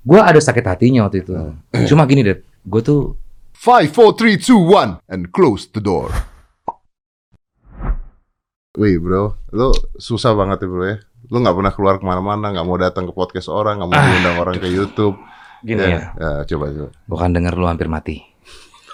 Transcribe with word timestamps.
Gue 0.00 0.20
ada 0.20 0.40
sakit 0.40 0.64
hatinya 0.64 1.06
waktu 1.06 1.22
itu. 1.24 1.32
Cuma 1.88 2.08
gini 2.08 2.24
deh, 2.24 2.38
gue 2.42 2.80
tuh 2.80 3.20
Five, 3.60 3.92
four, 3.92 4.16
three, 4.16 4.40
two, 4.40 4.56
one, 4.56 5.04
and 5.04 5.28
close 5.36 5.68
the 5.68 5.84
door. 5.84 6.08
Wih 8.72 8.96
bro, 8.96 9.36
lu 9.52 9.68
susah 10.00 10.32
banget 10.32 10.64
ya 10.64 10.68
bro 10.72 10.84
ya. 10.88 10.96
Lu 11.28 11.44
nggak 11.44 11.52
pernah 11.60 11.72
keluar 11.76 11.94
ke 12.00 12.04
mana-mana, 12.08 12.56
nggak 12.56 12.64
mau 12.64 12.80
datang 12.80 13.04
ke 13.04 13.12
podcast 13.12 13.52
orang, 13.52 13.84
nggak 13.84 13.90
mau 13.92 14.00
diundang 14.00 14.36
orang 14.40 14.56
ke 14.56 14.64
YouTube. 14.64 15.20
gini 15.60 15.92
ya. 15.92 16.16
ya, 16.16 16.30
coba 16.48 16.72
coba. 16.72 16.88
Bukan 17.04 17.28
denger 17.36 17.52
lu 17.60 17.68
hampir 17.68 17.84
mati. 17.92 18.24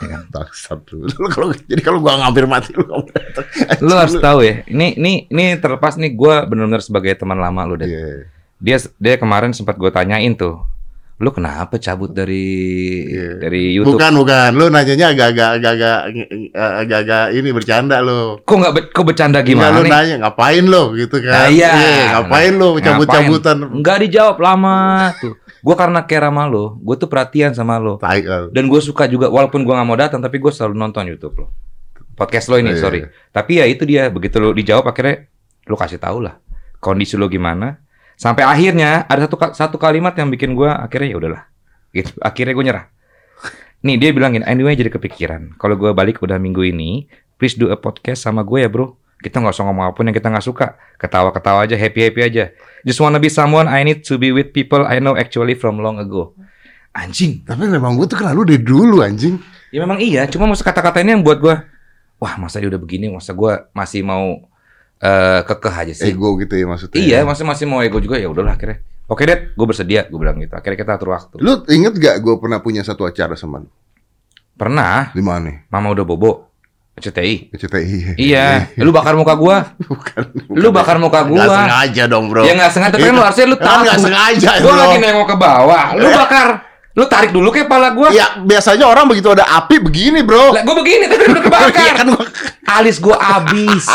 Ya 0.03 0.19
kan? 0.19 0.23
Taksat 0.35 0.83
lu. 0.91 1.07
Kalau 1.31 1.55
jadi 1.55 1.79
kalau 1.79 2.03
gua 2.03 2.19
hampir 2.19 2.51
mati 2.51 2.75
lu 2.75 2.91
datang. 3.07 3.47
Harus 4.03 4.19
tahu 4.19 4.43
ya. 4.43 4.67
Ini 4.67 4.99
ini 4.99 5.31
ini 5.31 5.45
terlepas 5.63 5.95
nih 5.95 6.11
gue 6.11 6.35
benar-benar 6.51 6.83
sebagai 6.83 7.15
teman 7.15 7.39
lama 7.39 7.63
lu 7.71 7.79
deh. 7.79 7.87
Iya. 7.87 8.35
Dia 8.59 8.83
dia 8.99 9.15
kemarin 9.15 9.55
sempat 9.55 9.79
gue 9.79 9.95
tanyain 9.95 10.35
tuh. 10.35 10.59
Lu 11.17 11.33
kenapa 11.33 11.81
cabut 11.81 12.13
dari 12.13 12.45
Iya. 13.09 13.41
dari 13.41 13.73
YouTube? 13.73 13.97
Bukan 13.97 14.13
bukan, 14.17 14.51
lu 14.53 14.69
nanyanya 14.69 15.17
agak-agak 15.17 15.49
agak-agak 15.57 15.97
agak-agak 16.53 17.25
ini 17.33 17.49
bercanda 17.51 17.97
lu. 18.01 18.37
Kok 18.39 18.53
nggak 18.55 18.73
be- 18.73 18.89
kok 18.93 19.01
bercanda 19.03 19.41
Enggak, 19.41 19.49
gimana 19.49 19.75
lu 19.75 19.83
nih? 19.83 19.91
nanya 19.91 20.15
ngapain 20.21 20.65
lo 20.65 20.93
gitu 20.93 21.17
Nah, 21.19 21.49
kan? 21.49 21.49
iya. 21.49 21.73
ngapain 22.13 22.53
lo 22.53 22.69
cabut-cabutan? 22.77 23.57
Enggak 23.65 23.97
dijawab 24.05 24.37
lama 24.37 24.77
tuh. 25.17 25.35
Gue 25.65 25.75
karena 25.75 26.05
care 26.05 26.23
sama 26.23 26.45
lo, 26.47 26.77
gue 26.79 26.95
tuh 26.95 27.09
perhatian 27.09 27.51
sama 27.51 27.81
lo. 27.81 27.97
Dan 28.53 28.69
gue 28.69 28.79
suka 28.79 29.09
juga, 29.09 29.27
walaupun 29.27 29.65
gue 29.65 29.73
nggak 29.73 29.89
mau 29.89 29.97
datang, 29.97 30.21
tapi 30.21 30.37
gue 30.37 30.53
selalu 30.53 30.77
nonton 30.77 31.09
YouTube 31.09 31.35
lo. 31.39 31.47
Podcast 32.13 32.47
lo 32.47 32.57
ini, 32.57 32.71
Iya, 32.71 32.79
sorry. 32.79 33.01
iya. 33.03 33.09
Tapi 33.31 33.53
ya 33.57 33.65
itu 33.65 33.83
dia, 33.83 34.07
begitu 34.09 34.37
lo 34.37 34.53
dijawab 34.53 34.85
akhirnya 34.87 35.27
lo 35.65 35.75
kasih 35.75 35.97
tahu 35.97 36.23
lah 36.23 36.39
kondisi 36.77 37.17
lo 37.17 37.27
gimana. 37.27 37.83
Sampai 38.17 38.49
akhirnya 38.49 39.05
ada 39.07 39.29
satu 39.29 39.37
satu 39.53 39.77
kalimat 39.77 40.17
yang 40.17 40.33
bikin 40.33 40.57
gue 40.57 40.67
akhirnya 40.67 41.09
ya 41.13 41.17
udahlah. 41.21 41.43
Gitu. 41.93 42.13
Akhirnya 42.21 42.53
gue 42.57 42.65
nyerah. 42.65 42.87
Nih 43.85 44.01
dia 44.01 44.11
bilangin, 44.11 44.43
anyway 44.43 44.73
jadi 44.73 44.89
kepikiran. 44.91 45.55
Kalau 45.61 45.77
gue 45.77 45.93
balik 45.93 46.25
udah 46.25 46.41
minggu 46.41 46.65
ini, 46.65 47.07
please 47.37 47.55
do 47.55 47.69
a 47.69 47.77
podcast 47.77 48.25
sama 48.25 48.43
gue 48.43 48.65
ya 48.65 48.69
bro. 48.73 48.97
Kita 49.21 49.41
nggak 49.41 49.53
usah 49.53 49.65
ngomong 49.69 49.85
apa 49.89 49.95
pun 49.97 50.05
yang 50.09 50.17
kita 50.17 50.29
nggak 50.33 50.45
suka. 50.45 50.81
Ketawa-ketawa 50.97 51.69
aja, 51.69 51.77
happy-happy 51.77 52.21
aja. 52.25 52.45
Just 52.83 52.99
wanna 52.99 53.21
be 53.21 53.29
someone 53.29 53.69
I 53.69 53.85
need 53.85 54.03
to 54.09 54.17
be 54.17 54.33
with 54.33 54.51
people 54.57 54.83
I 54.85 54.99
know 54.99 55.15
actually 55.15 55.57
from 55.57 55.81
long 55.81 56.01
ago. 56.01 56.33
Anjing. 56.97 57.45
Tapi 57.45 57.69
memang 57.69 58.01
gue 58.01 58.09
tuh 58.09 58.17
kenal 58.17 58.33
lu 58.33 58.49
dari 58.49 58.65
dulu 58.65 59.05
anjing. 59.05 59.37
Ya 59.75 59.85
memang 59.85 59.99
iya, 60.01 60.25
cuma 60.31 60.49
maksud 60.49 60.65
kata-kata 60.65 61.03
ini 61.03 61.19
yang 61.19 61.23
buat 61.27 61.43
gua 61.43 61.67
wah 62.17 62.35
masa 62.41 62.63
dia 62.63 62.71
udah 62.73 62.81
begini, 62.81 63.13
masa 63.13 63.37
gua 63.37 63.69
masih 63.77 64.01
mau 64.01 64.49
eh 64.97 65.41
kekeh 65.45 65.75
aja 65.75 65.93
sih. 65.93 66.13
Ego 66.13 66.37
gitu 66.41 66.57
ya 66.57 66.65
maksudnya. 66.65 66.97
Iya, 66.97 67.19
masa 67.23 67.45
masih 67.45 67.69
mau 67.69 67.85
ego 67.85 68.01
juga 68.01 68.17
ya 68.17 68.29
udahlah 68.33 68.57
akhirnya. 68.57 68.81
Oke 69.07 69.23
deh, 69.23 69.55
gue 69.55 69.67
bersedia, 69.67 70.03
gue 70.11 70.19
bilang 70.19 70.35
gitu. 70.43 70.57
Akhirnya 70.59 70.79
kita 70.83 70.93
atur 70.99 71.15
waktu. 71.15 71.39
Lu 71.39 71.63
inget 71.71 71.95
gak 71.95 72.19
gue 72.19 72.35
pernah 72.43 72.59
punya 72.59 72.83
satu 72.83 73.07
acara 73.07 73.39
sama 73.39 73.63
lu? 73.63 73.71
Pernah, 74.57 75.13
Di 75.15 75.23
mana 75.23 75.47
nih? 75.47 75.57
Mama 75.71 75.93
udah 75.95 76.03
bobo, 76.03 76.49
CTI. 76.97 77.53
CTI. 77.53 78.17
Iya, 78.17 78.67
lu 78.85 78.89
bakar 78.91 79.13
muka 79.15 79.37
gua. 79.37 79.77
bukan, 79.79 80.33
Lu 80.49 80.73
bakar 80.73 80.97
muka 80.97 81.23
Gak 81.23 81.29
gua. 81.29 81.45
sengaja 81.45 82.03
dong 82.09 82.33
bro. 82.33 82.41
Ya 82.43 82.57
nggak 82.57 82.73
sengaja, 82.73 82.93
tapi 82.97 83.05
kan 83.05 83.15
lu 83.15 83.23
harusnya 83.23 83.47
lu 83.47 83.57
tahu. 83.61 83.81
nggak 83.85 84.01
sengaja 84.01 84.51
Gua 84.65 84.73
bro. 84.73 84.81
lagi 84.81 84.97
nengok 85.05 85.27
ke 85.29 85.37
bawah, 85.37 85.87
lu 85.95 86.09
bakar. 86.09 86.49
Lu 86.97 87.05
tarik 87.05 87.31
dulu 87.37 87.53
ke 87.53 87.69
kepala 87.69 87.93
gua. 87.93 88.09
Ya 88.09 88.41
biasanya 88.41 88.89
orang 88.89 89.05
begitu 89.13 89.29
ada 89.29 89.45
api 89.45 89.77
begini 89.77 90.25
bro. 90.25 90.57
Lah, 90.57 90.65
gua 90.65 90.81
begini 90.81 91.05
tapi 91.05 91.29
udah 91.29 91.43
kebakar. 91.45 91.85
Iya 91.85 91.93
kan 92.01 92.07
gua 92.09 92.25
Alis 92.81 92.97
gua 92.97 93.17
abis. 93.21 93.85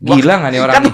Gila 0.00 0.32
nggak 0.34 0.50
nih 0.50 0.60
orang? 0.60 0.74
kan 0.74 0.84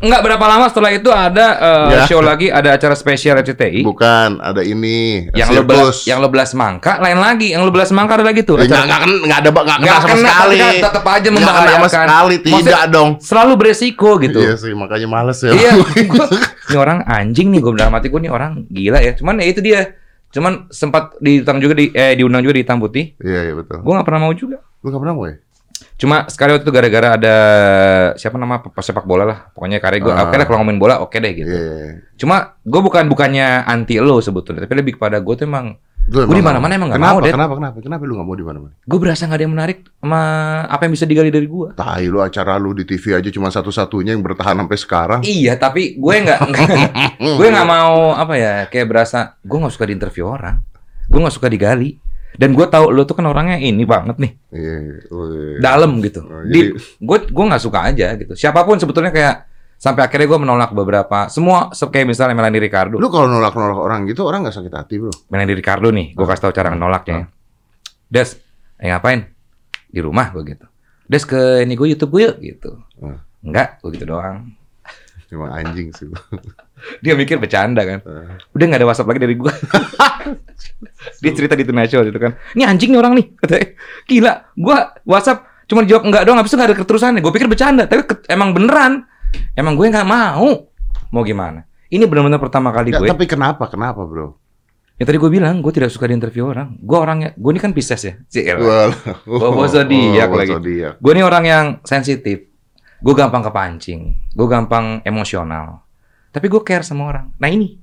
Enggak 0.00 0.20
berapa 0.24 0.40
lama 0.42 0.66
setelah 0.66 0.90
itu 0.90 1.08
ada 1.08 1.46
eh, 1.54 1.88
Ya. 1.92 2.02
show 2.08 2.18
lagi, 2.18 2.48
ada 2.48 2.72
acara 2.72 2.92
spesial 2.94 3.36
RCTI. 3.36 3.84
bukan 3.84 4.40
ada 4.40 4.60
ini 4.60 5.28
yang 5.30 5.52
lo 5.52 5.60
belas, 5.60 6.02
yang 6.02 6.18
lo 6.18 6.26
belas 6.26 6.50
mangka, 6.52 6.96
lain 6.98 7.16
lagi. 7.16 7.52
Yang 7.52 7.62
lo 7.62 7.70
belas 7.70 7.92
mangka 7.92 8.16
ada 8.16 8.24
lagi 8.24 8.40
tuh. 8.40 8.56
Ya, 8.56 8.64
acara- 8.64 8.80
nggak 8.80 8.84
nggak 8.88 9.00
kena- 9.02 9.22
nggak 9.22 9.38
ada 9.38 9.50
nggak 9.50 9.78
kena 9.78 9.92
sama 9.94 10.08
kena, 10.10 10.16
sekali. 10.24 10.56
tapi 10.56 10.56
kan 10.56 10.72
tetap 10.82 11.04
aja 11.04 11.20
kena 11.20 11.36
sama 11.36 11.52
membahayakan. 11.52 11.90
sekali 11.90 12.34
tidak 12.38 12.56
Maksudnya- 12.56 12.88
dong. 12.88 13.10
Selalu 13.20 13.52
beresiko 13.54 14.10
gitu. 14.18 14.40
Iya 14.40 14.54
sih 14.56 14.72
makanya 14.72 15.06
males 15.06 15.38
ya. 15.38 15.52
Iya, 15.52 15.70
gua, 16.10 16.26
ini 16.64 16.76
orang 16.78 16.98
anjing 17.04 17.48
nih, 17.50 17.60
gue 17.60 17.72
dalam 17.74 17.92
hati 17.92 18.08
gue 18.08 18.20
nih 18.20 18.32
orang 18.32 18.52
gila 18.66 18.98
ya. 18.98 19.12
Cuman 19.12 19.36
ya 19.36 19.46
itu 19.46 19.60
dia. 19.60 19.80
Cuman 20.30 20.70
sempat 20.70 21.18
diundang 21.18 21.58
juga 21.58 21.74
di 21.74 21.90
eh 21.90 22.14
diundang 22.14 22.40
juga 22.40 22.54
di 22.54 22.62
hitam 22.62 22.78
putih. 22.78 23.12
Iya 23.18 23.40
iya 23.42 23.54
betul. 23.54 23.82
Gue 23.82 23.92
nggak 23.92 24.06
pernah 24.06 24.20
mau 24.22 24.32
juga. 24.32 24.64
Lu 24.80 24.88
nggak 24.88 25.02
pernah 25.02 25.12
mau 25.12 25.26
ya? 25.26 25.36
Cuma 25.96 26.28
sekali 26.28 26.54
waktu 26.54 26.64
itu 26.64 26.72
gara-gara 26.72 27.08
ada 27.16 27.36
siapa 28.16 28.36
nama 28.36 28.60
sepak 28.62 29.04
bola 29.04 29.24
lah. 29.24 29.38
Pokoknya 29.52 29.78
karya 29.80 30.00
gue, 30.00 30.12
Ah. 30.12 30.28
oke 30.28 30.34
deh 30.36 30.46
kalau 30.46 30.58
ngomongin 30.64 30.80
bola 30.80 30.94
oke 31.00 31.16
deh 31.16 31.32
gitu. 31.32 31.48
Iya. 31.48 31.60
iya, 31.60 31.74
iya. 31.76 31.94
Cuma 32.16 32.56
gue 32.60 32.80
bukan 32.80 33.04
bukannya 33.08 33.64
anti 33.64 34.00
lo 34.00 34.20
sebetulnya, 34.20 34.64
tapi 34.64 34.74
lebih 34.76 34.96
kepada 34.96 35.20
gue 35.20 35.34
tuh 35.36 35.46
emang 35.48 35.76
Gua 36.10 36.26
di 36.26 36.42
mana-mana 36.42 36.74
emang 36.74 36.90
kenapa, 36.90 37.12
mau, 37.12 37.18
Det. 37.22 37.30
Kenapa 37.30 37.54
kenapa 37.54 37.76
kenapa 37.78 38.02
lu 38.02 38.18
nggak 38.18 38.26
mau 38.26 38.34
di 38.34 38.42
mana-mana? 38.42 38.72
gue 38.74 38.98
berasa 38.98 39.30
nggak 39.30 39.36
ada 39.36 39.44
yang 39.46 39.54
menarik 39.54 39.78
sama 39.94 40.22
apa 40.66 40.82
yang 40.88 40.92
bisa 40.96 41.06
digali 41.06 41.30
dari 41.30 41.46
gue. 41.46 41.68
Tai 41.76 42.02
lu 42.08 42.18
acara 42.18 42.56
lu 42.58 42.72
di 42.74 42.82
TV 42.82 43.14
aja 43.14 43.28
cuma 43.30 43.46
satu-satunya 43.46 44.16
yang 44.16 44.24
bertahan 44.24 44.58
sampai 44.58 44.78
sekarang. 44.80 45.20
Iya, 45.22 45.54
tapi 45.54 45.94
gue 45.94 46.14
nggak 46.24 46.40
gue 47.38 47.46
nggak 47.46 47.68
mau 47.68 48.16
apa 48.16 48.34
ya 48.34 48.54
kayak 48.66 48.86
berasa 48.90 49.38
gue 49.38 49.54
nggak 49.54 49.70
suka 49.70 49.86
diinterview 49.86 50.24
orang, 50.26 50.64
gue 51.06 51.20
nggak 51.20 51.36
suka 51.36 51.46
digali. 51.46 52.00
Dan 52.30 52.54
gue 52.54 52.66
tahu 52.66 52.90
lo 52.90 53.02
tuh 53.02 53.14
kan 53.14 53.26
orangnya 53.26 53.58
ini 53.58 53.82
banget 53.82 54.16
nih, 54.16 54.32
Iya. 54.50 54.76
wih. 55.08 55.58
dalam 55.58 55.98
gitu. 56.00 56.22
Oh, 56.22 56.46
Di 56.46 56.70
jadi- 56.70 56.72
gue 56.78 57.18
gue 57.26 57.44
nggak 57.50 57.62
suka 57.62 57.90
aja 57.90 58.14
gitu. 58.14 58.32
Siapa 58.34 58.62
pun 58.62 58.78
sebetulnya 58.78 59.10
kayak 59.10 59.34
sampai 59.76 60.06
akhirnya 60.06 60.28
gue 60.28 60.38
menolak 60.38 60.70
beberapa 60.70 61.26
semua 61.26 61.72
se- 61.72 61.88
kayak 61.88 62.06
misalnya 62.06 62.36
Melanie 62.36 62.60
Ricardo. 62.60 62.96
Lu 62.96 63.08
kalau 63.08 63.26
nolak-nolak 63.26 63.76
orang 63.76 64.06
gitu 64.06 64.24
orang 64.24 64.44
nggak 64.44 64.56
sakit 64.56 64.72
hati, 64.72 64.94
Bro. 64.98 65.10
Melanie 65.28 65.56
Ricardo 65.56 65.88
nih, 65.90 66.12
gue 66.12 66.26
kasih 66.26 66.42
tahu 66.46 66.52
cara 66.52 66.70
nolaknya. 66.70 67.26
Des, 68.06 68.38
eh 68.76 68.88
ngapain? 68.88 69.26
Di 69.90 69.98
rumah 69.98 70.30
gue 70.30 70.42
gitu. 70.46 70.66
Des 71.06 71.24
ke 71.24 71.66
ini 71.66 71.74
gue 71.74 71.88
YouTube 71.90 72.14
gue 72.14 72.22
yuk 72.30 72.36
gitu. 72.38 72.70
Hmm. 73.00 73.18
Enggak, 73.40 73.80
gue 73.80 73.90
gitu 73.96 74.06
doang. 74.06 74.52
Cuma 75.30 75.46
anjing 75.54 75.94
sih. 75.94 76.10
Dia 77.06 77.14
mikir 77.14 77.38
bercanda 77.38 77.86
kan. 77.86 78.02
Eh. 78.02 78.34
Udah 78.50 78.64
nggak 78.66 78.80
ada 78.82 78.88
WhatsApp 78.90 79.08
lagi 79.14 79.20
dari 79.22 79.34
gue. 79.38 79.52
Dia 81.22 81.30
cerita 81.30 81.54
di 81.54 81.62
Show 81.64 82.02
gitu 82.02 82.18
kan. 82.18 82.34
Ini 82.58 82.66
anjing 82.66 82.90
nih 82.90 82.98
orang 82.98 83.14
nih. 83.14 83.26
Katanya, 83.38 83.66
gila. 84.10 84.32
Gue 84.58 84.76
WhatsApp 85.06 85.46
cuma 85.70 85.86
dijawab 85.86 86.02
enggak 86.10 86.22
doang. 86.26 86.38
Habis 86.42 86.50
itu 86.50 86.56
nggak 86.58 86.68
ada 86.74 86.78
keterusannya. 86.82 87.20
Gue 87.22 87.32
pikir 87.32 87.46
bercanda. 87.46 87.86
Tapi 87.86 88.02
emang 88.26 88.50
beneran. 88.50 89.06
Emang 89.54 89.78
gue 89.78 89.86
nggak 89.86 90.08
mau. 90.08 90.66
Mau 91.14 91.22
gimana? 91.22 91.62
Ini 91.90 92.06
benar-benar 92.06 92.38
pertama 92.38 92.70
kali 92.74 92.90
Nggak, 92.90 93.02
gue. 93.02 93.10
tapi 93.10 93.24
kenapa? 93.26 93.66
Kenapa, 93.70 94.02
Bro? 94.06 94.38
Ya 94.98 95.08
tadi 95.08 95.16
gue 95.16 95.30
bilang, 95.32 95.64
gue 95.64 95.72
tidak 95.72 95.90
suka 95.94 96.10
diinterview 96.10 96.50
orang. 96.50 96.76
Gue 96.78 96.98
orangnya, 96.98 97.32
gue 97.34 97.50
ini 97.50 97.60
kan 97.62 97.72
Pisces 97.72 98.02
ya. 98.04 98.14
Cielah. 98.28 98.92
Well, 99.24 99.40
Bawa 99.54 99.66
zodiak 99.66 100.28
bawa 100.28 100.38
lagi. 100.44 100.52
zodiak. 100.54 100.94
Gue 101.00 101.12
ini 101.16 101.22
orang 101.24 101.44
yang 101.48 101.66
sensitif. 101.88 102.49
Gue 103.00 103.14
gampang 103.16 103.42
kepancing. 103.44 104.00
Gue 104.36 104.46
gampang 104.48 105.00
emosional. 105.04 105.84
Tapi 106.30 106.46
gue 106.46 106.62
care 106.62 106.84
sama 106.84 107.08
orang. 107.10 107.32
Nah 107.40 107.48
ini, 107.48 107.80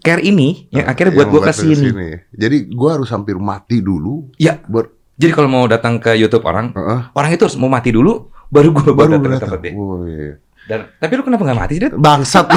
care 0.00 0.22
ini 0.22 0.70
yang 0.70 0.86
akhirnya 0.86 1.12
buat 1.18 1.28
gue 1.28 1.42
ke 1.42 1.52
sini. 1.52 1.74
ke 1.74 1.92
sini. 1.92 2.08
Jadi 2.32 2.56
gua 2.72 2.98
harus 2.98 3.10
hampir 3.10 3.36
mati 3.38 3.82
dulu. 3.82 4.30
Ya, 4.38 4.58
Ber 4.64 4.90
jadi 5.12 5.32
kalau 5.36 5.46
mau 5.46 5.64
datang 5.68 6.00
ke 6.02 6.16
YouTube 6.16 6.42
orang, 6.48 6.72
Heeh. 6.72 7.00
orang 7.14 7.30
itu 7.30 7.44
harus 7.46 7.54
mau 7.60 7.68
mati 7.68 7.92
dulu, 7.94 8.32
baru 8.48 8.74
gue 8.74 8.90
baru 8.90 9.20
baru 9.20 9.38
datang 9.38 9.38
ke 9.38 9.44
tempat 9.44 9.60
dia. 9.62 9.72
Oh, 9.76 10.02
iya. 10.08 10.40
Dan, 10.66 10.88
tapi 10.98 11.12
lu 11.18 11.22
kenapa 11.22 11.42
nggak 11.46 11.58
mati 11.58 11.74
sih? 11.78 11.90
Bangsat. 11.94 12.46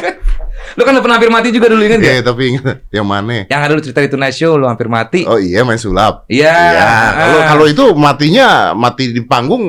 Lu 0.72 0.82
kan 0.82 0.94
pernah 0.94 1.16
hampir 1.16 1.28
mati 1.28 1.48
juga 1.48 1.66
dulu, 1.66 1.80
ingat 1.80 1.98
Iya, 1.98 2.14
gak? 2.16 2.26
tapi 2.26 2.42
ingat 2.50 2.76
yang 2.88 3.04
mana? 3.04 3.44
Yang 3.44 3.60
ada 3.60 3.72
lu 3.72 3.80
cerita 3.80 4.00
di 4.00 4.08
Tonight 4.08 4.32
Show, 4.32 4.54
lu 4.54 4.64
hampir 4.64 4.86
mati. 4.86 5.24
Oh 5.24 5.36
iya 5.36 5.62
main 5.62 5.76
sulap. 5.76 6.24
Iya. 6.26 6.50
Iya. 6.50 6.86
Kalau 7.12 7.38
Ah. 7.38 7.46
kalau 7.48 7.64
itu 7.66 7.84
matinya 7.92 8.46
mati 8.72 9.10
di 9.10 9.20
panggung 9.20 9.64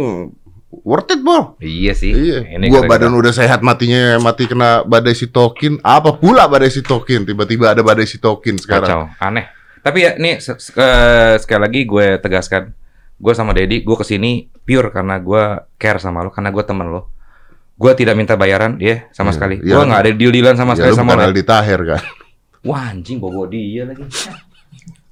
worth 0.82 1.10
it, 1.10 1.20
Bro. 1.20 1.58
Iya 1.58 1.94
sih. 1.94 2.12
Iya. 2.12 2.58
Ini 2.58 2.66
gua 2.68 2.86
badan 2.86 3.12
udah 3.12 3.30
sehat 3.30 3.62
matinya 3.62 4.18
mati 4.18 4.46
kena 4.46 4.82
badai 4.82 5.14
sitokin. 5.14 5.78
Apa 5.80 6.14
pula 6.14 6.46
badai 6.46 6.70
sitokin? 6.70 7.24
Tiba-tiba 7.24 7.70
ada 7.70 7.82
badai 7.82 8.06
sitokin 8.06 8.58
sekarang. 8.58 8.86
Kacau, 8.86 9.02
aneh. 9.20 9.46
Tapi 9.80 9.98
ya 10.00 10.12
nih 10.14 10.38
se- 10.38 10.58
se- 10.58 10.74
eh, 10.74 11.36
sekali 11.38 11.62
lagi 11.62 11.82
gue 11.84 12.18
tegaskan, 12.18 12.70
gue 13.16 13.34
sama 13.34 13.50
Dedi, 13.52 13.82
gue 13.82 13.96
ke 13.96 14.06
sini 14.06 14.46
pure 14.62 14.90
karena 14.90 15.18
gue 15.18 15.42
care 15.76 15.98
sama 15.98 16.22
lo, 16.22 16.30
karena 16.30 16.50
gue 16.50 16.62
temen 16.62 16.86
lo. 16.86 17.10
Gue 17.82 17.92
tidak 17.94 18.14
minta 18.14 18.38
bayaran, 18.38 18.78
dia 18.78 19.10
sama 19.10 19.30
Iya, 19.30 19.36
sekali. 19.36 19.56
iya. 19.60 19.74
Gue 19.74 19.84
nggak 19.84 20.02
ada 20.06 20.12
deal-dealan 20.14 20.54
sama 20.54 20.72
Ya, 20.72 20.78
sekali 20.78 20.94
sama. 20.94 21.18
Aldi 21.18 21.42
Taher 21.42 21.82
kan. 21.84 22.02
Wah 22.62 22.94
anjing 22.94 23.18
bobo 23.18 23.50
dia 23.50 23.84
lagi. 23.84 24.06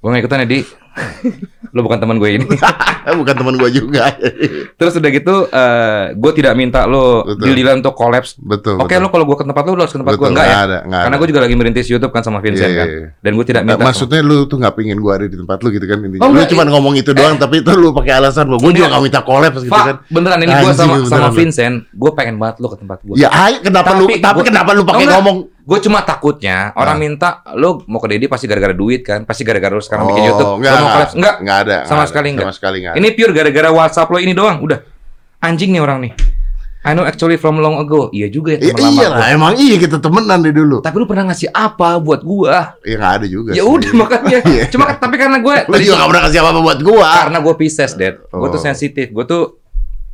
gue 0.00 0.08
nggak 0.08 0.22
ikutan 0.22 0.40
ya 0.40 0.48
di. 0.48 0.58
Lo 1.70 1.80
bukan 1.80 1.98
teman 1.98 2.18
gue 2.18 2.30
ini. 2.34 2.46
Bukan 3.10 3.32
teman 3.32 3.54
gua 3.56 3.66
juga. 3.68 4.10
Terus 4.74 4.92
udah 4.92 5.10
gitu, 5.10 5.34
eh 5.46 6.02
gue 6.12 6.32
tidak 6.32 6.52
minta 6.52 6.84
lo 6.84 7.22
deal 7.36 7.56
untuk 7.72 7.92
collapse. 7.92 8.36
betul. 8.36 8.76
Oke, 8.76 8.94
lo 8.96 9.08
kalau 9.08 9.24
gue 9.24 9.34
ke 9.34 9.42
tempat 9.42 9.62
lo, 9.62 9.72
lo 9.72 9.82
harus 9.82 9.90
ke 9.90 9.98
tempat 9.98 10.14
gue 10.14 10.28
enggak 10.28 10.46
ya? 10.46 10.56
ada, 10.60 10.78
nggak 10.84 11.00
Karena 11.00 11.16
gue 11.16 11.28
juga 11.28 11.40
lagi 11.40 11.54
merintis 11.54 11.86
YouTube 11.86 12.10
kan 12.10 12.20
sama 12.20 12.38
Vincent 12.38 12.66
Iya, 12.66 12.76
kan. 12.76 12.86
iya, 12.86 12.98
iya. 13.00 13.08
Dan 13.18 13.32
gue 13.32 13.44
tidak 13.44 13.62
Nah, 13.62 13.74
minta. 13.74 13.84
maksudnya 13.84 14.20
lu 14.20 14.44
tuh 14.44 14.58
nggak 14.58 14.74
pingin 14.74 14.98
gua 14.98 15.16
ada 15.16 15.26
di 15.26 15.36
tempat 15.36 15.58
lu 15.60 15.68
gitu 15.70 15.86
kan 15.86 15.98
intinya. 16.00 16.20
Oh, 16.20 16.28
lu 16.28 16.36
enggak, 16.36 16.50
cuma 16.50 16.62
ngomong 16.66 16.94
itu 16.96 17.10
doang 17.10 17.36
tapi 17.36 17.54
itu 17.58 17.70
lu 17.72 17.88
pakai 17.90 18.12
alasan 18.14 18.44
bahwa 18.46 18.58
gua 18.58 18.68
juga 18.68 18.76
Enggak. 18.76 18.90
nggak 18.90 19.04
minta 19.06 19.20
collab 19.22 19.52
gitu 19.56 19.70
kan. 19.70 19.96
beneran 20.06 20.38
ini 20.40 20.52
gue 20.52 20.72
sama 20.72 20.94
sama. 21.06 21.28
Vincent, 21.30 21.74
gue 21.88 22.10
pengen 22.14 22.36
banget 22.36 22.56
lo 22.58 22.68
ke 22.68 22.78
tempat 22.78 22.98
gue. 23.02 23.14
Ya, 23.16 23.28
ayo 23.30 23.56
kenapa 23.60 23.90
lu 23.94 24.06
Tapi 24.08 24.40
kenapa 24.42 24.70
lu 24.70 24.82
pakai 24.82 25.04
Enggak. 25.04 25.16
ngomong 25.18 25.36
Gue 25.62 25.78
cuma 25.78 26.00
takutnya 26.00 26.72
orang 26.72 26.96
Ah. 26.96 27.00
minta 27.00 27.28
lo 27.54 27.84
mau 27.84 27.96
ke 27.96 28.08
Dedi 28.08 28.26
pasti 28.26 28.44
gara-gara 28.44 28.72
duit 28.72 29.00
kan, 29.00 29.22
pasti 29.22 29.42
gara-gara 29.42 29.70
lo 29.70 29.78
sekarang 29.78 30.06
bikin 30.06 30.22
Oh, 30.22 30.28
YouTube. 30.28 30.50
enggak, 30.56 30.72
lo 30.72 30.78
mau 30.78 30.88
enggak, 30.90 31.10
enggak? 31.12 31.34
enggak 31.38 31.58
ada. 31.58 31.76
Sama 31.78 31.84
enggak 31.84 31.96
ada, 31.96 32.06
sekali 32.06 32.28
enggak. 32.28 32.44
Sama 32.44 32.54
sekali 32.54 32.76
enggak. 32.78 32.94
Ini 32.96 33.08
pure 33.12 33.32
gara-gara 33.32 33.68
WhatsApp 33.70 34.08
lo 34.08 34.18
ini 34.18 34.32
doang, 34.32 34.58
udah. 34.58 34.78
Anjing 35.40 35.70
nih 35.70 35.78
orang 35.78 36.00
nih. 36.02 36.12
I 36.80 36.96
know 36.96 37.04
actually 37.04 37.36
from 37.36 37.60
long 37.60 37.76
ago. 37.76 38.08
Iya 38.08 38.28
juga 38.28 38.56
ya 38.56 38.58
Ya, 38.58 38.72
teman 38.72 38.88
lama 38.88 38.96
iya 38.96 39.04
gua. 39.06 39.12
lah, 39.14 39.28
emang 39.30 39.52
iya 39.54 39.76
kita 39.76 40.00
temenan 40.00 40.40
dari 40.40 40.54
dulu. 40.54 40.80
Tapi 40.80 40.96
lu 40.96 41.04
pernah 41.04 41.28
ngasih 41.28 41.48
apa 41.50 42.00
buat 42.00 42.20
gua? 42.20 42.72
Ya 42.80 42.96
nggak 42.96 43.12
ada 43.20 43.26
juga. 43.28 43.50
Ya 43.52 43.60
sih. 43.60 43.68
udah 43.68 43.90
makanya. 43.94 44.38
Iya. 44.48 44.64
Cuma 44.66 44.84
tapi 44.90 45.14
karena 45.14 45.38
gue 45.38 45.56
Lu 45.68 45.76
juga 45.76 45.94
nggak 45.94 46.08
pernah 46.08 46.22
kasih 46.24 46.38
apa-apa 46.40 46.60
buat 46.62 46.80
gua. 46.80 47.10
karena 47.20 47.38
gue 47.38 47.54
Pisces, 47.54 47.92
Dad. 47.94 48.14
Gue 48.26 48.48
tuh 48.48 48.56
Oh. 48.56 48.64
sensitif. 48.64 49.12
Gue 49.12 49.24
tuh 49.24 49.59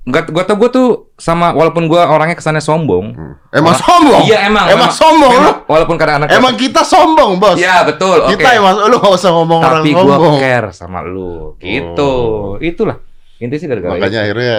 Enggak, 0.06 0.30
gue 0.30 0.44
tuh 0.44 0.54
gue 0.54 0.70
tuh 0.70 0.88
sama 1.14 1.50
walaupun 1.50 1.84
gue 1.84 1.98
orangnya 1.98 2.34
kesannya 2.34 2.62
sombong. 2.62 3.10
Emang 3.50 3.74
Orang- 3.74 3.82
sombong? 3.82 4.22
Iya 4.22 4.46
emang. 4.46 4.66
Emang 4.68 4.88
sombong 4.88 5.32
lu? 5.32 5.42
memang, 5.42 5.56
Walaupun 5.66 5.96
kadang 5.96 6.16
anak 6.22 6.30
Emang 6.30 6.54
kita 6.54 6.80
sombong, 6.80 7.36
Bos. 7.36 7.58
Iya 7.58 7.82
betul. 7.82 8.22
Oke. 8.22 8.38
Kita 8.38 8.54
emang 8.54 8.86
lu 8.86 8.96
nggak 8.96 9.12
usah 9.12 9.30
ngomong 9.32 9.60
orang 9.60 9.82
Tapi 9.82 9.90
gue 9.90 9.98
sombong. 10.00 10.34
care 10.38 10.70
sama 10.70 11.02
lu. 11.02 11.58
Gitu. 11.58 12.12
Oh. 12.54 12.54
Itulah. 12.56 13.02
Inti 13.36 13.58
sih 13.58 13.66
gara-gara. 13.66 13.92
Makanya 13.92 14.06
itu. 14.16 14.24
akhirnya 14.30 14.56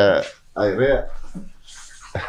akhirnya 0.52 0.98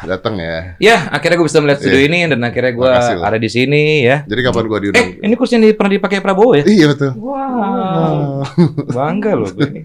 datang 0.05 0.37
ya. 0.37 0.57
Ya, 0.77 0.97
akhirnya 1.09 1.35
gue 1.35 1.47
bisa 1.49 1.59
melihat 1.59 1.79
studio 1.81 1.97
Iya. 1.97 2.07
ini 2.07 2.17
dan 2.25 2.39
akhirnya 2.39 2.71
gue 2.71 2.91
ada 3.19 3.35
di 3.35 3.49
sini 3.49 3.83
ya. 4.01 4.23
Jadi 4.23 4.41
kapan 4.41 4.63
gua 4.63 4.79
diundang? 4.79 5.01
Eh, 5.01 5.27
ini 5.27 5.33
kursi 5.33 5.57
yang 5.57 5.65
di- 5.65 5.73
pernah 5.73 5.91
dipakai 5.91 6.21
Prabowo 6.21 6.53
ya? 6.53 6.63
Iya 6.63 6.85
betul. 6.87 7.11
Wow. 7.17 8.47
Bangga 8.95 9.35
loh 9.35 9.49
gue. 9.49 9.83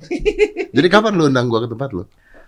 Jadi 0.70 0.86
kapan 0.86 1.12
lu 1.12 1.26
undang 1.26 1.48
gua 1.48 1.64
ke 1.64 1.68
tempat 1.68 1.90
lu? 1.90 2.04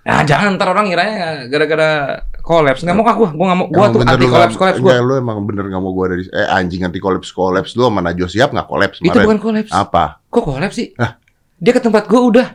Nah, 0.07 0.23
jangan 0.23 0.55
ntar 0.55 0.71
orang 0.71 0.87
ngiranya 0.87 1.51
gara-gara 1.51 1.91
kolaps. 2.39 2.87
Nggak 2.87 2.95
mau 2.95 3.05
gue, 3.05 3.27
gue 3.27 3.47
nggak 3.51 3.59
mau. 3.59 3.67
Gue 3.67 3.87
tuh 3.91 4.01
anti 4.01 4.27
kolaps 4.27 4.55
nggak- 4.55 4.55
kolaps 4.57 4.79
gue. 4.79 4.87
Enggak, 4.87 5.03
lu 5.03 5.15
emang 5.19 5.39
bener 5.43 5.65
gak 5.67 5.83
mau 5.83 5.91
gua 5.91 6.05
ada 6.07 6.17
di 6.17 6.25
eh 6.31 6.47
anjing 6.47 6.83
anti 6.87 7.01
kolaps 7.03 7.31
kolaps 7.31 7.75
lu 7.75 7.83
sama 7.85 8.01
Najwa 8.01 8.29
siap 8.31 8.55
nggak 8.55 8.69
kolaps 8.71 8.97
Itu 9.03 9.19
bukan 9.19 9.39
kolaps. 9.43 9.71
Apa? 9.75 10.23
Kok 10.31 10.43
kolaps 10.47 10.77
sih? 10.79 10.95
Hah? 10.95 11.19
Dia 11.59 11.73
ke 11.75 11.83
tempat 11.83 12.07
gue 12.07 12.21
udah. 12.23 12.55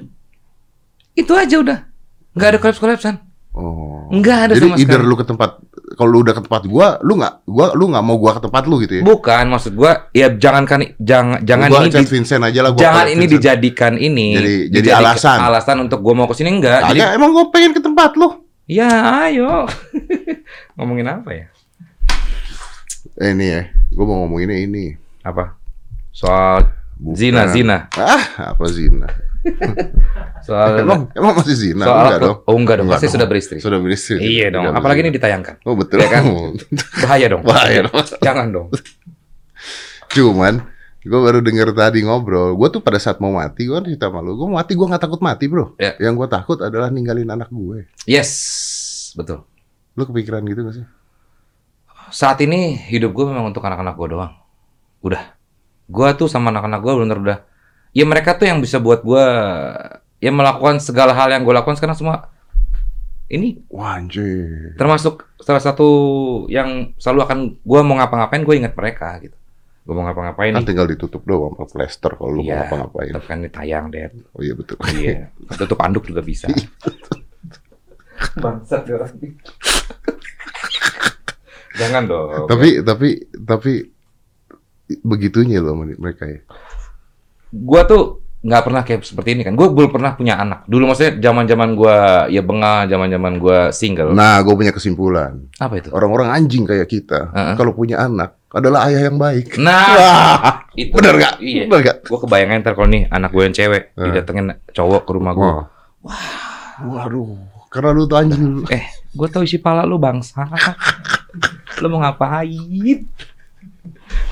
Itu 1.12 1.36
aja 1.36 1.56
udah. 1.60 1.78
Nggak 2.32 2.48
ada 2.48 2.58
kolaps 2.58 2.80
kolapsan. 2.80 3.16
Oh. 3.52 4.08
Nggak 4.08 4.38
ada 4.42 4.54
Jadi 4.56 4.64
sama 4.66 4.78
either 4.80 4.96
sekali. 4.96 5.12
lu 5.12 5.16
ke 5.20 5.26
tempat 5.28 5.52
kalau 5.94 6.10
lu 6.10 6.20
udah 6.22 6.34
ke 6.34 6.42
tempat 6.42 6.64
gua, 6.66 6.96
lu 7.02 7.16
nggak 7.16 7.34
gua 7.44 7.74
lu 7.74 7.90
nggak 7.90 8.04
mau 8.04 8.16
gua 8.16 8.32
ke 8.36 8.42
tempat 8.44 8.64
lu 8.66 8.80
gitu 8.80 9.00
ya? 9.00 9.04
Bukan 9.04 9.44
maksud 9.48 9.74
gue. 9.74 9.92
Ya 10.12 10.28
jangan 10.30 10.64
kan, 10.64 10.82
jangan 10.98 11.40
jangan 11.42 11.68
gua 11.68 11.84
ini 11.84 11.90
chat 11.90 12.04
di- 12.04 12.12
Vincent 12.12 12.42
aja 12.42 12.60
lah 12.62 12.72
gua 12.72 12.82
jangan 12.82 13.06
ini 13.06 13.16
Vincent. 13.24 13.34
dijadikan 13.38 13.94
ini. 13.96 14.28
Jadi- 14.34 14.66
jadi 14.70 14.90
alasan. 14.96 15.38
Alasan 15.40 15.78
untuk 15.82 16.00
gue 16.00 16.14
mau 16.14 16.26
ke 16.26 16.36
sini 16.36 16.52
enggak. 16.52 16.88
Jadi 16.88 17.00
emang 17.14 17.32
gua 17.32 17.50
pengen 17.50 17.72
ke 17.72 17.80
tempat 17.80 18.14
lu. 18.14 18.30
ya 18.66 18.88
ayo. 19.26 19.68
Ngomongin 20.76 21.08
apa 21.08 21.30
ya? 21.32 21.46
Eh 23.18 23.34
ini 23.34 23.46
ya, 23.50 23.62
gua 23.92 24.06
mau 24.06 24.18
ngomonginnya 24.24 24.58
ini. 24.58 24.96
Apa? 25.22 25.58
Soal 26.10 26.72
Bukan. 26.96 27.18
zina 27.18 27.50
zina. 27.50 27.78
Ah, 27.94 28.54
apa 28.54 28.64
zina? 28.68 29.10
Soal 30.48 30.82
emang 30.82 31.10
emang 31.14 31.34
masih 31.38 31.56
zina? 31.58 31.86
soal 31.86 32.06
enggak 32.10 32.22
dong. 32.22 32.38
Oh 32.46 32.56
enggak 32.58 32.76
dong. 32.82 32.86
Enggak 32.90 32.98
Pasti 33.02 33.08
dong. 33.10 33.16
sudah 33.18 33.28
beristri. 33.30 33.58
Sudah 33.62 33.80
beristri. 33.82 34.18
Iya 34.22 34.54
dong. 34.54 34.64
Enggak 34.70 34.82
Apalagi 34.82 35.00
ini 35.06 35.12
ditayangkan. 35.14 35.56
Oh 35.66 35.74
betul. 35.78 36.02
Ya 36.02 36.10
kan? 36.10 36.24
Bahaya 37.06 37.26
dong. 37.30 37.42
Bahaya 37.46 37.80
dong. 37.86 37.96
Jangan 38.22 38.48
dong. 38.54 38.68
Cuman 40.12 40.54
gue 41.02 41.20
baru 41.20 41.40
denger 41.42 41.74
tadi 41.74 42.06
ngobrol. 42.06 42.54
Gue 42.54 42.70
tuh 42.70 42.82
pada 42.82 43.02
saat 43.02 43.18
mau 43.18 43.34
mati, 43.34 43.66
gue 43.66 43.78
cerita 43.82 44.10
sama 44.10 44.22
lu. 44.22 44.38
Gue 44.38 44.48
mau 44.50 44.62
mati, 44.62 44.78
gue 44.78 44.86
gak 44.86 45.02
takut 45.02 45.22
mati 45.24 45.46
bro. 45.50 45.74
Ya. 45.82 45.98
Yang 45.98 46.26
gue 46.26 46.28
takut 46.30 46.58
adalah 46.62 46.94
ninggalin 46.94 47.30
anak 47.30 47.50
gue. 47.50 47.90
Yes, 48.06 48.30
betul. 49.18 49.46
Lu 49.98 50.04
kepikiran 50.06 50.46
gitu 50.46 50.62
gak 50.68 50.76
sih? 50.78 50.86
Saat 52.12 52.44
ini 52.44 52.76
hidup 52.76 53.16
gue 53.16 53.26
memang 53.26 53.50
untuk 53.50 53.64
anak-anak 53.66 53.96
gue 53.98 54.08
doang. 54.14 54.34
Udah. 55.02 55.34
Gue 55.90 56.08
tuh 56.20 56.28
sama 56.30 56.54
anak-anak 56.54 56.80
gue 56.84 56.94
bener 57.02 57.18
udah. 57.18 57.40
Ya 57.92 58.04
mereka 58.04 58.34
tuh 58.34 58.48
yang 58.48 58.60
bisa 58.60 58.78
buat 58.78 59.02
gue 59.02 59.26
ya 60.18 60.32
melakukan 60.32 60.80
segala 60.80 61.12
hal 61.12 61.28
yang 61.28 61.42
gue 61.42 61.52
lakukan 61.52 61.76
sekarang 61.76 61.94
semua. 61.94 62.32
Ini 63.28 63.64
Wah 63.68 63.96
anjir. 63.96 64.76
termasuk 64.76 65.24
salah 65.40 65.60
satu 65.60 65.88
yang 66.48 66.92
selalu 66.96 67.20
akan 67.22 67.40
gue 67.58 67.80
mau 67.82 67.96
ngapa-ngapain 67.96 68.44
gue 68.44 68.56
ingat 68.58 68.76
mereka 68.76 69.20
gitu. 69.20 69.36
Gue 69.82 69.94
mau 69.94 70.04
ngapa-ngapain 70.04 70.52
Kan 70.52 70.62
nih. 70.62 70.68
tinggal 70.68 70.86
ditutup 70.86 71.24
doang 71.24 71.56
sama 71.56 71.66
plester 71.66 72.12
kalau 72.14 72.32
lu 72.32 72.42
mau 72.42 72.48
Iya, 72.48 72.58
ngapa-ngapain. 72.62 73.12
tetap 73.12 73.26
kan 73.26 73.38
ini 73.40 73.50
tayang 73.50 73.86
deh. 73.88 74.08
Oh 74.32 74.42
iya 74.42 74.54
betul. 74.54 74.76
Iya. 74.86 75.32
Tutup 75.58 75.80
anduk 75.80 76.04
juga 76.06 76.22
bisa. 76.22 76.48
Bangsat 78.38 78.86
dia 78.86 78.96
orang 78.96 79.12
ini. 79.18 79.30
Jangan 81.74 82.04
dong. 82.06 82.46
tapi 82.46 82.68
tapi 82.84 83.10
tapi 83.42 83.72
begitunya 85.02 85.60
loh 85.60 85.74
mereka 85.80 86.28
ya. 86.28 86.40
Gua 87.52 87.84
tuh 87.84 88.04
nggak 88.42 88.64
pernah 88.66 88.82
kayak 88.82 89.06
seperti 89.06 89.30
ini 89.36 89.42
kan. 89.44 89.54
Gua 89.54 89.70
belum 89.70 89.94
pernah 89.94 90.18
punya 90.18 90.34
anak. 90.36 90.66
Dulu 90.66 90.90
maksudnya 90.90 91.14
zaman-zaman 91.22 91.70
gua 91.76 91.96
ya 92.26 92.42
bengal, 92.42 92.90
zaman-zaman 92.90 93.34
gua 93.38 93.70
single. 93.70 94.12
Nah, 94.12 94.42
gue 94.42 94.50
punya 94.52 94.74
kesimpulan. 94.74 95.46
Apa 95.56 95.78
itu? 95.78 95.94
Orang-orang 95.94 96.34
anjing 96.34 96.66
kayak 96.66 96.90
kita, 96.90 97.30
Heeh. 97.30 97.54
kalau 97.54 97.72
punya 97.72 98.02
anak 98.02 98.42
adalah 98.50 98.90
ayah 98.90 99.08
yang 99.08 99.16
baik. 99.16 99.56
Nah, 99.56 99.88
Wah, 99.94 100.38
itu 100.82 100.90
bener 100.92 101.16
gak? 101.16 101.36
Iya. 101.38 101.70
Bener 101.70 101.82
gak? 101.86 101.98
Gua 102.10 102.20
kebayangin 102.20 102.60
ntar 102.60 102.74
kalau 102.74 102.90
nih 102.90 103.06
anak 103.08 103.30
gue 103.30 103.44
yang 103.46 103.54
cewek 103.54 103.84
Eh. 103.94 104.04
didatengin 104.10 104.46
cowok 104.74 105.02
ke 105.06 105.12
rumah 105.14 105.32
gua. 105.32 105.52
Wah. 106.02 106.20
Waduh, 106.82 107.38
karena 107.70 107.90
lu 107.94 108.10
tuh 108.10 108.18
anjing. 108.18 108.66
Eh, 108.74 108.84
gua 109.14 109.30
tahu 109.30 109.46
isi 109.46 109.62
pala 109.62 109.86
lu 109.86 110.02
bangsa. 110.02 110.50
lu 111.78 111.88
mau 111.88 112.02
ngapain? 112.02 113.06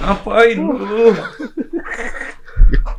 Ngapain 0.02 0.58
lu? 0.58 1.14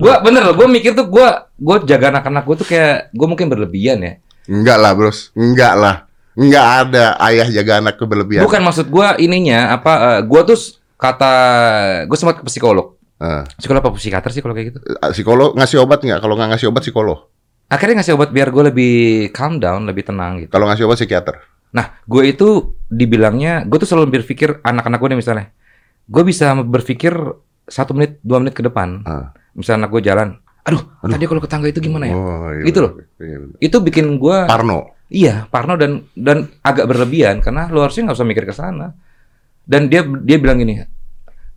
Gua 0.00 0.20
bener 0.25 0.43
loh, 0.46 0.55
gua 0.56 0.69
mikir 0.70 0.93
tuh 0.93 1.06
gua 1.06 1.50
gua 1.56 1.82
jaga 1.82 2.11
anak-anak 2.14 2.43
gua 2.46 2.56
tuh 2.58 2.69
kayak 2.69 3.14
gua 3.14 3.26
mungkin 3.31 3.46
berlebihan 3.46 3.99
ya. 4.02 4.12
Enggak 4.50 4.78
lah, 4.82 4.93
Bros. 4.96 5.31
Enggak 5.37 5.75
lah. 5.78 5.96
Enggak 6.34 6.67
ada 6.87 7.05
ayah 7.31 7.49
jaga 7.50 7.72
anak 7.82 7.94
keberlebihan. 7.99 8.43
Bukan 8.46 8.62
maksud 8.62 8.87
gua 8.88 9.14
ininya 9.20 9.75
apa 9.75 9.93
eh, 9.99 10.20
gua 10.26 10.43
tuh 10.43 10.58
kata 10.96 11.32
gua 12.06 12.17
sempat 12.19 12.40
ke 12.40 12.44
psikolog. 12.46 12.96
Eh, 13.20 13.44
Psikolog 13.61 13.84
apa 13.84 13.93
psikiater 14.00 14.32
sih 14.32 14.40
kalau 14.40 14.56
kayak 14.56 14.72
gitu? 14.72 14.78
psikolog 15.12 15.52
ngasih 15.52 15.84
obat 15.84 16.00
nggak? 16.00 16.25
Kalau 16.25 16.34
nggak 16.40 16.56
ngasih 16.56 16.73
obat 16.73 16.82
psikolog. 16.88 17.28
Akhirnya 17.70 18.02
ngasih 18.02 18.19
obat 18.19 18.34
biar 18.34 18.50
gue 18.50 18.64
lebih 18.73 18.94
calm 19.31 19.62
down, 19.62 19.87
lebih 19.87 20.02
tenang 20.02 20.43
gitu. 20.43 20.50
Kalau 20.50 20.66
ngasih 20.66 20.88
obat 20.90 20.99
psikiater. 20.99 21.38
Nah, 21.70 22.02
gue 22.02 22.23
itu 22.26 22.75
dibilangnya, 22.90 23.62
gue 23.62 23.78
tuh 23.78 23.87
selalu 23.87 24.19
berpikir 24.19 24.58
anak-anak 24.66 24.99
gue 24.99 25.08
nih 25.14 25.20
misalnya, 25.23 25.46
gue 26.11 26.23
bisa 26.26 26.50
berpikir 26.66 27.14
satu 27.70 27.94
menit, 27.94 28.18
dua 28.26 28.42
menit 28.42 28.59
ke 28.59 28.66
depan. 28.66 29.06
Ah. 29.06 29.30
Misalnya 29.52 29.85
anak 29.85 29.90
gue 29.90 30.02
jalan, 30.02 30.28
aduh, 30.61 30.83
Aduh. 31.00 31.11
tadi 31.11 31.25
kalau 31.25 31.40
ke 31.40 31.49
tangga 31.49 31.66
itu 31.66 31.78
gimana 31.78 32.04
ya? 32.07 32.14
Oh, 32.14 32.49
iya 32.50 32.64
Gitu 32.64 32.78
loh. 32.78 32.92
Iya, 33.16 33.37
bener. 33.40 33.57
Itu 33.59 33.76
bikin 33.78 34.07
gue, 34.16 34.37
Parno. 34.45 34.95
iya, 35.07 35.45
parno 35.47 35.75
dan 35.75 36.07
dan 36.12 36.47
agak 36.61 36.87
berlebihan 36.87 37.38
karena 37.38 37.66
lu 37.66 37.80
harusnya 37.80 38.07
nggak 38.07 38.16
usah 38.16 38.28
mikir 38.28 38.45
ke 38.45 38.52
sana. 38.52 38.95
Dan 39.62 39.87
dia 39.87 40.02
dia 40.02 40.37
bilang 40.37 40.57
gini, 40.57 40.78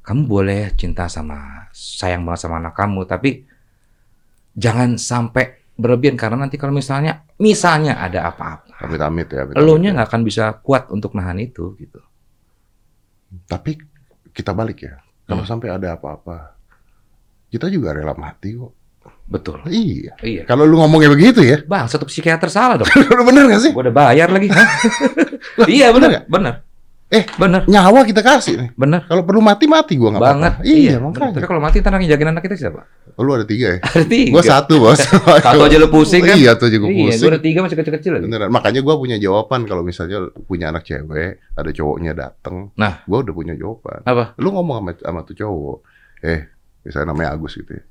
kamu 0.02 0.22
boleh 0.24 0.74
cinta 0.74 1.06
sama 1.06 1.70
sayang 1.70 2.22
banget 2.22 2.42
sama 2.42 2.58
anak 2.58 2.74
kamu, 2.74 3.06
tapi 3.06 3.46
jangan 4.54 4.96
sampai 4.96 5.50
berlebihan 5.74 6.14
karena 6.14 6.38
nanti 6.40 6.56
kalau 6.56 6.70
misalnya 6.70 7.26
misalnya 7.36 7.98
ada 7.98 8.28
apa-apa, 8.28 8.78
Amit-amit 8.80 9.26
ya. 9.28 9.42
amit-amit. 9.44 9.58
elunya 9.58 9.90
nggak 9.92 10.08
akan 10.08 10.22
bisa 10.22 10.54
kuat 10.60 10.90
untuk 10.90 11.14
nahan 11.14 11.38
itu 11.38 11.74
gitu. 11.76 11.98
Tapi 13.44 13.78
kita 14.30 14.54
balik 14.54 14.86
ya. 14.86 15.02
Kalau 15.24 15.42
Hmm. 15.42 15.50
sampai 15.50 15.70
ada 15.72 15.96
apa-apa, 15.96 16.53
kita 17.54 17.70
juga 17.70 17.94
rela 17.94 18.18
mati 18.18 18.58
kok. 18.58 18.74
Betul. 19.30 19.62
Iya. 19.70 20.18
Iya. 20.20 20.42
Kalau 20.50 20.66
lu 20.66 20.82
ngomongnya 20.82 21.14
begitu 21.14 21.46
ya, 21.46 21.62
Bang, 21.64 21.86
satu 21.86 22.10
psikiater 22.10 22.50
salah 22.50 22.82
dong. 22.82 22.90
bener 23.30 23.46
gak 23.46 23.62
sih? 23.62 23.72
Gua 23.72 23.86
udah 23.86 23.96
bayar 23.96 24.28
lagi. 24.34 24.50
Hah? 24.50 24.68
iya 25.70 25.94
benar, 25.94 26.26
benar. 26.26 26.66
Eh. 27.14 27.30
benar, 27.38 27.70
Nyawa 27.70 28.10
kita 28.10 28.26
kasih 28.26 28.58
nih. 28.58 28.70
benar. 28.74 29.06
Kalau 29.06 29.22
perlu 29.22 29.38
mati 29.38 29.70
mati 29.70 29.94
gua 30.02 30.18
nggak 30.18 30.22
apa-apa. 30.26 30.34
Banget. 30.34 30.54
Iya, 30.66 30.98
benar. 30.98 31.14
makanya. 31.14 31.34
Tapi 31.38 31.46
kalau 31.46 31.62
mati 31.62 31.78
ntar 31.78 31.94
yang 32.02 32.10
jagain 32.10 32.30
anak 32.34 32.42
kita 32.42 32.56
siapa? 32.58 32.82
Oh, 33.14 33.22
lu 33.22 33.38
ada 33.38 33.46
tiga 33.46 33.78
ya? 33.78 33.80
Ada 33.94 34.06
tiga. 34.10 34.34
Gua 34.34 34.42
satu 34.44 34.74
bos. 34.82 34.98
Satu 34.98 35.62
aja 35.62 35.78
lu 35.78 35.94
pusing 35.94 36.26
kan? 36.26 36.34
Iya, 36.34 36.58
tuh 36.58 36.74
juga 36.74 36.90
Iya, 36.90 37.14
pusing. 37.14 37.22
gua 37.22 37.32
ada 37.38 37.42
tiga 37.46 37.60
masih 37.62 37.78
kecil-kecil 37.78 38.12
lagi. 38.18 38.24
Beneran. 38.26 38.50
Makanya 38.50 38.82
gua 38.82 38.96
punya 38.98 39.22
jawaban 39.22 39.62
kalau 39.70 39.86
misalnya 39.86 40.26
punya 40.50 40.74
anak 40.74 40.90
cewek, 40.90 41.38
ada 41.54 41.70
cowoknya 41.70 42.12
dateng. 42.18 42.74
Nah. 42.74 43.06
gua 43.06 43.22
udah 43.22 43.34
punya 43.38 43.54
jawaban. 43.54 44.02
Apa? 44.10 44.34
Lu 44.42 44.50
ngomong 44.50 44.76
sama, 44.82 44.92
sama 44.98 45.20
tuh 45.22 45.38
cowok, 45.38 45.78
eh, 46.26 46.50
misalnya 46.84 47.16
namanya 47.16 47.30
Agus 47.36 47.56
gitu 47.58 47.80
ya. 47.80 47.84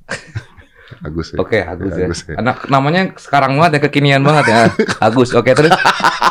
Agus 1.07 1.33
ya. 1.33 1.41
Oke, 1.41 1.59
Agus 1.65 1.93
ya. 1.97 2.05
Agus 2.07 2.21
ya. 2.29 2.37
Anak 2.37 2.69
namanya 2.69 3.17
sekarang 3.17 3.57
banget 3.57 3.81
ya 3.81 3.81
kekinian 3.89 4.23
banget 4.23 4.45
ya. 4.53 4.59
Agus. 5.09 5.33
Oke, 5.33 5.53
terus 5.57 5.73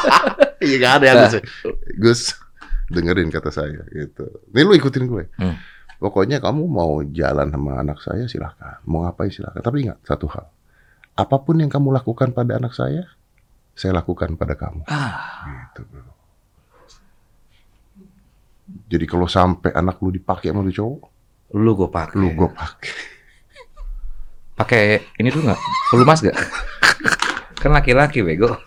Iya 0.61 0.75
gak 0.77 0.93
ada 1.01 1.05
Agus 1.17 1.33
ya. 1.37 1.43
Gus, 1.97 2.37
dengerin 2.93 3.33
kata 3.33 3.49
saya 3.49 3.81
gitu. 3.89 4.29
Nih 4.53 4.61
lu 4.61 4.77
ikutin 4.77 5.09
gue. 5.09 5.25
Hmm. 5.41 5.57
Pokoknya 5.97 6.41
kamu 6.41 6.65
mau 6.65 7.01
jalan 7.05 7.49
sama 7.49 7.81
anak 7.81 8.01
saya 8.01 8.25
silahkan. 8.25 8.81
Mau 8.85 9.05
ngapain 9.05 9.29
silahkan. 9.29 9.61
Tapi 9.61 9.85
ingat 9.89 10.01
satu 10.05 10.25
hal. 10.29 10.49
Apa 11.13 11.37
pun 11.41 11.61
yang 11.61 11.69
kamu 11.69 11.93
lakukan 11.93 12.33
pada 12.33 12.57
anak 12.57 12.73
saya, 12.73 13.05
saya 13.77 13.93
lakukan 13.93 14.33
pada 14.33 14.57
kamu. 14.57 14.81
ah, 14.89 15.69
Gitu 15.73 15.81
bro. 15.85 16.09
Jadi 18.87 19.05
kalau 19.05 19.27
sampai 19.27 19.75
anak 19.75 19.99
lu 19.99 20.09
dipakai 20.15 20.49
sama 20.49 20.65
cowok, 20.65 21.10
lu 21.55 21.71
gue 21.75 21.89
pakai. 21.91 22.17
lu 22.19 22.27
gue 22.31 22.49
pakai. 22.51 22.91
Pakai 24.55 24.83
ini 25.17 25.27
dulu 25.33 25.51
nggak? 25.51 25.61
Pelumas 25.89 26.19
gak? 26.21 26.37
kan 27.61 27.71
laki-laki 27.73 28.25
bego. 28.25 28.57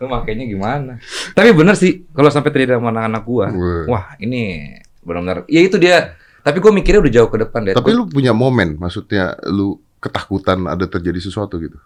lu 0.00 0.06
makainya 0.08 0.48
gimana? 0.48 0.96
Tapi 1.36 1.52
bener 1.52 1.76
sih 1.76 2.08
kalau 2.16 2.32
sampai 2.32 2.50
terjadi 2.54 2.80
sama 2.80 2.88
anak-anak 2.88 3.22
gua. 3.26 3.46
Wah. 3.52 3.84
Wah, 3.86 4.04
ini 4.16 4.72
benar-benar. 5.04 5.44
Ya 5.50 5.60
itu 5.60 5.76
dia. 5.76 6.16
Tapi 6.40 6.56
gue 6.56 6.72
mikirnya 6.72 7.04
udah 7.04 7.12
jauh 7.12 7.28
ke 7.28 7.38
depan 7.44 7.60
deh. 7.68 7.76
Tapi 7.76 7.92
lu 7.92 8.08
punya 8.08 8.32
momen, 8.32 8.80
maksudnya 8.80 9.36
lu 9.52 9.76
ketakutan 10.00 10.64
ada 10.64 10.88
terjadi 10.88 11.20
sesuatu 11.20 11.60
gitu. 11.60 11.76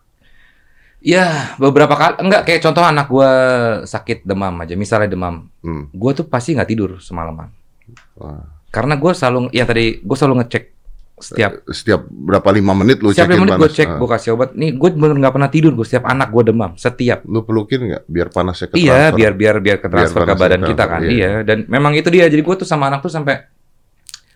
Ya, 1.05 1.53
beberapa 1.61 1.93
kali 1.99 2.23
enggak 2.23 2.49
kayak 2.49 2.65
contoh 2.65 2.81
anak 2.81 3.11
gua 3.11 3.31
sakit 3.85 4.25
demam 4.25 4.55
aja. 4.63 4.73
Misalnya 4.79 5.11
demam. 5.11 5.51
Hmm. 5.61 5.91
Gua 5.91 6.15
tuh 6.17 6.25
pasti 6.25 6.55
nggak 6.55 6.71
tidur 6.71 6.91
semalaman. 7.03 7.51
Wah. 8.17 8.47
Karena 8.75 8.95
gua 8.97 9.13
selalu 9.13 9.49
yang 9.51 9.65
tadi 9.65 9.85
gua 10.01 10.17
selalu 10.17 10.35
ngecek 10.41 10.65
setiap 11.15 11.63
Setiap 11.65 12.01
berapa 12.05 12.51
lima 12.51 12.75
menit 12.75 12.99
lu 12.99 13.09
setiap 13.09 13.31
cekin 13.31 13.39
lima 13.39 13.55
menit 13.55 13.61
gue 13.61 13.71
cek 13.73 13.87
Ah. 13.87 13.97
gue 13.97 14.09
kasih 14.11 14.31
obat 14.35 14.51
nih 14.53 14.75
gue 14.75 14.89
bener 14.93 15.15
nggak 15.17 15.31
pernah 15.33 15.47
tidur 15.47 15.73
gue 15.73 15.87
setiap 15.87 16.05
anak 16.05 16.27
gue 16.29 16.43
demam 16.45 16.75
setiap 16.75 17.23
Lu 17.23 17.41
pelukin 17.41 17.87
nggak 17.87 18.03
biar 18.05 18.29
panasnya 18.29 18.67
ke 18.67 18.75
iya 18.75 18.91
transfer? 19.09 19.15
biar 19.15 19.33
biar 19.33 19.57
biar 19.61 19.77
ke 19.79 19.87
transfer 19.87 20.21
Biar 20.21 20.29
ke 20.29 20.35
badan 20.37 20.51
transfer, 20.59 20.71
kita 20.75 20.85
kan 20.85 21.01
iya. 21.01 21.11
iya 21.13 21.31
dan 21.41 21.59
memang 21.67 21.95
itu 21.95 22.11
dia 22.11 22.27
jadi 22.27 22.43
gue 22.43 22.55
tuh 22.57 22.67
sama 22.67 22.91
anak 22.91 22.99
tuh 23.01 23.09
sampai 23.09 23.47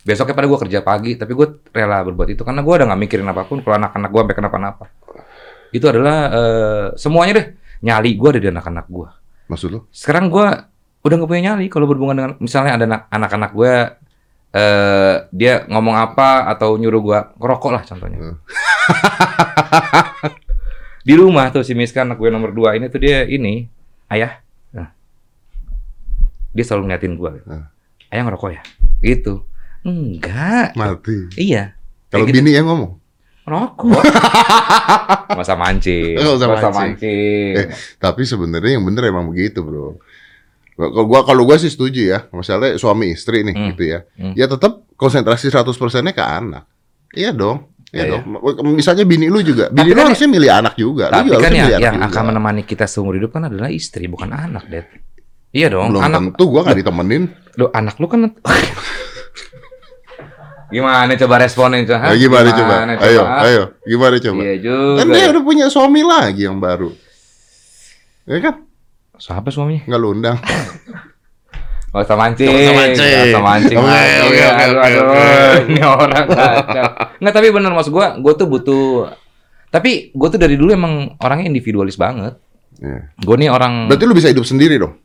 besoknya 0.00 0.32
pada 0.32 0.46
gue 0.46 0.58
kerja 0.60 0.78
pagi 0.80 1.12
tapi 1.14 1.32
gue 1.34 1.46
rela 1.68 1.98
berbuat 2.00 2.28
itu 2.30 2.42
karena 2.42 2.62
gue 2.62 2.70
udah 2.72 2.86
nggak 2.86 3.00
mikirin 3.00 3.26
apa 3.26 3.42
pun 3.42 3.58
kalau 3.58 3.74
anak-anak 3.76 4.08
gue 4.08 4.20
sampai 4.22 4.36
kenapa-napa 4.38 4.84
itu 5.70 5.84
adalah 5.84 6.16
eh, 6.30 6.86
semuanya 6.94 7.32
deh 7.34 7.46
nyali 7.80 8.14
gue 8.14 8.28
ada 8.30 8.40
di 8.40 8.48
anak-anak 8.48 8.86
gue 8.86 9.08
Maksud 9.48 9.68
lu? 9.68 9.80
sekarang 9.90 10.30
gue 10.30 10.46
udah 11.00 11.14
nggak 11.16 11.26
punya 11.26 11.42
nyali 11.52 11.66
kalau 11.66 11.84
berhubungan 11.84 12.16
dengan 12.16 12.32
misalnya 12.38 12.72
ada 12.74 12.84
anak- 12.86 13.04
anak-anak 13.10 13.50
gue 13.52 13.72
eh 14.50 15.14
dia 15.28 15.64
ngomong 15.64 15.92
apa 15.94 16.48
atau 16.48 16.74
nyuruh 16.74 17.02
gue 17.02 17.18
ngerokok 17.36 17.70
lah 17.70 17.82
contohnya 17.82 18.18
Hmm. 18.18 18.36
di 21.04 21.14
rumah 21.14 21.48
tuh 21.48 21.60
si 21.60 21.72
Miska 21.72 22.02
anak 22.02 22.16
gue 22.16 22.28
nomor 22.28 22.50
dua 22.50 22.72
ini 22.72 22.88
tuh 22.88 22.96
dia 22.96 23.24
ini 23.24 23.68
ayah 24.08 24.40
nah, 24.70 24.88
dia 26.50 26.64
selalu 26.64 26.88
ngeliatin 26.88 27.14
gue 27.14 27.30
Hmm. 27.44 27.64
ayah 28.08 28.22
ngerokok 28.24 28.50
ya 28.50 28.62
gitu 29.02 29.44
enggak 29.82 30.72
Mati. 30.74 31.28
iya 31.34 31.76
Kalau 32.08 32.24
gitu. 32.24 32.40
bini 32.40 32.50
yang 32.50 32.64
ngomong, 32.64 32.96
rokok 33.44 34.00
masa 35.38 35.54
mancing 35.54 36.16
usah 36.16 36.48
masa 36.48 36.68
mancing. 36.68 36.96
mancing 36.96 37.52
Eh, 37.54 37.66
tapi 37.96 38.24
sebenarnya 38.24 38.76
yang 38.76 38.84
bener 38.84 39.04
emang 39.06 39.28
begitu, 39.28 39.60
Bro. 39.60 40.00
Kalau 40.78 41.04
gua 41.04 41.20
kalau 41.22 41.42
gua 41.42 41.56
sih 41.56 41.66
setuju 41.66 42.00
ya, 42.08 42.18
misalnya 42.30 42.78
suami 42.78 43.10
istri 43.10 43.42
nih 43.42 43.50
Hmm. 43.50 43.66
gitu 43.68 43.82
ya. 43.84 44.06
Hmm. 44.14 44.32
Ya 44.32 44.46
tetap 44.46 44.86
konsentrasi 44.94 45.50
100%-nya 45.50 46.12
ke 46.12 46.22
anak. 46.22 46.70
Iya 47.10 47.34
dong. 47.34 47.74
Iya 47.88 48.04
Iya, 48.04 48.10
dong. 48.14 48.22
Misalnya 48.70 49.02
bini 49.02 49.26
lu 49.26 49.40
juga. 49.40 49.66
Bini 49.66 49.74
Tapi 49.74 49.88
lu 49.88 49.96
kan- 49.96 50.06
harusnya 50.06 50.28
milih 50.28 50.50
anak 50.52 50.74
juga. 50.74 51.04
tapi 51.08 51.18
lu 51.24 51.24
juga 51.26 51.34
kan 51.34 51.50
harusnya 51.50 51.66
ya, 51.66 51.78
yang 51.82 51.96
juga. 51.96 52.06
akan 52.06 52.22
menemani 52.26 52.62
kita 52.62 52.84
seumur 52.84 53.12
hidup 53.12 53.30
kan 53.30 53.42
adalah 53.44 53.68
istri 53.68 54.06
bukan 54.06 54.28
anak 54.28 54.68
Dad 54.68 54.86
iya 55.48 55.66
dong 55.66 55.88
Belum 55.90 56.04
anak 56.04 56.20
tentu 56.30 56.44
gua 56.46 56.60
gak 56.62 56.76
ditemenin. 56.76 57.24
Lu 57.56 57.66
anak 57.70 57.96
lu 57.96 58.06
kan 58.06 58.28
Gimana 60.68 61.16
coba 61.16 61.34
responnya 61.40 61.80
coba? 61.88 62.12
Nah, 62.12 62.18
gimana, 62.20 62.48
coba? 62.52 62.74
Ayo, 63.00 63.22
ayo. 63.24 63.62
Gimana 63.82 64.16
coba? 64.20 64.40
Iya 64.44 64.54
juga. 64.60 65.00
Kan 65.00 65.06
dia 65.08 65.26
udah 65.32 65.42
punya 65.42 65.66
suami 65.72 66.04
lagi 66.04 66.44
yang 66.44 66.60
baru. 66.60 66.92
Ya 68.28 68.36
kan? 68.44 68.67
Siapa 69.18 69.50
suaminya? 69.50 69.82
Nggak 69.84 70.00
lu 70.00 70.08
undang. 70.14 70.38
Gak 71.88 72.04
usah 72.04 72.18
mancing. 72.20 72.46
Nggak 72.52 72.62
usah 72.68 72.76
mancing. 72.76 73.08
Nggak 73.08 73.26
usah 73.32 73.42
mancing. 73.42 73.76
Oke, 73.80 73.88
oke, 74.20 74.44
oke, 74.44 74.64
Aduh, 74.84 75.00
oke. 75.08 75.24
Ini 75.72 75.82
orang 75.88 76.24
kacau. 76.28 76.86
Nggak, 77.18 77.32
tapi 77.32 77.48
bener 77.48 77.70
maksud 77.72 77.92
gua, 77.96 78.06
gua 78.20 78.32
tuh 78.36 78.46
butuh 78.46 79.08
tapi 79.68 80.16
gue 80.16 80.28
tuh 80.32 80.40
dari 80.40 80.56
dulu 80.56 80.72
emang 80.72 81.12
orangnya 81.20 81.52
individualis 81.52 82.00
banget. 82.00 82.40
Iya. 82.80 83.12
Gue 83.20 83.36
nih 83.36 83.52
orang 83.52 83.90
Berarti 83.90 84.04
lu 84.08 84.16
bisa 84.16 84.32
hidup 84.32 84.48
sendiri 84.48 84.80
dong? 84.80 84.96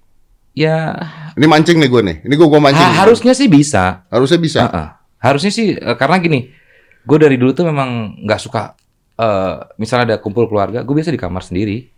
ya 0.53 0.93
Ini 1.33 1.49
mancing 1.49 1.81
nih 1.81 1.89
gue 1.89 2.01
nih. 2.05 2.17
Ini 2.23 2.33
gue 2.37 2.47
gua 2.47 2.61
mancing. 2.61 2.79
ha- 2.79 2.93
nih. 2.93 2.99
harusnya 3.03 3.33
sih 3.35 3.49
bisa. 3.51 4.05
Harusnya 4.07 4.39
bisa. 4.39 4.59
Heeh. 4.69 4.87
Harusnya 5.19 5.51
sih 5.51 5.75
eh, 5.75 5.95
karena 5.99 6.21
gini, 6.21 6.47
gue 7.03 7.17
dari 7.19 7.35
dulu 7.35 7.51
tuh 7.51 7.65
memang 7.67 8.21
nggak 8.23 8.39
suka 8.39 8.77
eh 9.13 9.55
misalnya 9.77 10.15
ada 10.15 10.17
kumpul 10.23 10.49
keluarga, 10.49 10.81
gue 10.81 10.93
biasa 10.95 11.11
di 11.11 11.19
kamar 11.19 11.43
sendiri. 11.43 11.89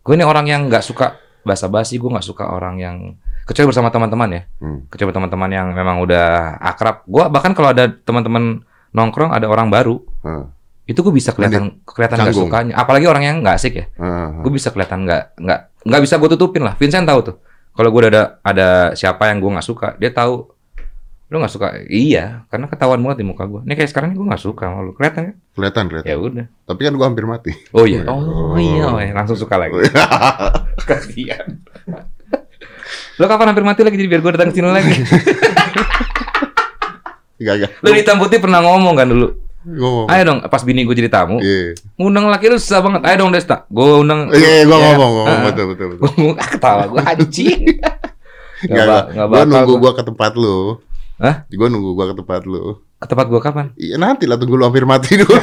Gue 0.00 0.14
ini 0.16 0.24
orang 0.24 0.48
yang 0.48 0.66
nggak 0.66 0.82
suka 0.82 1.14
basa-basi, 1.42 1.96
gue 1.96 2.06
nggak 2.06 2.24
suka 2.24 2.44
orang 2.46 2.76
yang 2.76 2.96
kecuali 3.44 3.66
bersama 3.68 3.88
teman-teman 3.88 4.28
ya, 4.30 4.42
Hmm. 4.58 4.86
kecuali 4.86 5.10
teman-teman 5.10 5.50
yang 5.50 5.66
memang 5.70 5.98
udah 5.98 6.58
akrab. 6.58 7.02
Gue 7.04 7.24
bahkan 7.26 7.52
kalau 7.52 7.70
ada 7.70 7.88
teman-teman 7.88 8.62
nongkrong 8.90 9.30
ada 9.30 9.46
orang 9.46 9.68
baru, 9.68 9.98
Heeh. 10.22 10.44
itu 10.86 11.00
gue 11.00 11.10
bisa 11.10 11.30
kelihatan 11.30 11.78
kelihatan 11.82 12.16
nggak 12.18 12.30
Canggung. 12.30 12.48
sukanya. 12.50 12.72
Apalagi 12.74 13.06
orang 13.06 13.22
yang 13.22 13.36
nggak 13.40 13.56
asik 13.56 13.74
ya, 13.74 13.84
Heeh. 13.90 14.28
gue 14.42 14.52
bisa 14.52 14.70
kelihatan 14.70 15.04
nggak 15.04 15.22
nggak 15.38 15.60
nggak 15.86 16.00
bisa 16.02 16.14
gue 16.16 16.30
tutupin 16.30 16.62
lah. 16.62 16.74
Vincent 16.76 17.06
tahu 17.06 17.20
tuh, 17.24 17.36
kalau 17.72 17.88
gue 17.88 18.02
ada 18.06 18.38
ada 18.40 18.68
siapa 18.92 19.28
yang 19.28 19.38
gue 19.38 19.50
nggak 19.50 19.66
suka, 19.66 19.88
dia 19.96 20.10
tahu. 20.10 20.46
Lu 21.30 21.38
nggak 21.38 21.52
suka? 21.52 21.78
Iya, 21.86 22.42
karena 22.50 22.66
ketahuan 22.66 22.98
banget 22.98 23.22
di 23.22 23.26
muka 23.26 23.46
gue. 23.46 23.62
Ini 23.62 23.72
kayak 23.72 23.86
sekarang 23.88 24.10
gue 24.12 24.26
nggak 24.26 24.42
suka 24.42 24.66
sama 24.66 24.82
lu. 24.82 24.92
Kelihatan 24.92 25.22
kan? 25.24 25.34
Kelihatan, 25.54 25.84
kelihatan. 25.86 26.08
Ya 26.10 26.16
udah. 26.18 26.44
Tapi 26.66 26.80
kan 26.82 26.92
gue 26.92 27.06
hampir 27.06 27.24
mati. 27.24 27.52
Oh 27.70 27.86
iya. 27.86 28.02
Oh 28.04 28.58
iya, 28.58 28.82
oh, 28.84 28.98
iya. 28.98 29.14
langsung 29.14 29.38
suka 29.38 29.54
lagi. 29.54 29.78
Kasihan. 30.90 31.62
Lo 33.14 33.24
kapan 33.24 33.54
hampir 33.54 33.62
mati 33.62 33.80
lagi 33.80 33.94
jadi 33.94 34.10
biar 34.10 34.20
gue 34.20 34.32
datang 34.34 34.50
ke 34.50 34.54
sini 34.54 34.66
lagi. 34.66 34.90
Enggak, 37.40 37.54
enggak. 37.56 37.70
Lo 37.80 37.88
hitam 37.94 38.16
putih 38.20 38.36
pernah 38.36 38.60
ngomong 38.60 38.94
kan 38.94 39.08
dulu. 39.08 39.32
Ngomong. 39.60 40.06
Ayo 40.08 40.22
dong, 40.24 40.38
pas 40.44 40.60
bini 40.60 40.84
gue 40.84 40.92
jadi 40.94 41.08
tamu, 41.08 41.36
Iya. 41.36 41.76
ngundang 41.94 42.28
laki 42.28 42.48
lu 42.48 42.56
susah 42.56 42.80
banget. 42.80 43.00
Ayo 43.04 43.16
dong 43.18 43.32
Desta, 43.32 43.64
gue 43.64 43.86
undang. 43.96 44.28
Iya, 44.28 44.64
gue 44.64 44.72
Ya. 44.72 44.84
ngomong, 44.92 45.10
ngomong 45.14 45.26
Ah. 45.30 45.44
betul, 45.46 45.64
betul, 45.72 45.86
betul. 45.88 46.00
Gue 46.00 46.10
ngomong, 46.10 46.36
ah, 46.36 46.48
ketawa 46.48 46.84
gue 46.86 47.00
anjing. 47.00 47.60
Enggak, 48.60 48.84
ba- 48.84 49.06
enggak. 49.08 49.24
Gue 49.24 49.32
bakal 49.32 49.48
nunggu 49.48 49.72
gua. 49.72 49.80
gue 49.80 49.92
ke 49.92 50.02
tempat 50.04 50.32
lu. 50.36 50.58
Hah? 51.20 51.44
Gue 51.46 51.68
nunggu 51.68 51.92
gue 51.92 52.06
ke 52.10 52.14
tempat 52.16 52.42
lu. 52.44 52.80
Ke 52.96 53.06
tempat 53.06 53.26
gue 53.28 53.40
kapan? 53.40 53.66
Iya 53.76 53.96
nanti 53.96 54.24
lah 54.24 54.40
tunggu 54.40 54.56
lu 54.56 54.64
hampir 54.64 54.84
mati 54.84 55.20
dulu. 55.20 55.36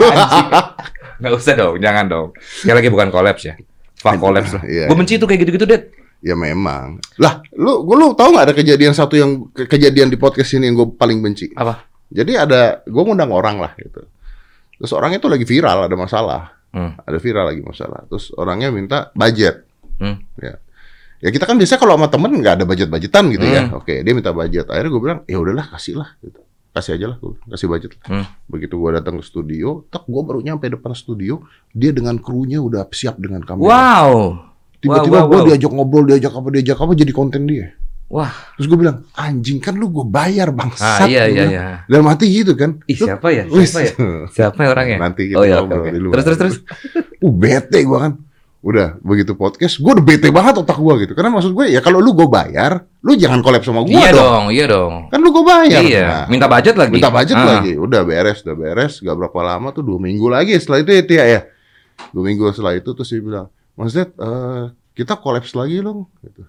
Nggak 1.22 1.34
usah 1.34 1.54
dong, 1.54 1.76
jangan 1.78 2.06
dong. 2.06 2.28
Sekali 2.38 2.78
lagi 2.78 2.90
bukan 2.90 3.10
kolaps 3.10 3.44
ya. 3.46 3.54
Fuck 3.98 4.18
kolaps 4.18 4.54
lah. 4.54 4.64
Iya, 4.64 4.86
gue 4.86 4.98
benci 4.98 5.18
tuh 5.18 5.26
kayak 5.26 5.42
gitu-gitu, 5.42 5.66
Det. 5.66 5.90
ya 6.22 6.38
memang. 6.38 7.02
Lah, 7.18 7.42
lu 7.58 7.82
gua 7.82 7.98
lu 7.98 8.08
tahu 8.14 8.30
nggak 8.34 8.46
ada 8.50 8.56
kejadian 8.56 8.94
satu 8.94 9.18
yang 9.18 9.50
ke- 9.50 9.66
kejadian 9.66 10.10
di 10.10 10.18
podcast 10.18 10.54
ini 10.54 10.70
yang 10.70 10.78
gue 10.78 10.88
paling 10.94 11.18
benci. 11.18 11.50
Apa? 11.54 11.82
Jadi 12.10 12.38
ada 12.38 12.82
gue 12.86 13.04
ngundang 13.04 13.34
orang 13.34 13.58
lah 13.58 13.74
gitu. 13.78 14.06
Terus 14.78 14.94
orang 14.94 15.18
itu 15.18 15.26
lagi 15.26 15.46
viral 15.46 15.90
ada 15.90 15.96
masalah. 15.98 16.54
Hmm. 16.70 16.94
Ada 17.02 17.18
viral 17.18 17.46
lagi 17.50 17.62
masalah. 17.66 18.06
Terus 18.06 18.30
orangnya 18.38 18.70
minta 18.70 19.10
budget. 19.18 19.66
Hmm. 19.98 20.22
Ya. 20.38 20.62
Ya 21.18 21.30
kita 21.34 21.50
kan 21.50 21.58
biasa 21.58 21.82
kalau 21.82 21.98
sama 21.98 22.08
temen 22.14 22.32
nggak 22.38 22.62
ada 22.62 22.66
budget-budgetan 22.70 23.26
gitu 23.34 23.46
ya. 23.46 23.62
Hmm. 23.66 23.82
Oke, 23.82 24.06
dia 24.06 24.14
minta 24.14 24.30
budget. 24.30 24.70
Akhirnya 24.70 24.92
gue 24.94 25.02
bilang, 25.02 25.20
ya 25.26 25.38
udahlah 25.42 25.66
kasih 25.74 25.98
lah 25.98 26.14
gitu. 26.22 26.40
Kasih 26.78 26.94
aja 26.94 27.06
lah, 27.10 27.18
gua 27.18 27.34
kasih 27.50 27.68
budget. 27.74 27.90
lah. 27.98 28.06
Hmm. 28.06 28.26
Begitu 28.46 28.78
gue 28.78 28.90
datang 28.94 29.18
ke 29.18 29.26
studio, 29.26 29.82
tak 29.90 30.06
gue 30.06 30.22
baru 30.22 30.46
nyampe 30.46 30.70
depan 30.70 30.94
studio, 30.94 31.42
dia 31.74 31.90
dengan 31.90 32.22
krunya 32.22 32.62
udah 32.62 32.86
siap 32.94 33.18
dengan 33.18 33.42
kamera. 33.42 33.66
Wow. 33.66 34.14
Tiba-tiba 34.78 35.18
Wow, 35.18 35.26
wow, 35.26 35.30
gue 35.34 35.40
wow. 35.42 35.48
diajak 35.50 35.72
ngobrol, 35.74 36.06
diajak 36.06 36.34
apa, 36.38 36.48
diajak 36.54 36.78
apa 36.78 36.92
jadi 36.94 37.12
konten 37.18 37.50
dia. 37.50 37.74
Wah. 38.14 38.30
Terus 38.56 38.70
gue 38.70 38.78
bilang, 38.78 39.10
anjing 39.18 39.58
kan 39.58 39.74
lu 39.74 39.90
gue 39.90 40.06
bayar 40.06 40.54
bangsat. 40.54 41.02
Ah, 41.04 41.10
iya, 41.10 41.26
iya, 41.26 41.34
bilang. 41.34 41.50
iya. 41.50 41.66
Dalam 41.90 42.06
hati 42.14 42.26
gitu 42.30 42.54
kan. 42.54 42.78
Ih, 42.86 42.94
Lu- 42.94 43.08
siapa 43.10 43.28
ya? 43.34 43.44
Siapa 43.50 43.80
ya? 43.82 43.92
Siapa 44.30 44.60
ya 44.62 44.70
orangnya? 44.70 44.98
Nanti 45.02 45.34
kita 45.34 45.42
oh 45.42 45.44
iya, 45.50 45.66
ngobrol 45.66 45.90
di 45.90 45.98
luar. 45.98 46.14
Terus, 46.22 46.26
terus, 46.30 46.38
terus. 46.40 46.58
Uh, 47.26 47.34
bete 47.34 47.82
gue 47.82 47.98
kan. 47.98 48.14
Udah, 48.68 49.00
begitu 49.00 49.32
podcast, 49.32 49.80
gue 49.80 49.88
udah 49.88 50.04
bete 50.04 50.28
banget 50.28 50.60
otak 50.60 50.76
gue 50.76 51.08
gitu. 51.08 51.16
Karena 51.16 51.32
maksud 51.32 51.56
gue, 51.56 51.72
ya 51.72 51.80
kalau 51.80 52.04
lu 52.04 52.12
gue 52.12 52.28
bayar, 52.28 52.84
lu 53.00 53.16
jangan 53.16 53.40
collab 53.40 53.64
sama 53.64 53.88
gue 53.88 53.96
Iya 53.96 54.12
dong. 54.12 54.20
dong, 54.20 54.46
iya 54.52 54.66
dong. 54.68 54.94
Kan 55.08 55.24
lu 55.24 55.32
gue 55.32 55.44
bayar. 55.48 55.80
Iya, 55.80 56.04
Nah, 56.04 56.26
minta 56.28 56.52
budget 56.52 56.76
lagi. 56.76 56.92
minta 56.92 57.08
budget 57.08 57.38
Ah. 57.40 57.48
lagi. 57.48 57.80
Udah 57.80 58.04
beres, 58.04 58.44
udah 58.44 58.56
beres. 58.60 59.00
Gak 59.00 59.16
berapa 59.16 59.40
lama 59.40 59.72
tuh, 59.72 59.88
dua 59.88 59.96
minggu 59.98 60.28
lagi. 60.28 60.52
Setelah 60.60 60.84
itu 60.84 60.92
ya, 60.92 61.04
Tia 61.08 61.26
ya. 61.26 61.42
Dua 62.12 62.28
minggu 62.28 62.44
setelah 62.52 62.76
itu, 62.76 62.92
terus 62.92 63.08
dia 63.08 63.24
bilang, 63.24 63.48
Mas 63.74 63.96
Ded, 63.96 64.12
eh, 64.12 64.64
kita 64.94 65.16
kolaps 65.16 65.56
lagi 65.56 65.80
dong. 65.80 66.12
Gitu. 66.20 66.44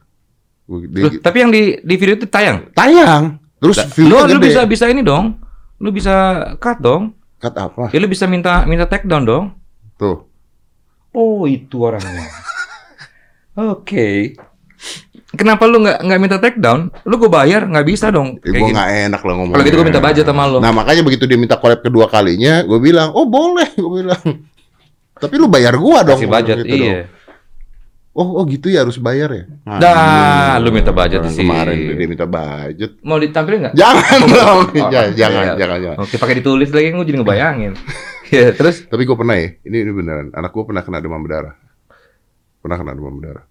Dia- 0.91 1.05
Loh, 1.07 1.13
tapi 1.23 1.37
yang 1.39 1.49
di 1.49 1.79
di 1.79 1.95
video 1.95 2.13
itu 2.15 2.27
tayang. 2.27 2.69
tayang. 2.75 3.41
Terus 3.57 3.79
Lu 3.97 4.21
lu 4.21 4.39
bisa 4.39 4.67
bisa 4.67 4.85
ini 4.85 5.01
dong. 5.01 5.39
Lu 5.79 5.89
bisa 5.89 6.15
cut 6.59 6.77
dong. 6.79 7.15
Cut 7.39 7.55
apa? 7.55 7.89
Ya 7.89 7.99
lu 7.99 8.07
bisa 8.07 8.27
minta 8.27 8.67
minta 8.67 8.85
take 8.85 9.07
down 9.07 9.25
dong. 9.25 9.55
Tuh. 9.97 10.28
Oh, 11.19 11.51
itu 11.51 11.83
orangnya. 11.83 12.31
Oke. 13.75 14.39
Kenapa 15.35 15.67
lu 15.67 15.83
nggak 15.83 16.07
nggak 16.07 16.21
minta 16.23 16.39
take 16.39 16.63
down? 16.63 16.95
Lu 17.03 17.19
gue 17.19 17.27
bayar 17.27 17.67
nggak 17.67 17.85
bisa 17.85 18.15
dong. 18.15 18.39
Eh, 18.47 18.55
gue 18.55 18.71
nggak 18.71 19.11
enak 19.11 19.21
lah 19.27 19.35
ngomong. 19.35 19.55
Kalau 19.59 19.65
gitu 19.67 19.77
gue 19.83 19.87
minta 19.91 19.99
budget 20.01 20.25
sama 20.25 20.47
lu. 20.47 20.63
Nah 20.63 20.71
makanya 20.71 21.03
begitu 21.03 21.27
dia 21.27 21.37
minta 21.37 21.59
collab 21.59 21.83
kedua 21.83 22.07
kalinya, 22.07 22.63
gue 22.63 22.79
bilang, 22.79 23.11
oh 23.13 23.27
boleh, 23.27 23.67
gue 23.75 23.93
bilang. 23.93 24.23
Tapi 25.19 25.35
lu 25.35 25.51
bayar 25.51 25.75
gua 25.75 26.07
dong. 26.07 26.23
Kasih 26.23 26.31
budget, 26.31 26.57
gitu 26.63 26.75
dong. 26.79 26.87
iya. 26.95 27.03
Oh, 28.19 28.43
oh 28.43 28.45
gitu 28.51 28.67
ya 28.67 28.83
harus 28.83 28.99
bayar 28.99 29.31
ya? 29.31 29.45
Dah, 29.79 30.59
lu 30.59 30.75
minta 30.75 30.91
budget 30.91 31.23
sih. 31.31 31.43
Kemarin 31.43 31.95
dia 31.95 32.07
minta 32.11 32.27
budget. 32.27 32.99
Mau 33.03 33.19
ditampilin 33.19 33.71
nggak? 33.71 33.75
Jangan 33.79 34.21
dong, 34.35 34.59
Oh, 34.75 34.91
jangan, 34.95 35.11
jangan, 35.15 35.43
iya. 35.45 35.55
jangan, 35.55 35.79
jangan. 35.83 35.97
Oke, 36.03 36.15
pakai 36.19 36.35
ditulis 36.43 36.71
lagi 36.75 36.91
gue 36.91 37.05
jadi 37.07 37.19
ngebayangin. 37.23 37.73
Ya, 38.31 38.53
terus 38.59 38.85
Tapi 38.85 39.03
gue 39.03 39.15
pernah 39.15 39.35
ya, 39.35 39.57
ini, 39.63 39.77
ini 39.81 39.91
beneran. 39.91 40.29
Anak 40.31 40.51
gue 40.51 40.65
pernah 40.65 40.83
kena 40.83 40.99
demam 40.99 41.19
berdarah. 41.19 41.55
Pernah 42.59 42.77
kena 42.77 42.93
demam 42.93 43.15
berdarah. 43.15 43.45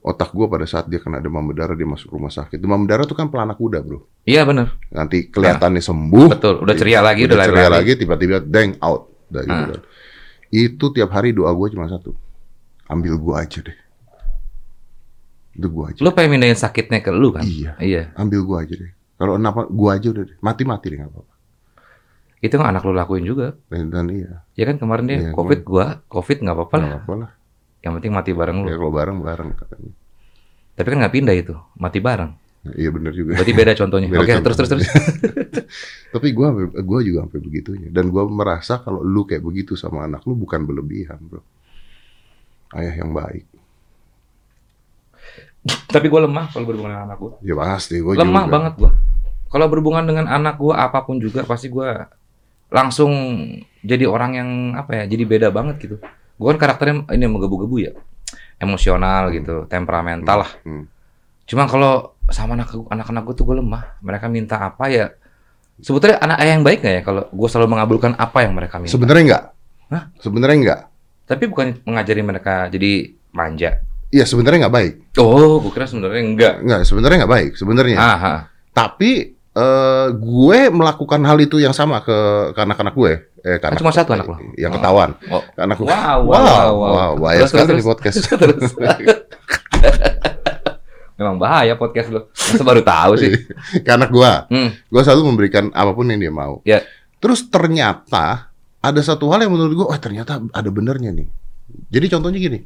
Otak 0.00 0.32
gue 0.32 0.46
pada 0.48 0.64
saat 0.64 0.88
dia 0.88 0.96
kena 0.96 1.20
demam 1.20 1.44
berdarah, 1.44 1.76
dia 1.76 1.84
masuk 1.84 2.08
rumah 2.10 2.28
sakit. 2.28 2.56
Demam 2.56 2.80
berdarah 2.80 3.04
tuh 3.04 3.12
kan 3.12 3.28
pelana 3.28 3.52
kuda, 3.52 3.78
bro. 3.80 4.00
iya 4.24 4.42
bener. 4.42 4.72
Nanti 4.88 5.28
kelihatannya 5.28 5.78
sembuh. 5.78 6.28
Betul, 6.30 6.54
udah 6.58 6.74
ceria 6.74 7.00
lagi, 7.00 7.28
udah 7.28 7.36
udah 7.36 7.44
ceria 7.44 7.56
lari-lari. 7.60 7.76
lagi, 7.84 7.92
tiba-tiba 7.96 8.36
deng 8.40 8.80
out. 8.80 9.12
Udah 9.28 9.42
gitu 9.44 9.52
Ah. 9.52 9.68
kan. 9.68 9.80
Itu 10.48 10.86
tiap 10.90 11.10
hari 11.12 11.30
doa 11.30 11.52
gue 11.52 11.68
cuma 11.70 11.84
satu. 11.86 12.16
Ambil 12.88 13.14
gue 13.14 13.34
aja 13.36 13.60
deh. 13.60 13.78
Itu 15.52 15.68
gue 15.68 15.84
aja. 15.84 16.00
Lu 16.00 16.10
pengen 16.10 16.30
mindahin 16.32 16.56
sakitnya 16.56 16.98
ke 16.98 17.12
lu 17.12 17.30
kan? 17.30 17.44
Iya. 17.44 17.76
Iya. 17.76 18.02
Ambil 18.16 18.40
gue 18.42 18.56
aja 18.56 18.74
deh. 18.74 18.90
Kalau 19.14 19.36
kenapa 19.36 19.68
gue 19.68 19.90
aja 19.92 20.06
udah 20.10 20.24
deh. 20.24 20.36
Mati-mati 20.40 20.86
deh 20.88 20.98
nggak 20.98 21.12
apa-apa. 21.12 21.34
Itu 22.40 22.56
kan 22.56 22.72
anak 22.72 22.88
lu 22.88 22.96
lakuin 22.96 23.28
juga. 23.28 23.52
Dan, 23.68 24.08
iya, 24.08 24.40
Ya 24.56 24.64
kan 24.64 24.80
kemarin 24.80 25.04
dia 25.04 25.18
Iya, 25.28 25.36
covid 25.36 25.60
gua, 25.60 26.00
covid 26.08 26.40
nggak 26.40 26.56
apa-apa 26.56 26.76
lah. 26.80 26.88
apa-apa 26.96 27.14
lah. 27.20 27.30
Yang 27.84 27.92
penting 28.00 28.12
mati 28.16 28.30
bareng 28.32 28.56
lu. 28.64 28.66
Ya 28.68 28.76
kalau 28.80 28.92
bareng 28.92 29.18
bareng 29.20 29.48
katanya. 29.56 29.92
Tapi 30.76 30.86
kan 30.88 30.98
nggak 31.04 31.14
pindah 31.14 31.34
itu, 31.36 31.54
mati 31.76 32.00
bareng. 32.00 32.32
Nah, 32.60 32.74
iya 32.76 32.92
bener 32.92 33.12
juga. 33.16 33.40
Berarti 33.40 33.52
beda 33.56 33.72
contohnya. 33.72 34.08
Oke, 34.12 34.32
contoh. 34.36 34.44
terus 34.44 34.56
terus 34.56 34.70
terus. 34.72 34.84
Tapi 36.16 36.28
gue 36.32 36.46
gua 36.84 37.00
juga 37.00 37.18
sampai 37.24 37.40
begitunya. 37.40 37.88
Dan 37.88 38.12
gue 38.12 38.24
merasa 38.28 38.80
kalau 38.84 39.00
lu 39.00 39.24
kayak 39.24 39.40
begitu 39.40 39.76
sama 39.80 40.04
anak 40.04 40.24
lu 40.28 40.36
bukan 40.36 40.64
berlebihan, 40.68 41.16
bro. 41.24 41.40
Ayah 42.76 43.00
yang 43.00 43.16
baik. 43.16 43.48
Tapi 45.88 46.06
gua 46.08 46.24
lemah 46.24 46.48
kalau 46.52 46.64
berhubungan 46.68 46.92
dengan 46.96 47.04
anak 47.08 47.18
gua. 47.20 47.32
Ya 47.44 47.54
pasti, 47.56 47.96
gue 48.00 48.12
lemah 48.16 48.44
juga. 48.48 48.52
banget 48.52 48.72
gua. 48.76 48.90
Kalau 49.50 49.66
berhubungan 49.68 50.04
dengan 50.04 50.26
anak 50.28 50.56
gua 50.60 50.74
apa 50.84 51.00
pun 51.04 51.16
juga 51.16 51.44
pasti 51.48 51.72
gua 51.72 52.08
langsung 52.70 53.12
jadi 53.84 54.06
orang 54.06 54.32
yang 54.38 54.48
apa 54.78 55.02
ya? 55.02 55.04
Jadi 55.10 55.22
beda 55.26 55.50
banget 55.50 55.76
gitu. 55.82 55.96
Gua 56.40 56.54
kan 56.56 56.58
karakternya 56.62 57.04
ini 57.12 57.26
menggebu-gebu 57.28 57.76
ya. 57.82 57.92
Emosional 58.60 59.32
gitu, 59.32 59.66
temperamental 59.68 60.46
lah. 60.46 60.52
Hmm. 60.64 60.84
Cuma 61.48 61.66
kalau 61.66 62.14
sama 62.30 62.54
anak 62.54 62.70
anak-anak 62.70 63.22
gue 63.26 63.34
tuh 63.34 63.44
gue 63.48 63.56
lemah. 63.58 63.98
Mereka 64.04 64.30
minta 64.30 64.60
apa 64.62 64.86
ya? 64.86 65.10
Sebetulnya 65.80 66.20
anak 66.20 66.38
ayah 66.44 66.52
yang 66.54 66.64
baik 66.64 66.78
nggak 66.84 66.94
ya 66.94 67.02
kalau 67.02 67.22
gue 67.26 67.48
selalu 67.50 67.68
mengabulkan 67.74 68.12
apa 68.14 68.44
yang 68.44 68.52
mereka 68.54 68.78
minta. 68.78 68.92
Sebenarnya 68.92 69.22
enggak. 69.26 69.44
Hah? 69.90 70.02
Sebenarnya 70.20 70.56
enggak. 70.60 70.80
Tapi 71.26 71.44
bukan 71.50 71.66
mengajari 71.88 72.22
mereka 72.22 72.68
jadi 72.70 73.16
manja. 73.32 73.80
Iya, 74.12 74.28
sebenarnya 74.28 74.66
enggak 74.66 74.76
baik. 74.76 74.94
Oh, 75.18 75.58
gue 75.58 75.72
kira 75.72 75.86
sebenarnya 75.88 76.22
enggak. 76.22 76.54
Enggak, 76.62 76.80
sebenarnya 76.84 77.16
enggak 77.24 77.34
baik 77.34 77.52
sebenarnya. 77.56 77.96
Tapi 78.70 79.10
eh, 79.50 80.06
gue 80.14 80.60
melakukan 80.70 81.20
hal 81.26 81.38
itu 81.42 81.58
yang 81.58 81.74
sama 81.74 82.02
ke, 82.04 82.18
ke 82.54 82.60
anak-anak 82.60 82.94
gue. 82.94 83.12
Eh, 83.40 83.56
ke 83.56 83.64
Kan 83.64 83.74
anak 83.74 83.80
cuma 83.80 83.90
satu 83.90 84.12
anak 84.14 84.26
lo. 84.28 84.36
Yang 84.54 84.72
Oh. 84.72 84.76
ketahuan. 84.78 85.10
Oh. 85.32 85.42
Ke 85.42 85.60
anak 85.64 85.76
gue. 85.80 85.88
Wow, 85.88 86.18
wow, 86.22 86.22
wow, 86.26 86.70
wow, 86.70 86.90
wow, 86.92 87.10
bahaya 87.18 87.40
Terus, 87.42 87.50
sekali 87.50 87.68
terus, 87.72 87.80
di 87.80 87.86
podcast. 87.86 88.16
Terus. 88.40 88.70
Memang 91.20 91.36
bahaya 91.36 91.76
podcast 91.76 92.08
lo. 92.08 92.20
Masa 92.32 92.64
baru 92.64 92.80
tahu 92.80 93.12
sih. 93.20 93.32
ke 93.84 93.90
anak 93.92 94.08
gue. 94.08 94.32
Hmm. 94.48 94.68
Gue 94.88 95.02
selalu 95.04 95.22
memberikan 95.28 95.68
apa 95.76 95.92
pun 95.92 96.08
yang 96.08 96.20
dia 96.20 96.32
mau. 96.32 96.64
Ya. 96.64 96.80
Terus 97.20 97.44
ternyata 97.52 98.48
ada 98.80 99.00
satu 99.04 99.28
hal 99.28 99.44
yang 99.44 99.52
menurut 99.52 99.74
gue, 99.76 99.86
wah 99.86 100.00
ternyata 100.00 100.40
ada 100.40 100.70
benernya 100.72 101.12
nih. 101.12 101.28
Jadi 101.92 102.06
contohnya 102.08 102.40
gini, 102.40 102.58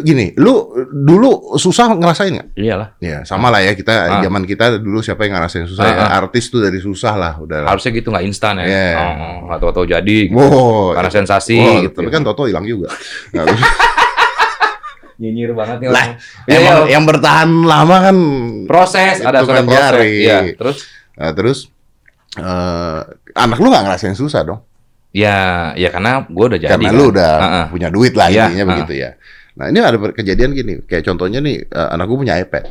gini, 0.00 0.30
lu 0.34 0.52
dulu 0.88 1.54
susah 1.54 1.90
ngerasain 1.92 2.30
nggak? 2.30 2.48
Iyalah. 2.54 2.88
Ya 2.98 3.22
sama 3.22 3.48
lah 3.48 3.60
ya 3.60 3.72
kita 3.72 3.92
Ah. 3.92 4.20
zaman 4.20 4.42
kita 4.42 4.76
dulu 4.76 4.98
siapa 4.98 5.24
yang 5.24 5.36
ngerasain 5.36 5.66
susah 5.66 5.82
Ah, 5.82 5.90
ya? 5.90 6.02
ah. 6.04 6.18
Artis 6.18 6.48
tuh 6.48 6.60
dari 6.60 6.78
susah 6.78 7.14
lah 7.14 7.34
udah. 7.36 7.66
Harusnya 7.66 7.90
gitu 7.90 8.08
nggak 8.08 8.24
instan 8.24 8.60
ya. 8.60 8.66
Iya. 8.66 8.88
Oh, 8.96 9.50
atau 9.50 9.66
atau 9.70 9.82
jadi. 9.82 10.18
Gitu. 10.26 10.34
Wow, 10.34 10.94
Karena 10.94 11.10
sensasi 11.10 11.56
wow, 11.56 11.82
gitu. 11.82 11.98
tapi 11.98 12.08
kan 12.08 12.22
Toto 12.22 12.46
hilang 12.46 12.62
juga. 12.62 12.88
Nyinyir 15.20 15.54
banget 15.54 15.76
nih 15.78 15.88
Lah, 15.88 16.06
orang. 16.08 16.18
Ya, 16.50 16.58
yang, 16.58 16.64
ya, 16.82 16.98
yang 16.98 17.04
bertahan 17.06 17.50
lama 17.62 17.96
kan 18.02 18.16
proses 18.66 19.22
ada 19.22 19.44
kan 19.46 19.62
proses. 19.62 20.02
Iya, 20.02 20.38
terus 20.56 20.78
Nah, 21.12 21.30
terus 21.30 21.58
eh, 22.34 23.00
anak 23.36 23.58
lu 23.60 23.68
nggak 23.68 23.84
ngerasain 23.86 24.16
susah 24.16 24.42
dong? 24.42 24.60
ya 25.12 25.70
ya 25.76 25.92
karena 25.92 26.24
gue 26.24 26.46
udah 26.48 26.56
jadi. 26.56 26.72
Karena 26.72 26.88
kan. 26.88 26.96
lu 26.96 27.04
udah 27.12 27.32
Heeh. 27.36 27.64
punya 27.68 27.88
duit 27.92 28.16
lah 28.16 28.32
Iya, 28.32 28.48
intinya 28.48 28.64
ah. 28.64 28.70
begitu 28.72 28.92
ya. 28.96 29.10
Nah 29.52 29.68
ini 29.68 29.78
ada 29.78 29.96
kejadian 29.98 30.52
gini, 30.52 30.80
kayak 30.82 31.04
contohnya 31.04 31.38
nih 31.38 31.64
eh, 31.64 31.88
anak 31.90 32.04
gue 32.06 32.18
punya 32.18 32.36
iPad. 32.36 32.64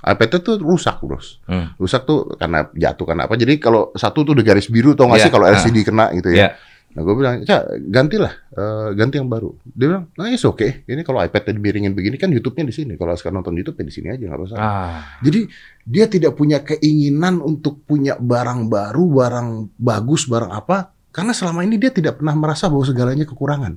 iPad 0.00 0.28
itu 0.34 0.52
rusak 0.58 0.96
bros, 1.00 1.44
Hmm. 1.44 1.76
rusak 1.76 2.04
tuh 2.04 2.32
karena 2.34 2.64
jatuh 2.72 3.04
karena 3.04 3.28
apa? 3.28 3.36
Jadi 3.36 3.56
kalau 3.56 3.92
satu 3.92 4.24
tuh 4.24 4.32
udah 4.32 4.42
garis 4.42 4.64
biru, 4.66 4.96
tau 4.96 5.04
nggak 5.04 5.20
Iya, 5.20 5.26
sih 5.28 5.32
kalau 5.32 5.44
ah. 5.44 5.52
LCD 5.52 5.76
kena 5.84 6.08
gitu 6.12 6.32
ya? 6.32 6.36
Iya. 6.36 6.48
Nah 6.90 7.00
gue 7.04 7.14
bilang, 7.14 7.34
cak 7.44 7.62
gantilah, 7.86 8.32
eh, 8.50 8.88
ganti 8.96 9.14
yang 9.14 9.28
baru. 9.28 9.52
Dia 9.62 9.86
bilang, 9.86 10.04
nah 10.10 10.26
it's 10.26 10.42
oke. 10.42 10.64
Ini 10.82 11.04
kalau 11.04 11.20
iPad 11.20 11.52
dimiringin 11.52 11.92
begini 11.92 12.16
kan 12.16 12.28
YouTube-nya 12.28 12.64
di 12.64 12.72
sini. 12.72 12.92
Kalau 12.96 13.12
sekarang 13.12 13.38
nonton 13.38 13.54
YouTube 13.54 13.76
ya 13.76 13.84
di 13.84 13.94
sini 13.94 14.08
aja 14.08 14.24
nggak 14.24 14.40
masalah. 14.40 14.58
Ah, 14.58 14.98
Jadi 15.20 15.46
dia 15.84 16.08
tidak 16.08 16.32
punya 16.32 16.58
keinginan 16.60 17.38
untuk 17.38 17.84
punya 17.84 18.16
barang 18.16 18.66
baru, 18.66 19.04
barang 19.06 19.48
bagus, 19.76 20.24
barang 20.26 20.50
apa. 20.50 20.90
Karena 21.10 21.30
selama 21.30 21.60
ini 21.60 21.76
dia 21.76 21.92
tidak 21.92 22.18
pernah 22.18 22.34
merasa 22.34 22.66
bahwa 22.66 22.82
segalanya 22.82 23.22
kekurangan. 23.22 23.76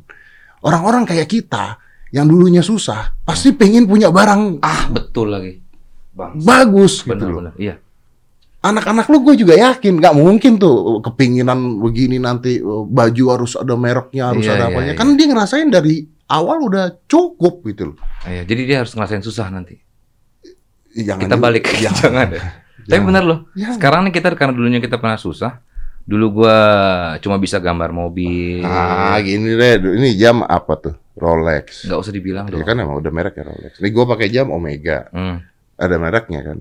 Orang-orang 0.62 1.04
kayak 1.04 1.28
kita 1.28 1.78
yang 2.14 2.26
dulunya 2.26 2.62
susah, 2.62 3.18
pasti 3.22 3.52
pengen 3.52 3.84
punya 3.84 4.08
barang 4.08 4.62
ah 4.62 4.86
betul 4.88 5.28
lagi. 5.28 5.58
Bang. 6.14 6.38
bagus 6.38 7.02
gitu 7.02 7.10
loh. 7.10 7.42
Benar-benar. 7.42 7.54
Iya. 7.58 7.76
Anak-anak 8.62 9.10
lu 9.10 9.26
gue 9.26 9.36
juga 9.36 9.58
yakin 9.58 9.98
nggak 9.98 10.14
mungkin 10.14 10.56
tuh 10.56 11.02
kepinginan 11.02 11.58
begini 11.82 12.16
nanti 12.16 12.62
eh, 12.62 12.84
baju 12.86 13.24
harus 13.28 13.58
ada 13.58 13.74
mereknya 13.74 14.30
harus 14.30 14.46
Iya, 14.46 14.54
ada 14.54 14.64
iya, 14.64 14.72
apanya. 14.72 14.92
iya. 14.94 14.96
Kan 14.96 15.18
dia 15.18 15.28
ngerasain 15.28 15.68
dari 15.68 16.06
awal 16.30 16.62
udah 16.64 17.02
cukup 17.04 17.66
gitu 17.66 17.92
loh. 17.92 17.98
Iya, 18.24 18.46
jadi 18.46 18.62
dia 18.64 18.78
harus 18.80 18.94
ngerasain 18.94 19.20
susah 19.20 19.50
nanti. 19.50 19.82
Jangan 20.94 21.18
kita 21.20 21.34
juga- 21.34 21.44
balik. 21.44 21.64
jangan. 21.76 21.98
Jangan 22.00 22.28
ya. 22.30 22.42
Tapi 22.44 22.90
Jangan. 22.90 23.06
benar 23.10 23.24
loh. 23.24 23.40
Jangan. 23.52 23.76
Sekarang 23.76 24.00
nih 24.06 24.14
kita 24.14 24.28
karena 24.34 24.54
dulunya 24.54 24.78
kita 24.78 24.96
pernah 24.96 25.18
susah. 25.18 25.52
Dulu 26.04 26.26
gua 26.36 26.58
cuma 27.18 27.40
bisa 27.40 27.58
gambar 27.58 27.90
mobil. 27.90 28.60
Ah 28.62 29.16
gini 29.20 29.56
deh, 29.56 29.74
ini 29.94 30.14
jam 30.14 30.42
apa 30.42 30.76
tuh? 30.76 30.96
Rolex. 31.14 31.86
Nggak 31.86 32.00
usah 32.00 32.12
dibilang 32.12 32.46
Ya 32.48 32.58
dong. 32.58 32.66
kan 32.66 32.76
emang 32.76 32.98
udah 32.98 33.08
merek 33.08 33.38
ya 33.38 33.46
Rolex. 33.46 33.78
Nih 33.78 33.90
gue 33.90 34.04
pakai 34.04 34.28
jam 34.28 34.50
Omega, 34.50 35.08
Hmm. 35.10 35.40
ada 35.76 35.96
mereknya 35.96 36.42
kan. 36.42 36.58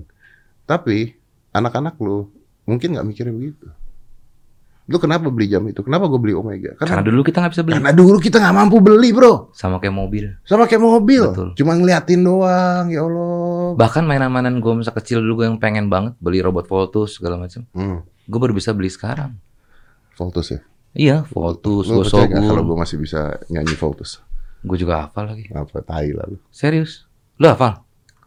Tapi 0.63 1.11
anak-anak 1.51 1.97
lu 1.97 2.29
mungkin 2.63 2.95
nggak 2.95 3.03
mikirnya 3.03 3.33
begitu. 3.33 3.67
Lu 4.83 4.99
kenapa 4.99 5.27
beli 5.27 5.47
jam 5.47 5.63
itu? 5.65 5.79
Kenapa 5.79 6.05
gue 6.05 6.19
beli 6.19 6.35
Omega? 6.35 6.75
Karena 6.75 6.99
Karena, 6.99 7.07
dulu 7.07 7.19
kita 7.23 7.37
nggak 7.39 7.51
bisa 7.51 7.63
beli. 7.63 7.73
karena 7.79 7.91
dulu 7.91 8.17
kita 8.19 8.35
nggak 8.37 8.51
mampu 8.53 8.77
beli 8.77 9.09
bro. 9.09 9.33
Sama 9.51 9.79
kayak 9.79 9.95
mobil. 9.95 10.23
Sama 10.43 10.67
kayak 10.67 10.83
mobil, 10.83 11.23
Betul. 11.25 11.49
cuma 11.55 11.71
ngeliatin 11.73 12.19
doang. 12.19 12.85
Ya 12.87 13.01
Allah. 13.01 13.73
Bahkan 13.73 14.03
mainan-mainan 14.03 14.59
gue 14.59 14.73
masa 14.75 14.91
kecil 14.91 15.19
dulu 15.19 15.39
gue 15.39 15.45
yang 15.47 15.57
pengen 15.57 15.87
banget 15.87 16.13
beli 16.19 16.39
robot 16.39 16.67
Voltus 16.67 17.15
segala 17.15 17.39
macam. 17.39 17.63
Hmm, 17.71 18.03
Gue 18.23 18.39
baru 18.39 18.55
bisa 18.55 18.71
beli 18.71 18.87
sekarang. 18.87 19.35
Voltus 20.15 20.53
ya. 20.53 20.59
Iya, 20.93 21.17
Voltus, 21.33 21.89
Lu 21.89 22.05
percaya 22.05 22.29
nggak 22.29 22.45
kalau 22.45 22.63
gue 22.69 22.77
masih 22.77 22.97
bisa 23.01 23.41
nyanyi 23.49 23.73
Voltus? 23.73 24.21
Gue 24.63 24.77
juga 24.77 25.09
hafal 25.09 25.33
lagi. 25.33 25.49
Apa 25.51 25.81
tai 25.81 26.13
lalu? 26.13 26.37
Serius? 26.53 27.09
Lu 27.41 27.49
hafal? 27.49 27.81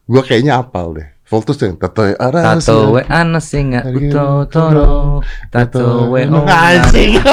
Gue 0.05 0.23
kayaknya 0.27 0.59
apal 0.61 0.93
deh. 0.99 1.09
Voltus 1.27 1.59
yang 1.59 1.75
tatoy 1.75 2.15
Tato 2.15 2.95
we 2.95 3.03
ana 3.11 3.43
singa 3.43 3.83
uto 3.83 4.47
toro 4.47 5.19
Tato 5.51 6.07
we 6.15 6.23
o 6.23 6.39
Anjing. 6.47 7.19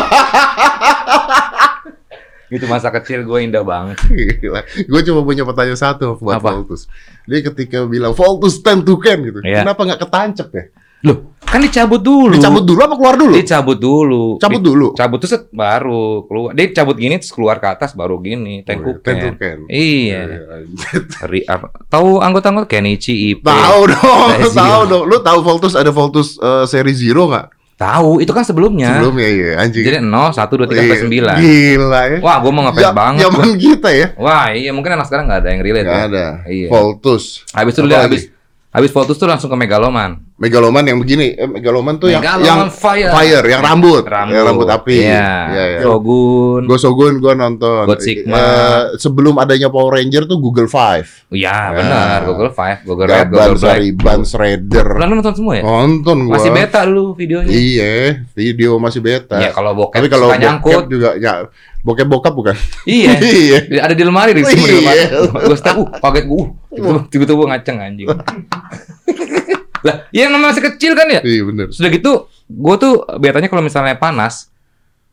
Itu 2.54 2.66
masa 2.70 2.90
kecil 2.94 3.26
gue 3.26 3.40
indah 3.42 3.62
banget 3.66 3.98
Gila. 4.42 4.62
Gue 4.90 5.02
cuma 5.06 5.22
punya 5.26 5.46
pertanyaan 5.46 5.78
satu 5.78 6.18
buat 6.18 6.42
Apa? 6.42 6.58
Voltus. 6.58 6.90
Dia 7.30 7.46
ketika 7.46 7.86
bilang 7.86 8.18
Voltus 8.18 8.58
stand 8.62 8.86
to 8.86 8.98
can 8.98 9.22
gitu. 9.26 9.42
Iya. 9.46 9.62
Kenapa 9.66 9.82
nggak 9.86 10.02
ketancep 10.06 10.50
ya? 10.54 10.64
Loh 11.04 11.18
kan 11.44 11.62
dicabut 11.62 12.02
dulu 12.02 12.34
Dicabut 12.34 12.66
dulu 12.66 12.80
apa 12.82 12.96
keluar 12.96 13.14
dulu? 13.14 13.36
Dicabut 13.36 13.78
dulu 13.78 14.24
Cabut 14.42 14.58
dulu. 14.58 14.88
Cabut 14.96 15.22
tuh 15.22 15.30
set 15.30 15.54
baru 15.54 16.26
keluar 16.26 16.52
Dia 16.52 16.66
cabut 16.74 16.98
gini 16.98 17.22
terus 17.22 17.30
keluar 17.30 17.60
ke 17.60 17.68
atas 17.70 17.94
baru 17.94 18.18
gini 18.18 18.64
Tenkuken 18.64 19.38
can. 19.38 19.60
Iya 19.68 20.26
Tahu 21.88 22.20
anggota-anggota 22.20 22.66
Kenichi 22.66 23.32
Ipe 23.32 23.46
Tahu 23.46 23.80
dong, 23.86 24.30
tahu 24.50 24.82
dong. 24.88 25.04
Lu 25.06 25.18
tahu 25.22 25.40
Voltus 25.42 25.74
ada 25.76 25.92
Voltus 25.92 26.36
eh, 26.38 26.66
seri 26.66 26.94
Zero 26.94 27.30
nggak? 27.30 27.48
Tahu, 27.74 28.22
itu 28.22 28.30
kan 28.32 28.46
sebelumnya. 28.46 28.96
Sebelumnya 28.96 29.28
iya 29.28 29.52
anjing. 29.60 29.84
Jadi 29.84 29.98
0, 30.00 30.08
1, 30.08 30.40
2, 30.40 30.72
3, 30.72 30.78
sampai 30.78 30.98
Iya, 31.10 31.36
9. 31.36 31.42
Gila 31.42 32.02
ya. 32.06 32.18
Wah, 32.22 32.38
gua 32.40 32.52
mau 32.54 32.64
ngefans 32.64 32.86
Ja- 32.86 32.96
banget. 32.96 33.22
Zaman 33.28 33.50
kita 33.60 33.90
ya. 33.92 34.08
Wah, 34.16 34.46
iya 34.54 34.72
mungkin 34.72 34.94
anak 34.94 35.10
sekarang 35.10 35.26
nggak 35.26 35.42
ada 35.42 35.50
yang 35.52 35.62
relate 35.66 35.84
Gak 35.84 35.92
ya. 35.92 36.06
ada. 36.08 36.26
Iya. 36.48 36.68
Voltus. 36.70 37.44
Habis 37.52 37.74
itu 37.76 37.82
dia 37.84 38.00
habis 38.00 38.22
habis 38.70 38.90
Voltus 38.90 39.18
tuh 39.18 39.28
langsung 39.28 39.50
ke 39.50 39.58
Megaloman. 39.58 40.22
Megaloman 40.44 40.84
yang 40.84 41.00
begini, 41.00 41.32
eh, 41.32 41.48
Megaloman 41.48 41.96
tuh 41.96 42.12
yang 42.12 42.20
Megaloman 42.20 42.68
yang 42.68 42.68
Fire. 42.68 43.44
yang 43.48 43.64
rambut, 43.64 44.04
Rambut. 44.04 44.36
yang 44.36 44.44
rambut 44.44 44.68
api. 44.68 44.98
Iya. 45.00 45.32
Iya, 45.48 45.64
iya. 45.64 45.80
Shogun. 45.82 46.62
Gue 46.68 46.76
Sogun 46.76 47.14
gue 47.18 47.32
nonton. 47.32 47.88
God 47.88 48.02
Sigma. 48.04 48.36
Eh, 48.36 48.82
sebelum 49.00 49.40
adanya 49.40 49.72
Power 49.72 49.96
Ranger 49.96 50.28
tuh 50.28 50.36
Google 50.38 50.68
Five. 50.68 51.08
Iya, 51.32 51.48
Ya. 51.48 51.56
benar. 51.72 52.20
Google 52.28 52.52
Five, 52.52 52.84
Google 52.84 53.08
Red, 53.08 53.32
Google 53.32 53.56
Black. 53.96 54.28
Shredder. 54.28 54.88
Pernah 54.90 55.08
lu 55.08 55.16
nonton 55.16 55.34
semua 55.34 55.54
ya? 55.56 55.64
Nonton 55.64 56.18
gua. 56.28 56.36
Masih 56.36 56.52
beta 56.52 56.80
dulu 56.84 57.16
videonya. 57.16 57.48
Iya, 57.48 57.94
video 58.36 58.76
masih 58.76 59.00
beta. 59.00 59.40
Iya, 59.40 59.50
kalau 59.50 59.72
bokep 59.74 59.96
Tapi 59.96 60.08
kalau 60.12 60.28
bokep 60.28 60.42
nyangkut. 60.44 60.84
juga 60.92 61.16
ya 61.16 61.48
bokep 61.80 62.08
bokap 62.08 62.34
bukan? 62.34 62.56
Iya. 62.84 63.12
iya. 63.48 63.60
Ada 63.80 63.96
di 63.96 64.04
lemari 64.04 64.36
di 64.36 64.44
lemari. 64.44 64.76
Iya. 64.84 65.24
Gue 65.24 65.56
step, 65.56 65.80
uh, 65.80 65.88
kaget 66.04 66.26
gue. 66.28 66.44
Uh, 66.74 67.00
tiba-tiba- 67.08 67.48
ngaceng 67.48 67.78
anjing. 67.80 68.12
lah, 69.84 69.96
yang 70.10 70.32
namanya 70.32 70.52
masih 70.52 70.64
kecil 70.72 70.92
kan 70.94 71.08
ya? 71.08 71.20
Iya 71.22 71.44
bener. 71.44 71.68
Sudah 71.70 71.90
gitu, 71.90 72.12
gue 72.48 72.76
tuh 72.78 72.94
biasanya 73.18 73.48
kalau 73.48 73.60
misalnya 73.60 73.96
panas, 73.96 74.48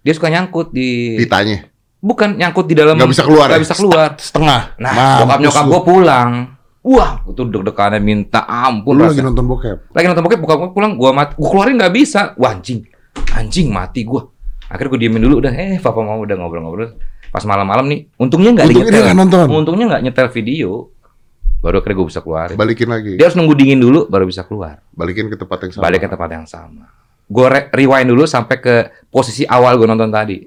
dia 0.01 0.15
suka 0.15 0.31
nyangkut 0.31 0.71
di 0.71 1.19
Pitanya 1.19 1.67
bukan 2.01 2.33
nyangkut 2.33 2.65
di 2.65 2.73
dalam 2.73 2.97
Nggak 2.97 3.13
bisa 3.13 3.25
keluar 3.25 3.47
nggak 3.47 3.61
ya? 3.61 3.65
bisa 3.69 3.77
keluar. 3.77 4.09
setengah. 4.17 4.61
Nah, 4.79 4.93
Mampus 4.97 5.21
bokap 5.21 5.39
nyokap 5.39 5.65
gue 5.67 5.81
pulang. 5.85 6.31
Wah, 6.81 7.21
itu 7.29 7.43
deg-degannya 7.45 8.01
minta 8.01 8.41
ampun. 8.49 8.97
Lu 8.97 9.05
lagi 9.05 9.21
nonton 9.21 9.45
bokep. 9.45 9.93
lagi 9.93 10.07
nonton 10.09 10.25
bokep 10.25 10.41
bokap 10.41 10.57
gue 10.59 10.71
pulang 10.73 10.93
gue 10.97 11.11
mati 11.13 11.33
gue 11.37 11.45
keluarin 11.45 11.77
nggak 11.77 11.93
bisa 11.93 12.33
wah 12.41 12.57
anjing 12.57 12.89
anjing 13.31 13.69
mati 13.69 14.01
gue 14.03 14.23
akhirnya 14.65 14.89
gue 14.89 15.01
diemin 15.03 15.21
dulu 15.21 15.45
udah 15.45 15.53
eh 15.53 15.77
papa 15.77 16.01
mau 16.01 16.17
udah 16.17 16.41
ngobrol-ngobrol 16.41 16.97
pas 17.29 17.45
malam-malam 17.45 17.85
nih 17.85 18.09
untungnya 18.17 18.57
nggak 18.57 18.67
Untungnya 18.67 18.89
nyetel 18.89 19.05
nggak 19.05 19.19
nonton. 19.19 19.47
untungnya 19.53 19.85
nggak 19.93 20.03
nyetel 20.09 20.29
video 20.33 20.71
baru 21.61 21.79
akhirnya 21.79 21.97
gue 21.97 22.09
bisa 22.09 22.21
keluarin 22.21 22.57
Balikin 22.57 22.89
lagi. 22.89 23.13
dia 23.15 23.25
harus 23.25 23.37
nunggu 23.37 23.53
dingin 23.53 23.79
dulu 23.79 24.05
baru 24.07 24.25
bisa 24.25 24.43
keluar 24.43 24.81
Balikin 24.91 25.27
ke 25.27 25.37
tempat 25.37 25.59
yang 25.61 25.73
sama. 25.73 25.83
balik 25.83 26.01
ke 26.01 26.09
tempat 26.09 26.29
yang 26.31 26.45
sama 26.45 26.85
gue 27.27 27.47
re- 27.47 27.69
rewind 27.71 28.09
dulu 28.09 28.25
sampai 28.25 28.57
ke 28.57 28.75
posisi 29.07 29.45
awal 29.45 29.77
gue 29.77 29.85
nonton 29.85 30.09
tadi 30.09 30.41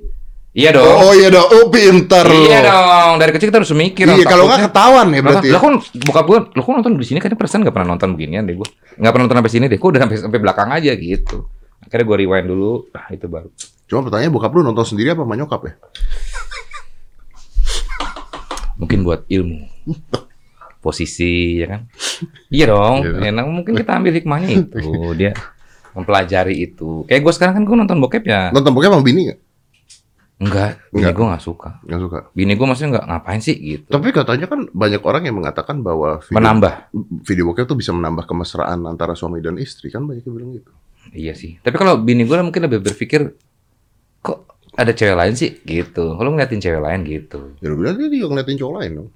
iya 0.51 0.69
dong 0.69 0.85
Oh, 0.85 1.09
oh 1.09 1.13
iya 1.13 1.29
dong. 1.29 1.47
Oh 1.47 1.65
pinter 1.67 2.25
iya 2.27 2.59
lu. 2.59 2.67
dong 2.67 3.13
dari 3.17 3.31
kecil 3.31 3.49
kita 3.49 3.57
harus 3.57 3.71
mikir 3.71 4.05
Iya, 4.05 4.21
kalau 4.23 4.45
nggak 4.45 4.67
ketahuan 4.67 5.07
ya 5.09 5.21
berarti. 5.21 5.47
lah 5.49 5.57
kan 5.59 5.73
bokap 6.03 6.25
gue, 6.27 6.39
lo 6.51 6.61
kok 6.61 6.73
nonton 6.75 6.93
di 6.93 7.07
sini 7.07 7.17
kan 7.17 7.29
perasaan 7.31 7.61
nggak 7.61 7.73
pernah 7.73 7.89
nonton 7.89 8.09
beginian 8.11 8.43
deh 8.43 8.53
gue, 8.53 8.67
nggak 8.95 9.09
pernah 9.09 9.25
nonton 9.25 9.37
sampai 9.39 9.49
sini 9.49 9.65
deh, 9.65 9.77
kok 9.77 9.89
udah 9.89 10.01
sampai 10.03 10.17
sampai 10.19 10.37
belakang 10.37 10.69
aja 10.69 10.93
gitu. 10.93 11.49
Akhirnya 11.81 12.05
gue 12.05 12.17
rewind 12.19 12.47
dulu, 12.47 12.71
ah 12.91 13.09
itu 13.09 13.25
baru. 13.25 13.49
Cuma 13.83 14.01
pertanyaan 14.03 14.29
bokap 14.29 14.51
lu 14.51 14.61
nonton 14.61 14.85
sendiri 14.85 15.09
apa 15.09 15.21
sama 15.21 15.33
nyokap 15.33 15.61
ya? 15.63 15.73
Mungkin 18.75 18.99
buat 19.01 19.21
ilmu, 19.25 19.59
posisi 20.83 21.63
ya 21.63 21.67
kan. 21.71 21.81
Iya 22.51 22.65
dong, 22.67 22.95
Iya. 23.07 23.31
enak 23.31 23.45
mungkin 23.47 23.73
kita 23.73 23.95
ambil 23.95 24.11
hikmahnya 24.13 24.49
itu 24.51 24.79
dia 25.19 25.31
mempelajari 25.95 26.59
itu. 26.59 27.07
Kayak 27.07 27.21
gue 27.23 27.33
sekarang 27.33 27.53
kan 27.55 27.63
gue 27.63 27.75
nonton 27.79 27.97
bokep 27.97 28.23
ya, 28.27 28.51
Nonton 28.51 28.75
bokep 28.75 28.91
sama 28.91 29.01
bini 29.01 29.31
nggak? 29.31 29.39
enggak, 30.33 30.71
bini 30.91 31.07
Enggak. 31.07 31.13
gue 31.15 31.25
nggak 31.31 31.43
suka. 31.45 31.69
Nggak 31.87 32.01
suka. 32.03 32.17
Bini 32.35 32.51
gue 32.53 32.65
maksudnya 32.67 32.89
nggak 32.99 33.05
ngapain 33.07 33.39
sih 33.39 33.55
gitu. 33.55 33.87
Tapi 33.87 34.07
katanya 34.11 34.45
kan 34.45 34.59
banyak 34.67 34.99
orang 34.99 35.23
yang 35.23 35.39
mengatakan 35.39 35.79
bahwa 35.79 36.19
video, 36.19 36.35
Menambah, 36.35 36.73
video 37.23 37.43
bokep 37.47 37.63
tuh 37.63 37.77
bisa 37.79 37.95
menambah 37.95 38.27
kemesraan 38.27 38.83
antara 38.83 39.15
suami 39.15 39.39
dan 39.39 39.55
istri 39.55 39.87
kan 39.87 40.03
banyak 40.03 40.19
yang 40.21 40.35
bilang 40.35 40.51
gitu. 40.51 40.71
iya 41.15 41.31
sih. 41.31 41.63
Tapi 41.63 41.75
kalau 41.75 41.95
bini 41.95 42.27
gue 42.27 42.35
mungkin 42.39 42.59
lebih 42.59 42.83
berpikir, 42.83 43.31
kok 44.19 44.43
ada 44.73 44.91
cewek 44.91 45.15
lain 45.15 45.31
sih 45.31 45.63
gitu. 45.63 46.17
Kalau 46.17 46.29
ngeliatin 46.33 46.59
cewek 46.59 46.81
lain 46.81 46.99
gitu. 47.05 47.39
Ya 47.61 47.71
lu 47.71 47.79
bilang 47.79 47.95
dia 47.95 48.09
ngeliatin 48.09 48.57
cowok 48.57 48.73
lain 48.81 48.91
dong. 48.99 49.09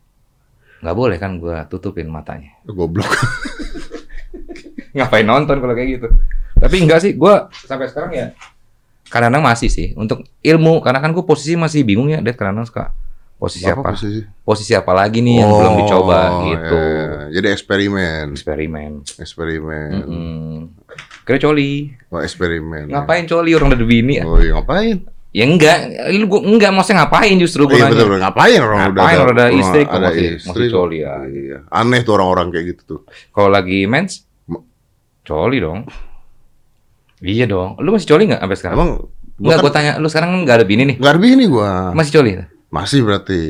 Nggak 0.79 0.93
boleh 0.93 1.17
kan 1.17 1.35
gua 1.35 1.65
tutupin 1.65 2.05
matanya 2.05 2.53
Goblok. 2.63 3.07
ngapain 4.95 5.23
nonton 5.23 5.57
kalau 5.57 5.73
kayak 5.73 5.89
gitu 5.95 6.07
tapi 6.53 6.75
enggak 6.79 6.99
sih 6.99 7.13
gua 7.13 7.47
sampai 7.53 7.85
sekarang 7.85 8.11
ya 8.11 8.27
kadang-kadang 9.05 9.45
masih 9.45 9.67
sih 9.67 9.93
untuk 9.93 10.25
ilmu 10.39 10.79
karena 10.79 10.97
kan 10.97 11.11
gua 11.11 11.23
posisi 11.23 11.53
masih 11.53 11.81
bingung 11.81 12.07
ya 12.07 12.19
Dad 12.19 12.33
kadang-kadang 12.33 12.65
suka 12.65 12.85
posisi 13.37 13.65
apa, 13.65 13.85
posisi? 13.87 14.25
posisi 14.41 14.73
apa 14.73 14.91
lagi 14.91 15.21
nih 15.21 15.35
yang 15.37 15.51
belum 15.51 15.73
dicoba 15.79 16.19
Oh, 16.27 16.41
gitu 16.47 16.81
iya. 16.81 17.29
Jadi 17.29 17.47
eksperimen, 17.51 18.23
eksperimen 18.33 18.91
eksperimen. 19.15 19.89
Mm-mm. 20.01 20.57
kira 21.21 21.37
coli 21.37 21.93
Oh, 22.09 22.17
eksperimen. 22.17 22.89
ngapain 22.89 23.25
coli 23.25 23.53
orang 23.53 23.69
udah 23.69 23.77
ada 23.77 23.85
bini 23.85 24.13
ya 24.17 24.25
Oh, 24.25 24.37
iya 24.37 24.57
ngapain? 24.57 25.05
Ya 25.29 25.43
enggak 25.43 25.77
lu 26.13 26.25
gua 26.25 26.41
enggak 26.41 26.71
maksudnya 26.71 27.03
ngapain 27.03 27.35
justru 27.35 27.65
gua 27.65 27.77
Iya 27.77 27.85
betul, 27.87 28.07
betul. 28.07 28.19
Ngapain 28.19 28.59
orang 28.59 28.77
udah 28.79 28.87
Ngapain 28.95 29.17
orang 29.19 29.35
ada 29.35 29.45
istri 29.51 29.81
kok 29.81 29.93
ada 29.93 30.07
masih- 30.07 30.35
istri 30.35 30.49
masih 30.63 30.71
coli 30.71 30.97
ya. 30.97 31.13
Iya. 31.23 31.57
Aneh 31.69 31.99
tuh 32.01 32.13
orang-orang 32.15 32.47
kayak 32.49 32.65
gitu 32.67 32.81
tuh. 32.83 32.99
kalau 33.29 33.49
lagi 33.49 33.79
mens 33.85 34.23
coli 35.21 35.59
dong 35.59 35.83
iya 37.19 37.43
dong 37.43 37.75
lu 37.77 37.91
masih 37.91 38.07
coli 38.07 38.23
nggak 38.25 38.39
sampai 38.39 38.57
sekarang 38.57 38.77
Emang 38.77 38.91
gua 38.95 39.07
Enggak, 39.37 39.53
kan 39.53 39.61
gue 39.61 39.71
tanya, 39.71 39.91
lu 39.97 40.07
sekarang 40.07 40.29
kan 40.31 40.39
nggak 40.41 40.57
ada 40.57 40.65
bini 40.65 40.83
nih? 40.83 40.95
nggak 40.97 41.13
ada 41.13 41.21
bini 41.21 41.45
gua. 41.45 41.93
Masih 41.93 42.11
coli? 42.11 42.31
Masih 42.67 42.99
berarti. 43.01 43.41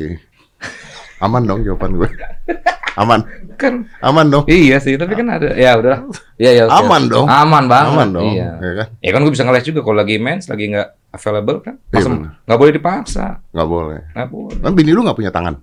Aman 1.18 1.42
dong 1.44 1.60
jawaban 1.66 1.98
gue. 1.98 2.08
Aman. 3.00 3.22
Kan, 3.54 3.86
Aman 4.02 4.26
dong. 4.26 4.42
iya 4.50 4.78
sih, 4.78 4.94
tapi 4.98 5.14
kan 5.14 5.26
ada, 5.30 5.54
ya 5.54 5.78
udah, 5.78 6.06
iya 6.34 6.50
ya. 6.50 6.64
oke. 6.66 6.78
Aman 6.82 7.02
dong. 7.06 7.26
Aman 7.26 7.66
banget. 7.70 7.94
Aman 7.94 8.08
dong. 8.10 8.26
Iya. 8.34 8.58
Ya 8.58 8.72
kan? 8.74 8.86
Ya 8.98 9.10
kan 9.14 9.20
gue 9.22 9.32
bisa 9.34 9.42
ngeles 9.46 9.66
juga 9.66 9.80
kalau 9.82 9.98
lagi 9.98 10.18
mens, 10.18 10.46
lagi 10.50 10.66
nggak 10.70 10.88
available 11.14 11.58
kan, 11.62 11.74
Iya, 11.90 12.10
nggak 12.46 12.58
boleh 12.58 12.72
dipaksa, 12.74 13.38
Nggak 13.50 13.68
boleh. 13.70 14.00
nggak 14.14 14.28
boleh. 14.30 14.58
Kan 14.62 14.72
bini 14.74 14.90
lu 14.90 15.02
nggak 15.06 15.18
punya 15.18 15.30
tangan. 15.30 15.54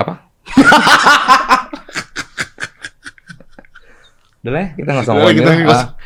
Apa? 0.00 0.14
Udah 4.42 4.52
lah, 4.52 4.60
ya, 4.60 4.68
kita 4.74 4.88
nggak 4.90 5.04
usah 5.06 5.14
ngomongin. 5.14 5.44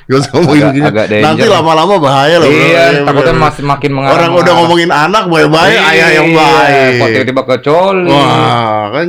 Ah, 0.09 0.17
usah- 0.17 0.33
ngomongin 0.33 0.63
Agak- 0.63 0.73
gini. 0.73 0.87
agak 0.87 1.07
danger. 1.09 1.27
Nanti 1.27 1.47
lama-lama 1.49 1.95
bahaya 1.99 2.37
loh. 2.37 2.47
Iya, 2.47 2.85
takutnya 3.03 3.33
bener. 3.33 3.45
masih 3.45 3.63
makin 3.65 3.91
mengarah. 3.91 4.15
Orang 4.17 4.31
udah 4.37 4.53
ngomongin 4.57 4.91
anak 4.91 5.25
baik-baik, 5.27 5.75
Iya, 5.75 5.91
ayah 5.91 6.09
yang 6.15 6.31
baik. 6.33 6.93
Kok 6.97 7.09
tiba-tiba 7.13 7.43
ke 7.43 7.57
coli? 7.61 8.09
Wah, 8.09 8.85
kan 8.89 9.07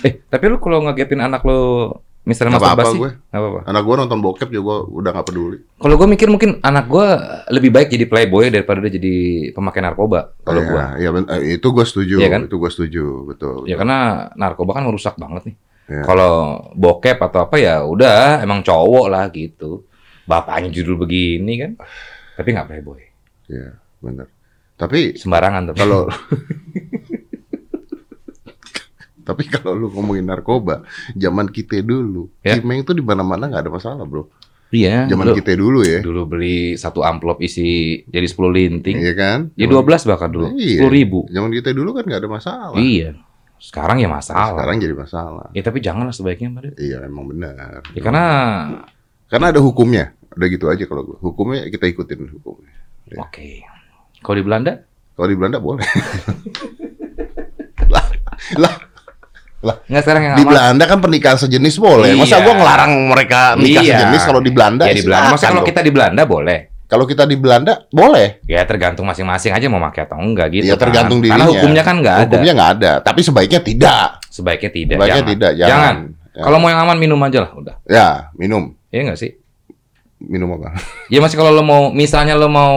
Eh, 0.00 0.12
tapi 0.24 0.44
lu 0.46 0.56
kalau 0.56 0.78
ngegapin 0.80 1.18
anak 1.18 1.42
lu, 1.42 1.90
misalnya 2.22 2.56
masturbasi, 2.56 2.96
gue. 2.96 3.10
nggak 3.12 3.36
apa-apa. 3.36 3.60
anak 3.66 3.82
gua 3.82 3.94
nonton 3.98 4.18
bokep 4.20 4.48
juga 4.48 4.74
udah 4.84 5.10
nggak 5.12 5.26
peduli. 5.26 5.58
Kalau 5.76 5.94
gue 5.94 6.08
mikir 6.08 6.26
mungkin 6.26 6.50
anak 6.60 6.86
gue 6.86 7.06
lebih 7.50 7.70
baik 7.70 7.88
jadi 7.88 8.04
playboy 8.04 8.48
daripada 8.48 8.80
dia 8.80 8.92
jadi 8.92 9.16
pemakai 9.52 9.78
narkoba. 9.80 10.32
Kalau 10.40 10.58
Iya, 10.60 10.68
gue, 10.68 10.82
iya, 10.96 11.08
ben- 11.10 11.28
eh, 11.28 11.54
itu 11.54 11.66
gua 11.68 11.82
setuju. 11.82 12.16
Iya 12.16 12.28
kan? 12.28 12.40
Itu 12.44 12.56
gua 12.56 12.66
setuju, 12.68 13.04
betul. 13.26 13.62
ya 13.64 13.74
karena 13.74 13.98
narkoba 14.32 14.70
kan 14.72 14.84
merusak 14.84 15.14
banget 15.14 15.44
nih. 15.44 15.56
Iya. 15.86 16.02
Kalau 16.02 16.34
bokep 16.72 17.14
atau 17.20 17.40
apa 17.42 17.56
ya 17.56 17.78
udah 17.80 18.42
emang 18.42 18.58
cowok 18.60 19.06
lah 19.06 19.30
gitu. 19.30 19.85
Bapaknya 20.26 20.68
judul 20.68 20.98
begini 20.98 21.52
kan, 21.56 21.72
tapi 22.34 22.50
nggak 22.50 22.66
playboy. 22.66 23.00
Iya, 23.46 23.78
benar. 23.98 24.26
Tapi 24.74 25.14
Sembarangan 25.14 25.70
tapi. 25.70 25.78
kalau 25.78 26.10
tapi 29.22 29.42
kalau 29.46 29.74
lu 29.74 29.86
ngomongin 29.88 30.22
narkoba, 30.22 30.86
zaman 31.12 31.46
kita 31.46 31.82
dulu, 31.82 32.30
Ya. 32.42 32.54
Kimeng 32.54 32.82
tuh 32.82 32.94
di 32.94 33.02
mana-mana 33.02 33.46
nggak 33.46 33.62
ada 33.62 33.72
masalah, 33.72 34.06
bro. 34.06 34.30
iya, 34.70 35.06
Zaman 35.06 35.30
kita 35.32 35.54
dulu 35.54 35.82
ya, 35.82 35.98
dulu 35.98 36.26
beli 36.28 36.74
satu 36.74 37.02
amplop 37.02 37.38
isi 37.38 38.02
jadi 38.04 38.22
10 38.22 38.50
linting. 38.50 38.96
iya 38.98 39.14
kan? 39.14 39.38
Ya 39.54 39.66
12 39.66 39.82
bahkan 40.04 40.30
dulu, 40.30 40.54
Iya. 40.54 40.82
10 40.82 40.90
ribu. 40.92 41.26
Zaman 41.26 41.50
kita 41.50 41.70
dulu 41.70 41.94
kan 41.94 42.02
nggak 42.02 42.20
ada 42.22 42.30
masalah. 42.30 42.74
Iya. 42.74 43.18
Sekarang 43.56 43.98
ya 43.98 44.06
masalah. 44.06 44.52
Sekarang 44.52 44.76
jadi 44.78 44.94
masalah. 44.94 45.46
Ya 45.50 45.62
tapi 45.64 45.78
janganlah 45.80 46.12
sebaiknya 46.12 46.50
Mbak. 46.52 46.76
Iya, 46.76 46.98
emang 47.02 47.24
benar. 47.26 47.82
Ya 47.96 48.00
karena 48.04 48.24
Karena 49.26 49.50
ada 49.50 49.58
hukumnya. 49.58 50.14
Udah 50.36 50.48
gitu 50.52 50.64
aja 50.68 50.84
kalau 50.84 51.02
gua. 51.02 51.18
Hukumnya 51.24 51.64
kita 51.66 51.88
ikutin 51.88 52.28
hukumnya. 52.36 52.72
Iya. 53.08 53.18
oke. 53.24 53.48
Kalau 54.20 54.36
di 54.36 54.44
Belanda 54.44 54.72
Kalau 55.16 55.28
di 55.32 55.36
Belanda 55.38 55.58
boleh. 55.62 55.86
lah, 57.92 58.04
lah, 59.64 59.76
Nggak 59.88 60.02
sekarang 60.04 60.22
yang 60.28 60.34
di 60.36 60.44
aman. 60.44 60.52
Belanda 60.52 60.84
kan 60.84 60.98
pernikahan 61.00 61.38
sejenis 61.40 61.80
boleh. 61.80 62.12
Masa 62.14 62.36
Iya. 62.36 62.44
gua 62.44 62.54
ngelarang 62.60 62.92
mereka 63.08 63.40
nikah 63.56 63.82
Iya. 63.82 63.92
sejenis 63.96 64.22
kalau 64.28 64.40
di 64.44 64.52
Belanda? 64.52 64.84
Ya 64.84 64.92
di 64.92 65.04
Belanda. 65.06 65.32
Masa 65.32 65.48
kalau 65.48 65.62
kita 65.64 65.80
di 65.80 65.90
Belanda 65.94 66.22
boleh? 66.28 66.58
Kalau 66.86 67.02
kita 67.02 67.26
di 67.26 67.34
Belanda 67.34 67.82
boleh. 67.90 68.44
Ya 68.46 68.62
tergantung 68.62 69.10
masing-masing 69.10 69.50
aja 69.50 69.66
mau 69.66 69.82
pakai 69.90 70.06
atau 70.06 70.22
enggak 70.22 70.54
gitu. 70.54 70.70
Ya 70.70 70.78
tergantung 70.78 71.18
kan. 71.18 71.24
dirinya. 71.26 71.42
Karena 71.42 71.54
hukumnya 71.58 71.82
kan 71.82 71.96
nggak 71.98 72.14
ada. 72.14 72.22
Hukumnya 72.30 72.52
nggak 72.54 72.70
ada. 72.78 72.92
Tapi 73.02 73.20
sebaiknya 73.26 73.60
tidak. 73.64 74.06
Sebaiknya 74.30 74.70
tidak. 74.70 74.96
Sebaiknya 75.00 75.16
jangan. 75.18 75.32
tidak. 75.34 75.52
Jangan. 75.58 75.70
Jangan. 75.72 75.96
Ya. 76.36 76.42
Kalau 76.46 76.58
mau 76.60 76.68
yang 76.70 76.80
aman 76.86 76.98
minum 77.00 77.18
aja 77.26 77.38
lah 77.42 77.50
udah. 77.56 77.74
Ya 77.88 78.08
minum. 78.38 78.76
Iya 78.94 79.00
nggak 79.10 79.18
sih? 79.18 79.34
Minum 80.18 80.48
apa? 80.56 80.72
Ya 81.12 81.22
masih 81.22 81.36
kalau 81.36 81.52
lo 81.52 81.62
mau 81.62 81.92
misalnya 81.92 82.34
lo 82.34 82.48
mau 82.48 82.74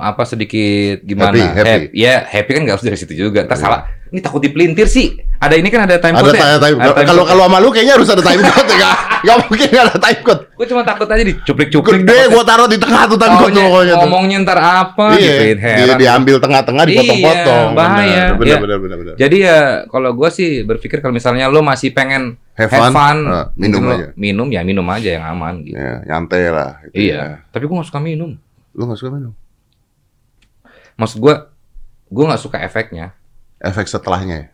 apa 0.00 0.24
sedikit 0.24 1.04
gimana? 1.04 1.30
Happy, 1.30 1.42
happy. 1.54 1.86
Ya 1.94 2.24
happy 2.24 2.50
kan 2.50 2.60
nggak 2.64 2.74
harus 2.80 2.86
dari 2.86 2.98
situ 2.98 3.14
juga. 3.14 3.44
Ntar 3.44 3.54
Iya. 3.54 3.62
salah 3.62 3.82
Ini 4.10 4.22
takut 4.22 4.38
dipelintir 4.38 4.86
sih. 4.86 5.10
Ada 5.38 5.58
ini 5.58 5.66
kan 5.68 5.90
ada 5.90 5.98
time 5.98 6.14
Ada 6.14 6.22
code 6.24 6.38
time, 6.38 6.78
time. 6.78 6.78
Kalau 7.02 7.26
kalau 7.26 7.44
sama 7.46 7.58
lu 7.58 7.74
kayaknya 7.74 7.98
harus 7.98 8.06
ada 8.06 8.22
time 8.22 8.42
code 8.42 8.70
ya. 8.70 8.90
Nggak 9.26 9.36
mungkin 9.42 9.66
nggak 9.70 9.84
ada 9.86 9.96
time 9.98 10.20
code. 10.22 10.42
Gue 10.54 10.66
cuma 10.70 10.82
takut 10.82 11.08
aja 11.08 11.22
dicuplik-cuplik. 11.24 12.00
Gede 12.04 12.18
gua 12.30 12.44
taruh 12.46 12.68
di 12.70 12.78
tengah 12.78 13.02
tuh 13.10 13.18
time 13.18 13.36
code 13.36 13.54
pokoknya 13.56 13.94
ngomongnya 13.98 14.36
ntar 14.46 14.58
apa 14.60 15.04
Iya, 15.18 15.34
gitu 15.50 15.62
heran. 15.66 15.96
diambil 15.98 16.36
tengah-tengah 16.38 16.84
dipotong-potong. 16.86 17.66
Iya, 17.66 17.74
bahaya. 17.74 18.22
Benar, 18.34 18.38
benar, 18.38 18.58
benar, 18.62 18.78
benar, 18.78 18.96
benar. 19.02 19.14
Jadi 19.18 19.36
ya 19.42 19.58
kalau 19.90 20.10
gue 20.14 20.28
sih 20.30 20.62
berpikir 20.62 21.02
kalau 21.02 21.14
misalnya 21.14 21.50
lo 21.50 21.64
masih 21.64 21.90
pengen 21.90 22.38
Have 22.54 22.70
have 22.70 22.82
fun, 22.86 22.92
fun, 22.92 23.18
eh, 23.26 23.46
minum 23.56 23.82
mungkin 23.82 23.82
lo 23.82 23.94
aja. 23.98 24.08
Minum 24.14 24.48
ya 24.48 24.60
minum 24.62 24.86
aja 24.86 25.08
yang 25.10 25.24
aman 25.26 25.54
gitu. 25.60 25.74
Ya, 25.74 26.06
nyantai 26.06 26.42
lah. 26.48 26.78
gitu 26.86 27.10
Iya. 27.10 27.14
ya. 27.14 27.26
Tapi 27.50 27.64
gue 27.64 27.74
gak 27.74 27.88
suka 27.88 27.98
minum. 27.98 28.30
Lu 28.70 28.82
nggak 28.84 28.96
suka 28.96 29.10
minum? 29.10 29.32
Maksud 30.94 31.18
gue, 31.18 31.34
gue 32.08 32.24
gak 32.24 32.38
suka 32.38 32.58
efeknya. 32.60 33.10
Efek 33.58 33.86
setelahnya 33.86 34.36
ya? 34.36 34.46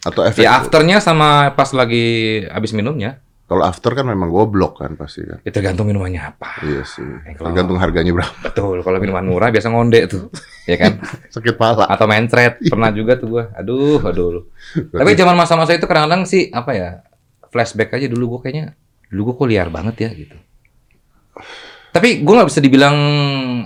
Atau 0.00 0.22
efek? 0.22 0.40
Ya 0.40 0.54
afternya 0.54 0.98
sama 0.98 1.50
pas 1.50 1.70
lagi 1.70 2.06
habis 2.46 2.70
minumnya. 2.70 3.18
Kalau 3.44 3.66
after 3.66 3.90
kan 3.92 4.06
memang 4.06 4.30
goblok 4.30 4.78
kan 4.78 4.94
pasti 4.94 5.26
kan. 5.26 5.42
Ya 5.42 5.50
tergantung 5.50 5.90
minumannya 5.90 6.22
apa. 6.22 6.62
Iya 6.62 6.86
sih. 6.86 7.02
Eh, 7.02 7.34
kalau- 7.34 7.50
Tergantung 7.50 7.82
harganya 7.82 8.14
berapa. 8.14 8.30
Betul. 8.46 8.78
Kalau 8.80 9.02
minuman 9.02 9.26
murah 9.26 9.50
biasa 9.50 9.74
ngonde 9.74 10.06
tuh, 10.06 10.30
ya 10.64 10.78
kan? 10.78 11.02
Sakit 11.34 11.58
pala. 11.58 11.90
Atau 11.90 12.06
mencret. 12.06 12.62
Pernah 12.62 12.94
juga 12.94 13.18
tuh 13.18 13.26
gue. 13.28 13.44
Aduh, 13.50 13.98
aduh. 14.00 14.46
Tapi 14.94 15.18
zaman 15.18 15.34
masa-masa 15.34 15.74
itu 15.74 15.82
kadang-kadang 15.82 16.22
sih 16.24 16.46
apa 16.48 16.70
ya? 16.72 17.02
Flashback 17.50 17.94
aja 17.94 18.06
dulu 18.06 18.38
gue 18.38 18.40
kayaknya 18.46 18.66
dulu 19.10 19.30
gue 19.30 19.34
kok 19.36 19.48
liar 19.50 19.68
banget 19.68 19.96
ya 20.06 20.10
gitu. 20.14 20.36
Tapi 21.90 22.22
gue 22.22 22.34
nggak 22.34 22.48
bisa 22.48 22.62
dibilang 22.62 22.96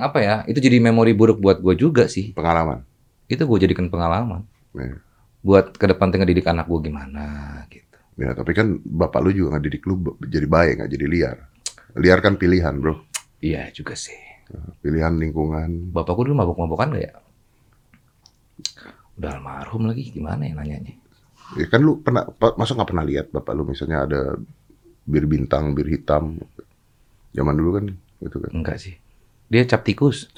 apa 0.01 0.19
ya? 0.21 0.35
Itu 0.49 0.57
jadi 0.59 0.81
memori 0.81 1.13
buruk 1.13 1.39
buat 1.39 1.61
gue 1.61 1.77
juga 1.77 2.09
sih. 2.09 2.33
Pengalaman. 2.33 2.81
Itu 3.29 3.45
gue 3.45 3.59
jadikan 3.61 3.89
pengalaman 3.89 4.45
Ya. 4.75 4.99
buat 5.39 5.77
ke 5.77 5.87
depan 5.87 6.11
tinggal 6.11 6.27
didik 6.27 6.49
anak 6.49 6.67
gue 6.67 6.81
gimana 6.83 7.25
gitu. 7.69 7.95
Ya, 8.19 8.33
tapi 8.33 8.57
kan 8.57 8.81
bapak 8.81 9.23
lu 9.23 9.31
juga 9.31 9.55
ngedidik 9.55 9.85
lu 9.85 9.95
b- 9.95 10.17
jadi 10.25 10.47
baik, 10.49 10.73
nggak 10.81 10.91
jadi 10.91 11.07
liar. 11.07 11.37
Liar 11.95 12.19
kan 12.19 12.35
pilihan, 12.35 12.75
bro. 12.81 12.99
Iya 13.39 13.71
juga 13.71 13.95
sih. 13.95 14.17
Pilihan 14.81 15.15
lingkungan. 15.15 15.93
Bapak 15.93 16.17
gue 16.17 16.25
dulu 16.27 16.37
mabuk-mabukan 16.43 16.91
gak 16.91 17.05
ya? 17.07 17.13
Udah 19.15 19.39
almarhum 19.39 19.87
lagi 19.87 20.11
gimana 20.11 20.43
ya 20.43 20.59
nanyanya? 20.59 20.95
Ya 21.55 21.67
kan 21.71 21.81
lu 21.83 22.03
pernah, 22.03 22.27
masa 22.59 22.75
nggak 22.75 22.91
pernah 22.91 23.07
lihat 23.07 23.27
bapak 23.31 23.53
lu 23.55 23.63
misalnya 23.67 24.07
ada 24.07 24.21
bir 25.07 25.25
bintang, 25.29 25.77
bir 25.77 25.87
hitam. 25.87 26.41
Zaman 27.35 27.55
dulu 27.59 27.71
kan, 27.79 27.85
gitu 28.23 28.37
kan. 28.39 28.51
Enggak 28.55 28.79
sih. 28.79 28.95
Dia 29.51 29.67
cap 29.67 29.83
tikus. 29.83 30.31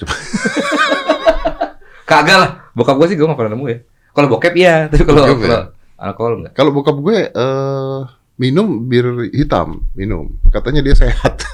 Kagak 2.09 2.37
lah. 2.37 2.51
Bokap 2.73 2.97
gue 2.97 3.07
sih 3.13 3.17
gue 3.17 3.25
gak 3.25 3.37
pernah 3.37 3.53
nemu 3.57 3.65
ya. 3.69 3.79
Kalau 4.13 4.27
bokep 4.33 4.53
iya, 4.57 4.89
tapi 4.89 5.03
kalau 5.05 5.21
ya? 5.25 5.33
kalau 5.37 5.61
alkohol 5.97 6.33
enggak. 6.41 6.53
Kalau 6.57 6.71
bokap 6.73 6.97
gue 6.97 7.17
eh 7.29 7.99
minum 8.37 8.85
bir 8.85 9.05
hitam, 9.29 9.83
minum. 9.91 10.37
Katanya 10.47 10.81
dia 10.81 10.95
sehat. 10.95 11.43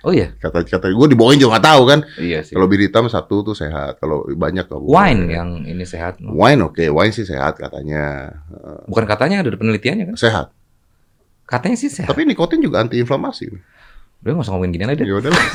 Oh 0.00 0.16
iya. 0.16 0.32
kata 0.40 0.64
kata 0.64 0.88
gue 0.88 1.06
dibohongin 1.12 1.44
juga 1.44 1.60
nggak 1.60 1.66
tahu 1.68 1.82
kan. 1.84 2.00
Iya 2.16 2.40
sih. 2.40 2.56
Kalau 2.56 2.66
bir 2.66 2.80
hitam 2.80 3.04
satu 3.04 3.44
tuh 3.44 3.52
sehat, 3.52 4.00
kalau 4.00 4.24
banyak 4.24 4.64
boleh. 4.64 4.88
Wine 4.88 5.22
yang 5.28 5.48
ini 5.60 5.84
sehat. 5.84 6.16
Wine 6.24 6.64
oke, 6.64 6.88
wine 6.88 7.12
sih 7.12 7.28
sehat 7.28 7.60
katanya. 7.60 8.32
Eh, 8.48 8.88
Bukan 8.88 9.04
katanya 9.04 9.44
ada 9.44 9.52
penelitiannya 9.52 10.08
kan? 10.08 10.16
sehat. 10.16 10.46
Katanya 11.44 11.76
sih 11.76 11.92
sehat. 11.92 12.08
Tapi 12.08 12.24
nikotin 12.24 12.64
juga 12.64 12.80
antiinflamasi. 12.80 13.44
Udah 14.24 14.30
nggak 14.34 14.44
usah 14.48 14.52
ngomongin 14.56 14.72
gini 14.72 14.84
aja. 14.88 15.04
Ya 15.04 15.14
udah. 15.14 15.30
lah. 15.30 15.46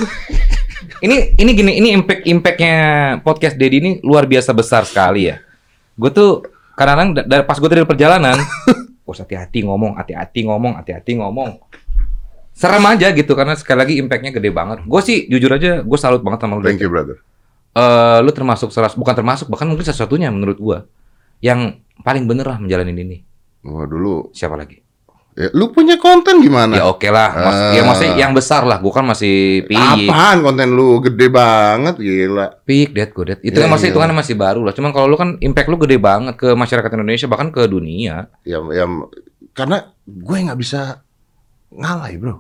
Ini 1.03 1.33
ini 1.33 1.51
gini, 1.55 1.71
ini 1.79 1.89
impact 1.91 2.21
impactnya 2.23 2.75
podcast 3.23 3.55
Dedi 3.55 3.81
ini 3.81 3.91
luar 4.05 4.29
biasa 4.29 4.53
besar 4.53 4.83
sekali 4.85 5.31
ya. 5.31 5.41
Gue 5.95 6.11
tuh 6.11 6.43
kadang-kadang 6.75 7.09
da- 7.17 7.27
dari 7.27 7.43
pas 7.43 7.57
gue 7.57 7.69
dari 7.71 7.81
perjalanan, 7.83 8.35
hati-hati 9.21 9.65
ngomong, 9.65 9.97
hati-hati 9.99 10.45
ngomong, 10.47 10.73
hati-hati 10.79 11.19
ngomong. 11.19 11.61
Serem 12.53 12.85
aja 12.85 13.09
gitu 13.09 13.33
karena 13.33 13.57
sekali 13.57 13.77
lagi 13.81 13.93
impactnya 13.97 14.29
gede 14.29 14.53
banget. 14.53 14.85
Gue 14.85 15.01
sih 15.01 15.25
jujur 15.25 15.49
aja 15.49 15.81
gue 15.81 15.99
salut 15.99 16.21
banget 16.21 16.45
sama 16.45 16.61
lu. 16.61 16.65
Thank 16.65 16.85
you 16.85 16.89
brother. 16.93 17.17
Eh, 17.73 18.17
lu 18.21 18.29
termasuk 18.29 18.69
salah 18.69 18.93
bukan 18.93 19.17
termasuk 19.17 19.49
bahkan 19.49 19.65
mungkin 19.65 19.81
satu-satunya 19.81 20.29
menurut 20.29 20.61
gue 20.61 20.77
yang 21.41 21.81
paling 22.05 22.29
bener 22.29 22.45
lah 22.45 22.61
menjalanin 22.61 22.93
ini. 23.01 23.17
Wah 23.65 23.89
dulu, 23.89 24.29
Siapa 24.35 24.53
lagi? 24.53 24.82
Ya, 25.33 25.49
lu 25.51 25.69
punya 25.69 25.97
konten 25.97 26.39
gimana? 26.39 26.77
Ya 26.77 26.85
oke 26.85 27.05
lah, 27.07 27.29
Mas, 27.33 27.53
Ah. 27.55 27.71
ya 27.73 27.81
maksudnya 27.81 28.13
yang 28.15 28.31
besar 28.31 28.63
lah. 28.63 28.77
Gue 28.77 28.89
kan 28.89 29.03
masih 29.03 29.65
piyik. 29.65 30.07
Apaan 30.07 30.41
konten 30.41 30.69
lu 30.71 30.97
gede 30.99 31.27
banget 31.27 31.95
gila. 31.97 32.47
Peak, 32.63 32.93
Dad, 32.93 33.09
gue 33.11 33.25
Dad. 33.27 33.39
Itu 33.41 33.57
Ya, 33.57 33.65
kan 33.65 33.69
masih 33.73 33.89
iya. 33.89 33.91
hitungannya 33.91 34.17
masih 34.17 34.35
baru 34.35 34.61
lah. 34.61 34.73
Cuman 34.73 34.91
kalau 34.91 35.09
lu 35.09 35.17
kan 35.17 35.35
impact 35.39 35.67
lu 35.67 35.77
gede 35.77 35.97
banget 35.97 36.37
ke 36.37 36.53
masyarakat 36.53 36.89
Indonesia 36.93 37.25
bahkan 37.25 37.49
ke 37.49 37.65
dunia. 37.65 38.29
Ya, 38.45 38.61
ya 38.69 38.85
karena 39.51 39.77
gue 40.03 40.37
nggak 40.39 40.59
bisa 40.59 41.01
ngalah 41.69 42.13
bro, 42.15 42.35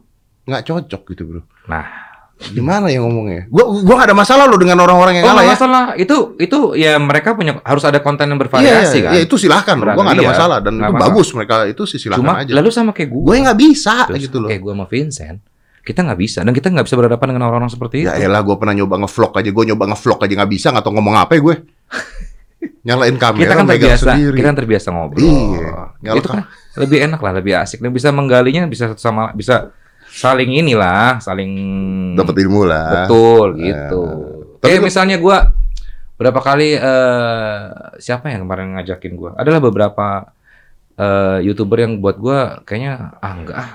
nggak 0.45 0.63
cocok 0.63 1.01
gitu 1.09 1.23
bro. 1.25 1.41
Nah, 1.65 2.12
Gimana 2.33 2.91
ya 2.91 2.99
ngomongnya? 2.99 3.47
Gue 3.47 3.63
gue 3.81 3.93
nggak 3.93 4.09
ada 4.11 4.17
masalah 4.17 4.43
lo 4.45 4.57
dengan 4.57 4.75
orang-orang 4.77 5.21
yang 5.21 5.25
oh 5.25 5.31
nggak 5.31 5.47
ya. 5.47 5.53
masalah. 5.55 5.83
Itu 5.95 6.35
itu 6.37 6.75
ya 6.75 6.97
mereka 6.97 7.31
punya 7.31 7.61
harus 7.61 7.83
ada 7.83 7.99
konten 7.99 8.25
yang 8.25 8.35
Iya, 8.35 8.43
bervariasi 8.43 8.97
iya, 8.99 9.05
kan. 9.05 9.13
iya, 9.15 9.21
itu 9.23 9.35
silahkan. 9.37 9.75
Gue 9.79 9.95
nggak 9.95 10.15
ada 10.15 10.23
Iya, 10.23 10.31
masalah 10.31 10.57
dan 10.59 10.73
itu 10.73 10.83
masalah. 10.83 11.01
bagus 11.07 11.27
mereka 11.31 11.55
itu 11.65 11.83
sih 11.85 11.99
silahkan 11.99 12.19
Cuma 12.19 12.33
aja. 12.43 12.51
lalu 12.51 12.69
sama 12.69 12.91
kayak 12.91 13.09
gue. 13.09 13.21
Gue 13.23 13.35
nggak 13.39 13.57
bisa 13.57 13.95
Terus 14.11 14.21
gitu 14.21 14.37
loh. 14.43 14.49
Kayak 14.51 14.61
gue 14.61 14.71
sama 14.73 14.85
Vincent, 14.85 15.37
kita 15.81 15.99
nggak 16.01 16.19
bisa 16.19 16.39
dan 16.41 16.51
kita 16.51 16.67
nggak 16.69 16.85
bisa 16.85 16.95
berhadapan 16.95 17.27
dengan 17.29 17.43
orang-orang 17.45 17.71
seperti 17.71 17.95
Ya 18.01 18.11
itu. 18.13 18.27
elah 18.27 18.41
gue 18.41 18.55
pernah 18.57 18.73
nyoba 18.73 18.95
ngevlog 18.99 19.31
aja, 19.33 19.49
gue 19.49 19.63
nyoba 19.71 19.83
ngevlog 19.89 20.19
aja 20.19 20.33
nggak 20.35 20.51
bisa, 20.51 20.67
nggak 20.69 20.83
tau 20.83 20.91
ngomong 20.91 21.15
apa 21.15 21.31
ya 21.33 21.41
gue. 21.41 21.55
Nyalain 22.83 23.15
kamera, 23.15 23.39
kita 23.41 23.53
kan 23.53 23.65
terbiasa, 23.65 24.11
sendiri. 24.11 24.35
kita 24.35 24.47
kan 24.47 24.57
terbiasa 24.59 24.87
ngobrol. 24.91 25.23
Iya. 25.23 26.11
Itu 26.15 26.27
kan 26.27 26.43
lebih 26.75 26.99
enak 27.01 27.19
lah, 27.19 27.31
lebih 27.33 27.53
asik 27.55 27.79
dan 27.79 27.91
bisa 27.91 28.11
menggalinya 28.11 28.67
bisa 28.67 28.91
satu 28.91 28.99
sama 28.99 29.31
bisa 29.31 29.71
saling 30.13 30.53
inilah, 30.53 31.17
saling 31.17 31.51
Dapat 32.13 32.35
ilmu 32.39 32.61
lah. 32.63 33.03
Betul 33.03 33.57
Ya. 33.57 33.89
gitu. 33.89 34.01
Tapi 34.61 34.69
Kayak 34.69 34.79
lu- 34.79 34.85
misalnya 34.85 35.15
gua 35.17 35.37
berapa 36.13 36.37
kali 36.37 36.73
eh 36.73 37.57
siapa 37.97 38.29
yang 38.29 38.45
kemarin 38.45 38.73
ngajakin 38.73 39.13
gua? 39.13 39.33
Adalah 39.33 39.59
beberapa 39.59 40.29
eh 40.93 41.41
youtuber 41.41 41.81
yang 41.81 41.97
buat 41.97 42.15
gua 42.15 42.61
kayaknya 42.61 43.17
ah 43.17 43.31
enggak 43.33 43.55
ah. 43.57 43.69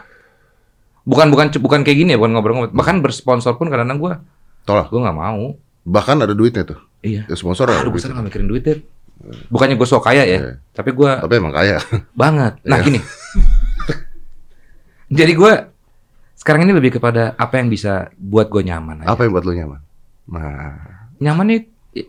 Bukan 1.02 1.26
bukan 1.28 1.46
bukan 1.58 1.80
kayak 1.82 1.96
gini 1.98 2.10
ya, 2.12 2.16
bukan 2.16 2.30
ngobrol-ngobrol. 2.30 2.70
Bahkan 2.70 3.00
bersponsor 3.00 3.56
pun 3.56 3.66
kadang-kadang 3.66 3.98
gua 3.98 4.12
Tolak. 4.62 4.86
gua 4.88 5.00
nggak 5.04 5.16
mau. 5.18 5.56
Bahkan 5.82 6.16
ada 6.20 6.32
duitnya 6.32 6.62
tuh. 6.62 6.76
Iya. 7.00 7.24
Ya, 7.24 7.34
sponsor 7.34 7.64
ada 7.66 7.80
Aduh, 7.80 7.88
gue 7.88 7.96
duitnya. 7.96 8.12
nggak 8.12 8.24
mikirin 8.28 8.46
duit 8.46 8.62
deh. 8.62 8.78
Bukannya 9.48 9.74
gue 9.74 9.84
sok 9.84 10.04
kaya 10.04 10.22
ya, 10.22 10.38
Iya. 10.38 10.52
tapi 10.70 10.92
gua 10.92 11.18
Tapi 11.18 11.32
emang 11.34 11.50
kaya. 11.50 11.80
banget. 12.14 12.60
Nah 12.62 12.76
Iya. 12.76 12.84
gini, 12.84 12.98
jadi 15.10 15.32
gua 15.32 15.72
sekarang 16.38 16.62
ini 16.64 16.72
lebih 16.72 16.96
kepada 16.96 17.34
apa 17.34 17.58
yang 17.58 17.66
bisa 17.66 18.14
buat 18.14 18.46
gue 18.46 18.62
nyaman. 18.62 19.02
Aja. 19.02 19.10
Apa 19.10 19.26
yang 19.26 19.34
buat 19.34 19.44
lu 19.44 19.58
nyaman? 19.58 19.80
Nah, 20.30 20.78
nyamannya 21.18 21.58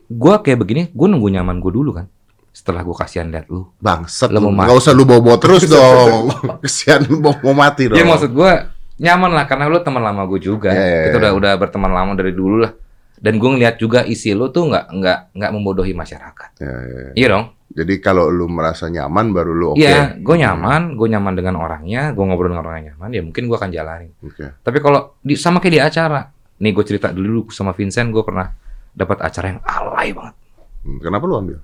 gue 0.06 0.34
kayak 0.46 0.60
begini 0.60 0.82
gue 0.94 1.08
nunggu 1.10 1.34
nyaman 1.34 1.58
gue 1.58 1.72
dulu 1.74 1.98
kan 1.98 2.06
setelah 2.54 2.86
gue 2.86 2.94
kasihan 2.94 3.26
lihat 3.32 3.50
lu 3.50 3.66
bangsat 3.82 4.30
Lu 4.30 4.38
lu. 4.38 4.54
Nggak 4.54 4.78
usah 4.78 4.94
lu 4.94 5.04
bawa-bawa 5.08 5.38
terus 5.42 5.66
dong. 5.74 6.30
Kesian 6.62 7.10
mau, 7.18 7.34
mau 7.42 7.56
mati 7.58 7.90
dong. 7.90 7.98
ya 7.98 8.06
maksud 8.06 8.30
gue 8.30 8.52
nyaman 9.00 9.32
lah 9.34 9.48
karena 9.48 9.66
lu 9.66 9.80
teman 9.80 10.04
lama 10.04 10.28
gue 10.28 10.40
juga 10.44 10.70
Iya, 10.76 10.84
iya, 10.86 11.02
kita 11.10 11.18
iya. 11.18 11.22
udah 11.24 11.32
udah 11.40 11.52
berteman 11.56 11.90
lama 11.90 12.12
dari 12.14 12.36
dulu 12.36 12.68
lah 12.68 12.72
dan 13.20 13.36
gue 13.36 13.50
ngeliat 13.50 13.76
juga 13.76 14.02
isi 14.02 14.32
lu 14.32 14.48
tuh 14.48 14.66
nggak 14.66 14.86
nggak 14.92 15.20
nggak 15.34 15.52
membodohi 15.52 15.92
masyarakat 15.92 16.50
Ya, 16.58 16.68
ya, 16.68 17.00
ya. 17.06 17.12
iya 17.16 17.28
dong 17.30 17.46
Jadi 17.70 18.00
kalau 18.00 18.28
lu 18.28 18.48
merasa 18.48 18.88
nyaman 18.88 19.30
baru 19.30 19.52
lu 19.52 19.68
oke. 19.70 19.78
iya 19.78 20.16
gue 20.16 20.36
nyaman 20.36 20.96
gue 20.96 21.08
nyaman 21.08 21.34
dengan 21.34 21.56
orangnya 21.56 22.10
gue 22.10 22.24
ngobrol 22.24 22.50
dengan 22.50 22.64
orang 22.64 22.82
yang 22.82 22.88
nyaman 22.94 23.10
ya 23.12 23.22
mungkin 23.22 23.44
gue 23.46 23.56
akan 23.56 23.70
jalanin 23.70 24.12
Oke. 24.20 24.46
tapi 24.58 24.78
kalau 24.80 25.20
di 25.20 25.36
sama 25.36 25.60
kayak 25.60 25.72
di 25.72 25.82
acara 25.82 26.20
nih 26.58 26.72
gue 26.72 26.84
cerita 26.84 27.08
dulu 27.10 27.48
sama 27.50 27.72
Vincent 27.72 28.10
gue 28.10 28.20
pernah 28.22 28.50
dapat 28.92 29.22
acara 29.22 29.46
yang 29.50 29.62
alay 29.62 30.12
banget 30.12 30.36
Hmm, 30.80 30.96
Kenapa 30.98 31.24
lu 31.24 31.36
ambil? 31.36 31.60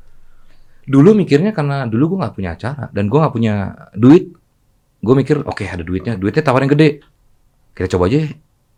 dulu 0.84 1.15
mikirnya 1.15 1.50
karena 1.50 1.84
dulu 1.84 2.13
gue 2.13 2.18
nggak 2.20 2.36
punya 2.36 2.52
acara 2.52 2.91
dan 2.91 3.08
gue 3.08 3.15
nggak 3.15 3.34
punya 3.34 3.54
duit 3.91 4.30
gue 5.00 5.15
mikir 5.15 5.41
oke 5.41 5.63
ada 5.63 5.82
duitnya 5.82 6.13
duitnya 6.13 6.44
tawaran 6.44 6.68
gede 6.68 7.02
kita 7.72 7.89
coba 7.89 8.06
aja 8.06 8.30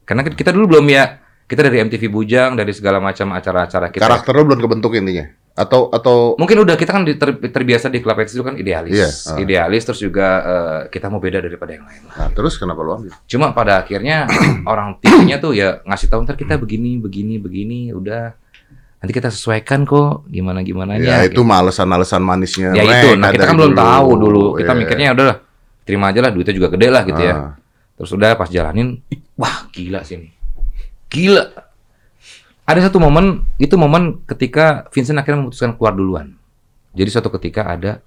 karena 0.04 0.22
kita- 0.22 0.38
kita 0.38 0.52
dulu 0.52 0.66
belum 0.72 0.88
ya 0.88 1.04
kita 1.48 1.64
dari 1.64 1.80
MTV 1.80 2.04
Bujang 2.08 2.54
dari 2.54 2.72
segala 2.72 3.00
macam 3.00 3.32
acara-acara 3.32 3.88
kita 3.88 4.04
Karakter 4.04 4.32
lu 4.32 4.44
belum 4.44 4.60
kebentuk 4.60 4.92
intinya. 4.94 5.26
Atau 5.54 5.90
atau 5.90 6.38
mungkin 6.38 6.62
udah 6.62 6.76
kita 6.76 6.92
kan 6.92 7.02
ter- 7.02 7.18
terbiasa 7.50 7.90
di 7.90 7.98
Club 7.98 8.14
itu 8.22 8.46
kan 8.46 8.54
idealis 8.54 8.94
Iya, 8.94 9.10
ah. 9.10 9.42
idealis 9.42 9.84
terus 9.84 9.98
juga 10.00 10.28
eh, 10.38 10.80
kita 10.88 11.08
mau 11.08 11.18
beda 11.18 11.42
daripada 11.42 11.74
yang 11.74 11.82
lain 11.82 12.06
lah 12.06 12.14
nah, 12.14 12.30
terus 12.30 12.56
kenapa 12.56 12.78
lu 12.80 12.94
ambil? 12.94 13.10
cuma 13.26 13.50
pada 13.52 13.82
akhirnya 13.82 14.30
orang 14.70 15.02
TV-nya 15.02 15.42
tuh 15.42 15.52
ya 15.52 15.82
ngasih 15.82 16.08
tahu 16.08 16.22
ntar 16.22 16.38
kita 16.38 16.56
begini 16.56 17.02
begini 17.02 17.42
begini 17.42 17.90
udah 17.90 18.38
nanti 18.98 19.12
kita 19.12 19.34
sesuaikan 19.34 19.82
kok 19.82 20.30
gimana 20.30 20.62
gimana 20.62 20.94
Ya, 20.96 21.26
itu 21.26 21.42
malesan-malesan 21.42 22.22
manisnya. 22.22 22.74
ya 22.74 22.84
itu 22.84 23.16
nah 23.16 23.34
kita 23.34 23.50
kan 23.50 23.58
belum 23.58 23.74
tahu 23.74 24.10
dulu 24.14 24.44
kita 24.54 24.72
Iya. 24.72 24.78
mikirnya 24.78 25.08
udah 25.18 25.42
terima 25.82 26.12
aja 26.12 26.22
lah 26.22 26.30
duitnya 26.30 26.54
juga 26.54 26.70
gede 26.70 26.88
lah 26.92 27.02
gitu 27.02 27.18
ya 27.20 27.34
Ah. 27.34 27.52
terus 27.98 28.14
udah 28.14 28.38
pas 28.38 28.46
jalanin 28.46 29.02
wah 29.34 29.66
gila 29.74 30.06
sih 30.06 30.22
ini 30.22 30.37
gila 31.08 31.44
ada 32.68 32.80
satu 32.84 33.00
momen 33.00 33.48
itu 33.58 33.80
momen 33.80 34.20
ketika 34.28 34.88
Vincent 34.92 35.20
akhirnya 35.20 35.48
memutuskan 35.48 35.76
keluar 35.80 35.96
duluan 35.96 36.36
jadi 36.98 37.10
suatu 37.14 37.30
ketika 37.38 37.70
ada 37.70 38.02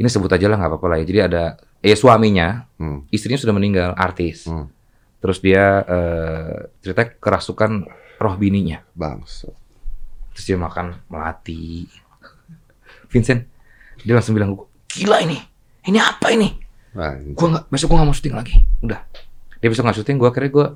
ini 0.00 0.08
sebut 0.08 0.32
aja 0.32 0.48
lah 0.48 0.56
nggak 0.56 0.70
apa-apa 0.72 0.86
lah 0.88 0.96
ya. 0.98 1.04
Jadi 1.04 1.20
ada 1.20 1.42
eh 1.84 1.92
suaminya, 1.92 2.64
Hmm. 2.80 3.04
istrinya 3.12 3.36
sudah 3.36 3.52
meninggal, 3.52 3.92
artis. 3.92 4.48
Hmm. 4.48 4.72
Terus 5.20 5.44
dia 5.44 5.84
eh 5.84 6.72
ceritanya 6.80 7.20
kerasukan 7.20 7.84
roh 8.16 8.34
bininya. 8.40 8.80
Bangsa. 8.96 9.52
Terus 10.32 10.44
dia 10.48 10.56
makan 10.56 11.04
melati. 11.12 11.84
Vincent, 13.12 13.44
dia 14.00 14.14
langsung 14.16 14.32
bilang, 14.38 14.56
gila 14.88 15.20
ini, 15.20 15.36
ini 15.84 15.98
apa 16.00 16.32
ini? 16.32 16.48
Gua 17.36 17.46
nggak, 17.52 17.64
besok 17.68 17.92
gua 17.92 17.96
nggak 18.00 18.08
mau 18.08 18.16
syuting 18.16 18.36
lagi. 18.38 18.56
Udah. 18.80 19.02
Dia 19.60 19.68
besok 19.68 19.84
nggak 19.84 19.98
syuting, 20.00 20.16
gua 20.16 20.30
akhirnya 20.32 20.50
gua 20.50 20.66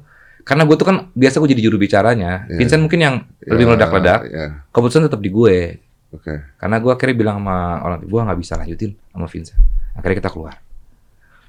karena 0.44 0.62
gue 0.62 0.76
tuh 0.76 0.84
kan 0.84 0.96
biasa 1.10 1.40
gue 1.40 1.48
jadi 1.50 1.62
juru 1.64 1.76
bicaranya. 1.76 2.44
Iya. 2.46 2.56
Vincent 2.60 2.84
mungkin 2.84 3.00
yang 3.00 3.14
lebih 3.42 3.64
Ya, 3.64 3.68
meledak-ledak. 3.72 4.20
Ya, 4.28 4.46
Keputusan 4.70 5.04
tetap 5.04 5.18
di 5.18 5.28
gue. 5.28 5.80
oke. 6.12 6.34
Karena 6.54 6.76
gue 6.78 6.92
akhirnya 6.92 7.16
bilang 7.16 7.36
sama 7.40 7.56
orang 7.80 7.96
tua, 7.98 8.08
gue 8.08 8.20
nggak 8.28 8.38
bisa 8.38 8.52
lanjutin 8.54 8.92
sama 9.08 9.26
Vincent. 9.26 9.58
Akhirnya 9.96 10.16
kita 10.20 10.30
keluar. 10.30 10.54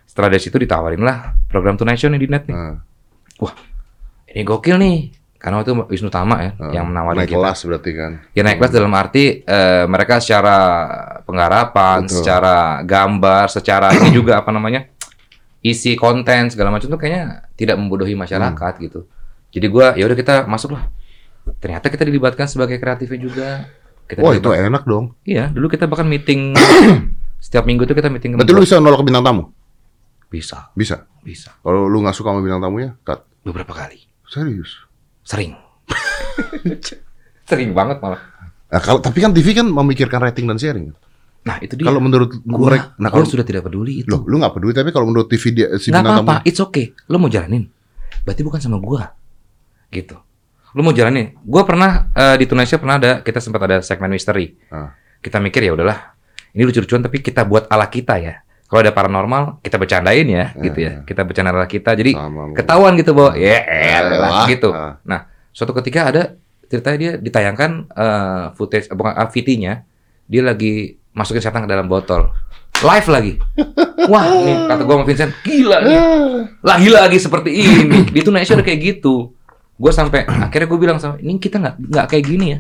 Setelah 0.05 0.29
dari 0.31 0.41
situ 0.41 0.55
ditawarin 0.55 1.01
lah 1.01 1.36
program 1.45 1.75
Tonight 1.75 1.99
Show 1.99 2.08
nih 2.08 2.17
di 2.17 2.27
net 2.31 2.47
nih. 2.47 2.55
Nah, 2.55 2.79
Ini 4.25 4.43
gokil 4.43 4.75
nih. 4.79 4.97
Karena 5.36 5.62
waktu 5.62 5.71
itu 5.71 5.84
Wisnu 5.93 6.10
Tama 6.10 6.41
ya 6.41 6.51
nah, 6.58 6.71
yang 6.73 6.89
menawarin 6.89 7.21
naik 7.21 7.29
kita. 7.29 7.38
kelas 7.38 7.60
berarti 7.69 7.91
kan. 7.93 8.12
Ya 8.34 8.41
naik 8.41 8.58
kelas 8.58 8.71
dalam 8.73 8.89
arti 8.97 9.45
eh, 9.45 9.86
mereka 9.86 10.17
secara 10.17 10.58
penggarapan, 11.21 11.97
Betul. 12.01 12.15
secara 12.17 12.55
gambar, 12.81 13.45
secara 13.53 13.88
ini 13.93 14.10
juga 14.10 14.41
apa 14.41 14.49
namanya 14.49 14.89
isi 15.65 15.97
konten 15.97 16.54
segala 16.54 16.69
macam 16.69 16.86
tuh 16.86 16.95
kayaknya 16.95 17.49
tidak 17.58 17.75
membodohi 17.75 18.13
masyarakat 18.13 18.54
Hmm. 18.78 18.84
gitu. 18.84 18.99
Jadi 19.49 19.65
gua 19.65 19.97
ya 19.97 20.06
udah 20.06 20.13
kita 20.13 20.36
masuk 20.45 20.78
lah. 20.78 20.86
Ternyata 21.58 21.89
kita 21.89 22.04
dilibatkan 22.04 22.45
sebagai 22.45 22.78
kreatifnya 22.78 23.17
juga. 23.17 23.49
Kita 24.06 24.21
Wah, 24.21 24.32
itu 24.32 24.45
dilibat- 24.45 24.69
enak 24.69 24.84
dong. 24.84 25.17
Iya, 25.23 25.49
dulu 25.49 25.65
kita 25.65 25.86
bahkan 25.86 26.06
meeting 26.06 26.54
setiap 27.45 27.65
minggu 27.65 27.84
tuh 27.84 27.93
kita 27.93 28.08
meeting. 28.08 28.38
Berarti 28.38 28.51
lu 28.51 28.62
bisa 28.62 28.78
nolak 28.78 29.01
bintang 29.01 29.25
tamu? 29.25 29.49
bisa, 30.25 30.67
Bisa. 30.75 31.06
bisa 31.21 31.54
Kalau 31.58 31.88
lu 31.88 32.01
nggak 32.01 32.12
suka 32.12 32.30
sama 32.30 32.43
bintang 32.43 32.60
tamunya, 32.60 32.97
cut. 33.01 33.23
beberapa 33.41 33.71
kali, 33.71 34.04
Serius. 34.25 34.84
sering, 35.23 35.56
sering 37.47 37.71
banget 37.71 37.97
malah. 37.99 38.19
Nah, 38.67 38.82
kalau 38.82 38.99
tapi 38.99 39.21
kan 39.21 39.32
TV 39.32 39.54
kan 39.54 39.63
memikirkan 39.63 40.19
rating 40.19 40.45
dan 40.45 40.58
sharing. 40.58 40.91
Nah 41.45 41.62
itu 41.62 41.77
dia. 41.77 41.86
Kalau 41.86 42.01
menurut 42.01 42.41
gua, 42.41 42.73
mereka, 42.73 42.97
nah 42.97 43.13
gua 43.13 43.21
kalau 43.21 43.27
sudah 43.29 43.45
tidak 43.45 43.69
peduli 43.69 44.01
itu. 44.01 44.10
loh, 44.10 44.25
lu 44.25 44.41
nggak 44.41 44.53
peduli 44.58 44.73
tapi 44.73 44.89
kalau 44.89 45.05
menurut 45.05 45.29
TV 45.29 45.53
dia 45.53 45.67
si 45.77 45.93
bintang 45.93 46.25
apa-apa, 46.25 46.41
it's 46.41 46.58
okay. 46.58 46.97
Lo 47.05 47.21
mau 47.21 47.29
jalanin, 47.29 47.69
berarti 48.25 48.41
bukan 48.41 48.58
sama 48.58 48.81
gua, 48.81 49.13
gitu. 49.93 50.17
Lo 50.73 50.81
mau 50.81 50.91
jalanin. 50.91 51.38
Gua 51.45 51.62
pernah 51.62 52.10
eh, 52.17 52.36
di 52.41 52.49
Tunisia 52.49 52.81
pernah 52.81 52.97
ada 52.97 53.12
kita 53.21 53.38
sempat 53.38 53.62
ada 53.62 53.77
segmen 53.86 54.10
misteri. 54.10 54.58
Ah. 54.73 54.97
Kita 55.21 55.38
mikir 55.38 55.62
ya 55.62 55.77
udahlah, 55.77 56.17
ini 56.58 56.65
lucu-lucuan 56.65 57.05
tapi 57.05 57.21
kita 57.21 57.45
buat 57.45 57.69
ala 57.69 57.86
kita 57.93 58.17
ya. 58.17 58.41
Kalau 58.65 58.81
ada 58.81 58.97
paranormal, 58.97 59.62
kita 59.62 59.77
bercandain 59.77 60.25
ya, 60.25 60.49
gitu 60.58 60.79
ya. 60.81 61.05
Kita 61.05 61.21
bercanda 61.21 61.53
ala 61.53 61.69
kita. 61.69 61.93
Jadi 61.93 62.17
sama 62.17 62.49
ketahuan 62.58 62.97
gitu 62.97 63.13
bahwa 63.13 63.38
ya 63.38 63.62
elah, 63.62 64.49
gitu. 64.49 64.73
Ah. 64.73 64.97
Nah, 65.05 65.29
suatu 65.53 65.77
ketika 65.77 66.10
ada 66.10 66.34
ceritanya 66.65 66.97
dia 66.97 67.12
ditayangkan 67.21 67.71
eh, 67.93 68.45
footage 68.58 68.89
eh, 68.89 68.97
bukan 68.97 69.13
uh, 69.13 69.29
VT-nya, 69.29 69.86
dia 70.25 70.41
lagi 70.41 70.97
masukin 71.15 71.41
setan 71.41 71.63
ke 71.63 71.69
dalam 71.69 71.88
botol. 71.88 72.30
Live 72.78 73.08
lagi. 73.08 73.34
Wah, 74.12 74.28
nih 74.28 74.56
kata 74.67 74.82
gua 74.84 74.95
sama 74.99 75.06
Vincent, 75.08 75.32
gila 75.41 75.78
nih. 75.82 75.97
Lagi-lagi 76.69 77.17
seperti 77.17 77.49
ini. 77.56 78.06
Di 78.06 78.19
Tunisia 78.19 78.54
udah 78.54 78.62
kayak 78.62 78.80
gitu. 78.84 79.32
Gue 79.73 79.91
sampai 79.91 80.28
akhirnya 80.45 80.67
gue 80.67 80.80
bilang 80.80 80.99
sama, 80.99 81.15
ini 81.17 81.36
kita 81.36 81.58
nggak 81.58 81.75
nggak 81.82 82.06
kayak 82.06 82.23
gini 82.25 82.45
ya. 82.51 82.60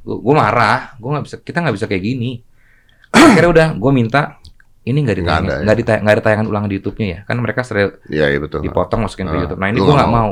Gue 0.00 0.34
marah, 0.34 0.96
gue 0.96 1.06
nggak 1.06 1.24
bisa, 1.24 1.36
kita 1.38 1.60
nggak 1.60 1.76
bisa 1.76 1.86
kayak 1.86 2.02
gini. 2.02 2.40
Akhirnya 3.12 3.50
udah, 3.50 3.68
gue 3.74 3.92
minta 3.92 4.38
ini 4.80 5.02
nggak 5.02 5.12
Nggak 5.12 5.18
ditayang, 5.20 5.44
ada 5.44 5.52
ya? 5.52 5.60
nggak 5.60 5.76
ditayang, 5.76 6.00
nggak 6.00 6.14
ada 6.16 6.22
tayangan 6.24 6.46
ulang 6.46 6.64
di 6.64 6.74
YouTube-nya 6.76 7.06
ya. 7.06 7.18
Kan 7.22 7.36
mereka 7.38 7.60
sering 7.60 7.90
Iya, 8.08 8.26
iya 8.28 8.38
betul. 8.40 8.64
dipotong 8.64 9.00
masukin 9.04 9.26
ke 9.26 9.34
Ah, 9.34 9.40
YouTube. 9.44 9.60
Nah 9.60 9.68
ini 9.68 9.78
gue 9.78 9.86
nggak 9.86 10.08
nggak 10.08 10.16
mau. 10.16 10.30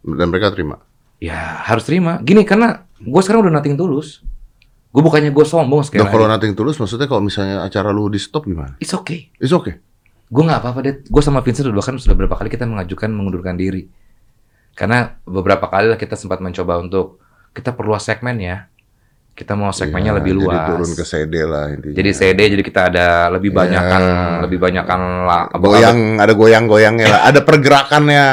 Dan 0.00 0.26
mereka 0.32 0.46
terima. 0.50 0.76
Ya 1.20 1.36
harus 1.60 1.84
terima. 1.84 2.16
Gini 2.18 2.42
karena 2.42 2.88
gue 2.96 3.20
sekarang 3.20 3.44
udah 3.44 3.60
nating 3.60 3.76
tulus. 3.76 4.24
Gue 4.90 5.02
bukannya 5.06 5.30
gue 5.30 5.46
sombong 5.46 5.86
sekali. 5.86 6.02
Nah, 6.02 6.10
kalau 6.10 6.26
nothing 6.26 6.58
tulus 6.58 6.74
maksudnya 6.82 7.06
kalau 7.06 7.22
misalnya 7.22 7.62
acara 7.62 7.94
lu 7.94 8.10
di 8.10 8.18
stop 8.18 8.42
gimana? 8.50 8.74
It's 8.82 8.90
okay. 8.90 9.30
It's 9.38 9.54
okay. 9.54 9.78
Gue 10.26 10.42
nggak 10.42 10.62
apa-apa 10.62 10.78
deh. 10.82 10.94
Gue 11.06 11.22
sama 11.22 11.42
Vincent 11.46 11.70
udah 11.70 11.78
bahkan 11.78 11.94
sudah 11.98 12.18
berapa 12.18 12.34
kali 12.34 12.50
kita 12.50 12.66
mengajukan 12.66 13.10
mengundurkan 13.10 13.54
diri. 13.54 13.86
Karena 14.74 15.14
beberapa 15.22 15.70
kali 15.70 15.94
lah 15.94 15.98
kita 15.98 16.18
sempat 16.18 16.42
mencoba 16.42 16.82
untuk 16.82 17.22
kita 17.54 17.74
perluas 17.74 18.02
segmen 18.02 18.38
ya. 18.42 18.66
Kita 19.40 19.56
mau 19.56 19.72
segmennya 19.72 20.12
Iya, 20.12 20.18
lebih 20.20 20.32
luas. 20.36 20.52
Jadi 20.52 20.68
turun 20.68 20.90
ke 20.92 21.00
CD 21.02 21.34
lah 21.42 21.72
intinya. 21.72 21.96
Jadi 21.96 22.10
CD 22.12 22.40
jadi 22.50 22.60
kita 22.60 22.80
ada 22.92 23.06
lebih 23.32 23.48
Iya. 23.48 23.56
banyakan 23.56 24.02
lebih 24.44 24.58
banyakan 24.60 25.00
lah 25.24 25.42
apa- 25.48 25.64
goyang 25.64 25.98
ada 26.20 26.32
goyang-goyangnya 26.34 27.06
lah, 27.08 27.20
ada 27.24 27.40
pergerakannya. 27.40 28.26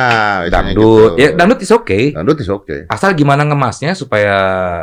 dangdut. 0.47 1.15
gitu. 1.15 1.21
Ya 1.21 1.27
dangdut 1.31 1.59
is 1.59 1.71
okay. 1.71 2.11
Dangdut 2.11 2.37
is 2.37 2.49
okay. 2.49 2.83
Asal 2.87 3.15
gimana 3.15 3.41
ngemasnya 3.41 3.95
supaya 3.95 4.35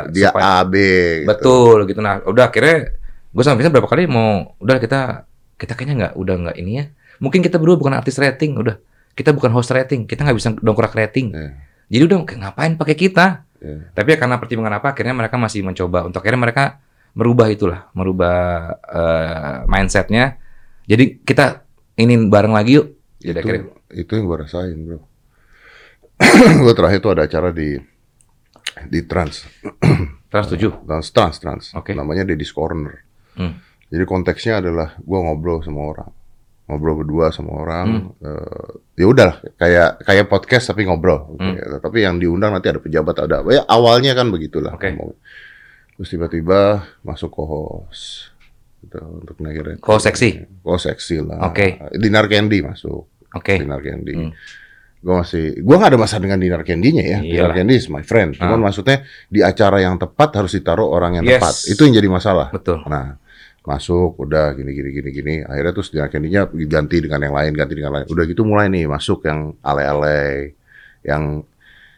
Dia 0.09 0.33
supaya- 0.33 0.45
A 0.57 0.65
B. 0.65 0.75
gitu. 1.21 1.29
Betul 1.29 1.77
gitu. 1.85 1.99
Nah, 2.01 2.25
udah 2.25 2.49
akhirnya 2.49 2.89
gue 3.29 3.43
sama 3.43 3.55
Vincent 3.55 3.71
berapa 3.71 3.85
kali 3.85 4.03
mau 4.05 4.29
udah 4.57 4.77
kita 4.77 5.29
kita 5.55 5.73
kayaknya 5.73 5.95
nggak 5.95 6.13
udah 6.15 6.35
nggak 6.41 6.57
ini 6.57 6.71
ya. 6.73 6.85
Mungkin 7.15 7.39
kita 7.39 7.55
berdua 7.55 7.77
bukan 7.77 7.93
artis 7.93 8.17
rating, 8.17 8.57
udah. 8.57 8.75
Kita 9.13 9.29
bukan 9.29 9.53
host 9.53 9.69
rating, 9.69 10.03
kita 10.03 10.25
nggak 10.25 10.35
bisa 10.35 10.49
dongkrak 10.57 10.91
rating. 10.91 11.31
Iya. 11.31 11.53
Jadi 11.87 12.03
udah 12.03 12.17
ngapain 12.41 12.73
pakai 12.75 12.97
kita? 12.97 13.45
Iya. 13.65 13.89
Tapi 13.97 14.07
ya 14.13 14.17
karena 14.21 14.37
pertimbangan 14.37 14.77
apa 14.77 14.93
akhirnya 14.93 15.15
mereka 15.17 15.41
masih 15.41 15.65
mencoba 15.65 16.05
untuk 16.05 16.21
akhirnya 16.21 16.41
mereka 16.45 16.63
merubah 17.17 17.47
itulah, 17.49 17.89
merubah 17.97 18.37
eh, 18.85 19.57
mindsetnya. 19.65 20.37
Jadi 20.85 21.25
kita 21.25 21.65
ini 21.97 22.29
bareng 22.29 22.53
lagi 22.53 22.77
yuk. 22.77 22.87
Jadi 23.17 23.33
itu, 23.33 23.41
akhirnya 23.41 23.63
itu 23.89 24.11
yang 24.13 24.25
gue 24.29 24.37
rasain 24.37 24.77
bro. 24.85 24.99
gue 26.63 26.73
terakhir 26.77 26.99
tuh 27.01 27.11
ada 27.17 27.23
acara 27.25 27.49
di 27.49 27.73
di 28.85 28.99
Trans, 29.07 29.47
Trans 30.31 30.47
7. 30.51 30.85
Trans 30.85 31.07
Trans 31.09 31.35
Trans. 31.41 31.65
Oke. 31.73 31.97
Namanya 31.97 32.27
Deddy's 32.27 32.53
Corner. 32.53 33.01
Hmm. 33.39 33.57
Jadi 33.89 34.03
konteksnya 34.05 34.61
adalah 34.61 34.93
gue 34.99 35.19
ngobrol 35.19 35.63
sama 35.63 35.81
orang, 35.89 36.11
ngobrol 36.65 37.01
berdua 37.01 37.29
sama 37.29 37.53
orang. 37.55 38.15
eh, 38.17 38.69
ya 38.97 39.05
udah 39.05 39.31
kayak 39.55 40.01
kayak 40.01 40.25
podcast 40.25 40.73
tapi 40.73 40.85
ngobrol. 40.85 41.37
Hmm. 41.37 41.53
Ya, 41.55 41.77
Tapi 41.77 42.01
yang 42.01 42.17
diundang 42.17 42.53
nanti 42.53 42.67
ada 42.67 42.81
pejabat 42.81 43.15
ada. 43.21 43.45
Ya 43.47 43.61
awalnya 43.65 44.13
kan 44.13 44.33
begitulah. 44.33 44.73
Ngomong. 44.73 45.13
Terus 45.95 46.09
tiba-tiba 46.09 46.59
masuk 47.01 47.31
co-host 47.31 48.35
gitu, 48.83 48.99
untuk 48.99 49.39
naikin 49.39 49.79
Co 49.79 49.95
seksi. 49.95 50.61
Oh 50.61 50.75
seksi 50.75 51.23
lah. 51.23 51.47
Oke. 51.47 51.79
Dinar 51.95 52.27
Candy 52.27 52.59
masuk. 52.59 53.07
Oke. 53.31 53.61
Dinar 53.61 53.79
Candy. 53.79 54.13
Hmm. 54.17 54.31
Gue 55.05 55.21
masih, 55.21 55.61
gue 55.61 55.75
gak 55.77 55.93
ada 55.93 56.01
masalah 56.01 56.25
dengan 56.25 56.41
Dinar 56.41 56.65
Candy-nya 56.65 57.05
ya. 57.05 57.19
Dinar 57.21 57.53
Iyalah. 57.53 57.55
Candy 57.55 57.75
is 57.77 57.87
my 57.87 58.01
friend. 58.01 58.33
Cuman 58.33 58.57
Ah. 58.57 58.63
maksudnya 58.67 59.05
di 59.29 59.45
acara 59.45 59.77
yang 59.77 60.01
tepat 60.01 60.33
harus 60.33 60.49
ditaruh 60.51 60.89
orang 60.89 61.21
yang 61.21 61.25
Yes. 61.29 61.37
tepat. 61.37 61.55
Itu 61.69 61.85
yang 61.85 61.93
jadi 61.93 62.09
masalah. 62.09 62.49
Betul. 62.49 62.81
Nah, 62.89 63.21
masuk 63.65 64.15
udah 64.21 64.53
gini 64.53 64.71
gini 64.71 64.89
gini 64.93 65.09
gini. 65.11 65.35
Akhirnya 65.41 65.73
terus 65.73 65.89
Dinar 65.89 66.09
Candy-nya 66.09 66.45
ganti 66.69 66.97
dengan 67.01 67.19
yang 67.25 67.35
lain, 67.35 67.51
ganti 67.53 67.73
dengan 67.73 67.91
lain. 67.99 68.05
Udah 68.07 68.23
gitu 68.25 68.45
mulai 68.45 68.69
nih 68.69 68.85
masuk 68.85 69.25
yang 69.25 69.57
ale-ale, 69.65 70.53
yang 71.01 71.41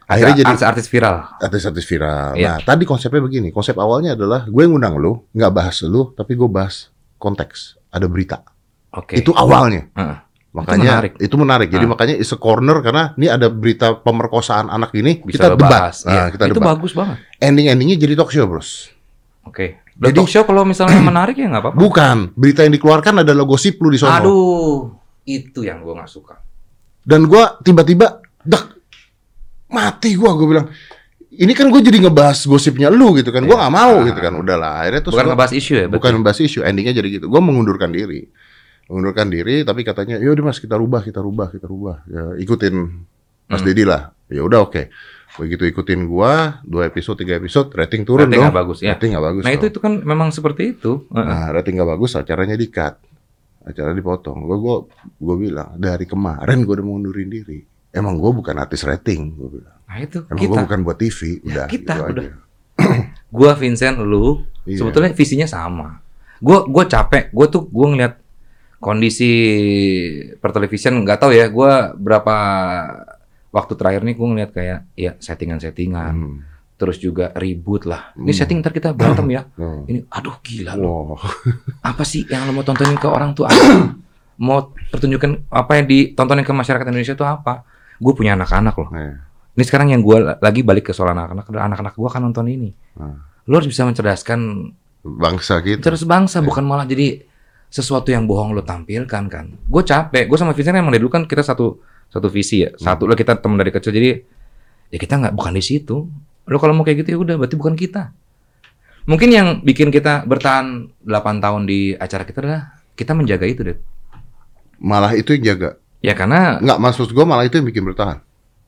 akhirnya 0.08 0.40
jadi 0.40 0.48
artis-artis 0.56 0.86
viral. 0.88 1.16
artis-artis 1.38 1.84
viral. 1.84 2.32
Iya. 2.34 2.56
Nah, 2.56 2.58
tadi 2.64 2.88
konsepnya 2.88 3.20
begini. 3.20 3.52
Konsep 3.52 3.76
awalnya 3.76 4.16
adalah 4.16 4.48
gue 4.48 4.64
ngundang 4.64 4.96
lu, 4.96 5.20
nggak 5.36 5.52
bahas 5.52 5.84
lu, 5.84 6.10
tapi 6.16 6.32
gue 6.32 6.48
bahas 6.48 6.88
konteks. 7.20 7.76
Ada 7.92 8.08
berita. 8.08 8.40
Oke. 8.96 9.20
Itu 9.20 9.36
awalnya. 9.36 9.84
Heeh. 9.92 10.18
Makanya 10.48 11.04
menarik. 11.04 11.12
itu 11.20 11.36
menarik. 11.36 11.68
Jadi 11.68 11.84
makanya 11.84 12.14
is 12.16 12.32
a 12.32 12.40
corner 12.40 12.80
karena 12.80 13.12
ini 13.20 13.28
ada 13.28 13.52
berita 13.52 14.00
pemerkosaan 14.00 14.72
anak 14.72 14.96
ini 14.96 15.20
Bisa 15.20 15.44
kita 15.44 15.46
debat. 15.54 15.68
bahas. 15.70 15.96
Nah, 16.08 16.12
Iya. 16.16 16.24
kita 16.32 16.44
itu 16.48 16.56
debat. 16.56 16.68
bagus 16.72 16.92
banget. 16.96 17.16
Ending-endingnya 17.38 17.96
jadi 18.00 18.16
talk 18.16 18.32
show, 18.32 18.48
Bros. 18.48 18.88
Oke. 19.44 19.76
Jadi- 19.98 20.14
talk 20.14 20.28
show 20.28 20.42
kalau 20.42 20.62
misalnya 20.62 20.98
menarik 21.00 21.34
ya 21.34 21.46
nggak 21.46 21.62
apa-apa. 21.64 21.76
Bukan, 21.76 22.16
berita 22.32 22.62
yang 22.62 22.70
dikeluarkan 22.72 23.26
adalah 23.26 23.42
gosip 23.42 23.76
lu 23.78 23.90
di 23.90 23.98
sono. 23.98 24.14
Aduh, 24.14 24.76
itu 25.24 25.60
yang 25.60 25.82
gue 25.82 25.90
nggak 25.90 26.06
suka. 26.06 26.38
Dan 27.02 27.26
gua 27.26 27.58
tiba-tiba 27.58 28.18
dak 28.40 28.78
mati 29.68 30.14
gua 30.14 30.32
gua 30.32 30.46
bilang 30.48 30.66
ini 31.30 31.52
kan 31.52 31.68
gue 31.68 31.78
jadi 31.78 31.98
ngebahas 32.00 32.44
gosipnya 32.44 32.88
lu 32.88 33.14
gitu 33.14 33.30
kan. 33.30 33.42
Gua 33.42 33.54
Iya. 33.54 33.62
nggak 33.64 33.74
mau 33.74 33.94
Ah. 33.94 34.04
gitu 34.06 34.20
kan. 34.20 34.32
Udahlah, 34.34 34.72
akhirnya 34.80 35.00
terus 35.00 35.14
Bukan 35.14 35.24
gua- 35.24 35.32
ngebahas 35.34 35.52
isu 35.54 35.72
ya, 35.72 35.86
bukan 35.86 35.98
betul. 36.00 36.16
membahas 36.20 36.38
isu 36.40 36.58
endingnya 36.62 36.94
jadi 36.94 37.08
gitu 37.10 37.26
gue 37.26 37.40
mengundurkan 37.40 37.90
diri 37.90 38.22
mengundurkan 38.86 39.28
diri 39.28 39.62
tapi 39.62 39.84
katanya 39.84 40.16
yaudah 40.16 40.40
mas 40.42 40.56
kita 40.56 40.72
rubah 40.72 41.04
kita 41.04 41.20
rubah 41.20 41.52
kita 41.52 41.68
rubah 41.68 41.96
ya, 42.08 42.22
ikutin 42.40 42.74
mas 43.44 43.60
Hmm. 43.60 43.68
Dedi 43.68 43.84
lah 43.84 44.08
ya 44.26 44.40
udah 44.40 44.64
oke 44.64 44.88
begitu 45.36 45.62
ikutin 45.64 46.06
gua 46.06 46.58
dua 46.62 46.86
episode 46.86 47.18
tiga 47.18 47.36
episode 47.36 47.68
rating 47.70 48.02
turun 48.02 48.24
Rating 48.24 48.32
dong 48.34 48.44
nggak 48.46 48.58
bagus 48.58 48.78
ya. 48.80 48.92
rating 48.92 49.10
nggak 49.12 49.26
bagus 49.26 49.42
Nah 49.42 49.52
itu 49.52 49.60
dong. 49.60 49.70
itu 49.70 49.78
kan 49.78 49.92
memang 50.00 50.28
seperti 50.30 50.62
itu. 50.72 50.92
Nah 51.08 51.50
rating 51.50 51.76
nggak 51.76 51.90
bagus 51.90 52.10
acaranya 52.12 52.54
di 52.54 52.66
cut 52.66 52.96
acara 53.60 53.92
dipotong 53.92 54.38
gue 54.40 54.56
gua 54.56 54.76
gua 55.14 55.36
bilang 55.36 55.70
dari 55.74 56.04
kemarin 56.04 56.58
gue 56.58 56.72
udah 56.72 56.82
mengundurin 56.82 57.28
diri 57.28 57.60
emang 57.90 58.16
gue 58.16 58.32
bukan 58.32 58.56
artis 58.56 58.80
rating 58.82 59.34
gue 59.34 59.60
bilang 59.60 59.76
Nah 59.84 59.96
itu 59.98 60.18
emang 60.22 60.38
kita. 60.38 60.50
gue 60.50 60.64
bukan 60.64 60.80
buat 60.82 60.96
TV 60.96 61.18
Ya, 61.20 61.36
udah 61.44 61.66
kita, 61.66 61.94
gitu 61.94 62.08
udah. 62.08 62.24
aja. 62.24 62.36
Gua 63.30 63.52
Vincent, 63.52 63.96
lu 63.98 64.40
Iya. 64.64 64.80
sebetulnya 64.80 65.12
visinya 65.12 65.44
sama. 65.44 66.00
Gua 66.38 66.64
gua 66.64 66.84
capek. 66.84 67.28
Gua 67.28 67.46
tuh 67.46 67.66
gua 67.66 67.88
ngeliat 67.88 68.14
kondisi 68.78 69.30
pertelevisian 70.36 70.96
nggak 70.98 71.18
tahu 71.18 71.32
ya. 71.32 71.48
Gua 71.48 71.92
berapa 71.92 72.36
waktu 73.48 73.72
terakhir 73.74 74.02
nih 74.02 74.14
gue 74.14 74.26
ngeliat 74.26 74.50
kayak 74.50 74.78
ya 74.92 75.12
settingan-settingan. 75.16 76.12
Hmm. 76.12 76.38
Terus 76.74 76.96
juga 76.96 77.34
ribut 77.34 77.82
lah. 77.84 78.14
Ini 78.14 78.26
Hmm. 78.26 78.38
setting 78.38 78.58
ntar 78.58 78.70
kita 78.70 78.92
berantem 78.92 79.26
ya. 79.28 79.42
Oh. 79.56 79.82
Ini 79.90 80.06
aduh 80.06 80.38
gila 80.38 80.72
loh. 80.74 81.14
Wow. 81.14 81.18
Apa 81.90 82.02
sih 82.02 82.22
yang 82.24 82.44
lo 82.44 82.52
mau 82.52 82.62
tontonin 82.62 82.94
ke 82.94 83.06
orang 83.06 83.34
tuh 83.34 83.44
apa? 83.44 83.98
mau 84.38 84.70
pertunjukan 84.88 85.50
apa 85.50 85.72
yang 85.74 85.86
ditontonin 85.86 86.46
ke 86.46 86.54
masyarakat 86.54 86.86
Indonesia 86.86 87.18
tuh 87.18 87.26
apa? 87.26 87.66
Gue 87.98 88.14
punya 88.14 88.38
anak-anak 88.38 88.74
loh. 88.74 88.90
Eh, 88.94 89.18
Ini 89.58 89.64
sekarang 89.66 89.90
yang 89.90 89.98
gue 89.98 90.14
lagi 90.38 90.62
balik 90.62 90.86
ke 90.86 90.92
soal 90.94 91.10
anak-anak, 91.10 91.50
anak-anak 91.50 91.94
gue 91.98 92.06
kan 92.06 92.22
nonton 92.22 92.46
ini. 92.46 92.70
Hmm. 92.94 93.18
Lo 93.44 93.58
harus 93.58 93.66
bisa 93.66 93.82
mencerdaskan 93.82 94.70
Bangsa 95.02 95.58
kita. 95.58 95.82
terus 95.82 96.06
bangsa, 96.06 96.38
bukan 96.38 96.62
malah 96.62 96.86
jadi 96.86 97.26
sesuatu 97.66 98.08
yang 98.08 98.30
bohong 98.30 98.54
lo 98.54 98.62
tampilkan 98.62 99.26
kan. 99.26 99.50
Gue 99.66 99.82
capek, 99.82 100.30
gue 100.30 100.38
sama 100.38 100.54
Vincent 100.54 100.74
emang 100.74 100.94
dari 100.94 101.02
dulu 101.02 101.10
kan 101.10 101.26
kita 101.26 101.42
satu 101.42 101.82
satu 102.08 102.28
visi 102.28 102.64
ya, 102.64 102.72
satu 102.74 103.04
lo 103.04 103.12
kita 103.12 103.36
teman 103.36 103.56
dari 103.56 103.68
kecil 103.68 103.92
jadi 103.92 104.20
ya 104.88 104.98
kita 104.98 105.14
nggak 105.16 105.34
bukan 105.34 105.52
di 105.52 105.62
situ. 105.62 106.08
Lo 106.44 106.56
kalau 106.56 106.72
mau 106.72 106.82
kayak 106.82 107.04
gitu 107.04 107.08
ya 107.12 107.18
udah, 107.20 107.34
berarti 107.36 107.54
bukan 107.54 107.74
kita. 107.74 108.12
Mungkin 109.04 109.28
yang 109.28 109.48
bikin 109.60 109.88
kita 109.88 110.24
bertahan 110.24 110.88
8 111.00 111.40
tahun 111.40 111.64
di 111.64 111.92
acara 111.92 112.24
kita 112.24 112.38
adalah 112.40 112.62
kita 112.92 113.12
menjaga 113.12 113.44
itu 113.44 113.60
deh. 113.64 113.78
Malah 114.80 115.12
itu 115.12 115.32
yang 115.32 115.44
jaga. 115.44 115.76
Ya 115.98 116.12
karena 116.12 116.60
Nggak, 116.60 116.78
maksud 116.78 117.08
gua 117.10 117.24
malah 117.24 117.44
itu 117.44 117.56
yang 117.56 117.66
bikin 117.66 117.84
bertahan. 117.84 118.20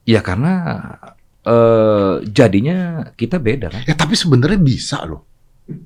ya 0.03 0.21
karena 0.21 0.53
eh 1.41 2.15
jadinya 2.27 3.09
kita 3.15 3.41
beda 3.41 3.69
kan. 3.71 3.83
Ya 3.85 3.95
tapi 3.95 4.13
sebenarnya 4.13 4.61
bisa 4.61 5.01
loh. 5.05 5.25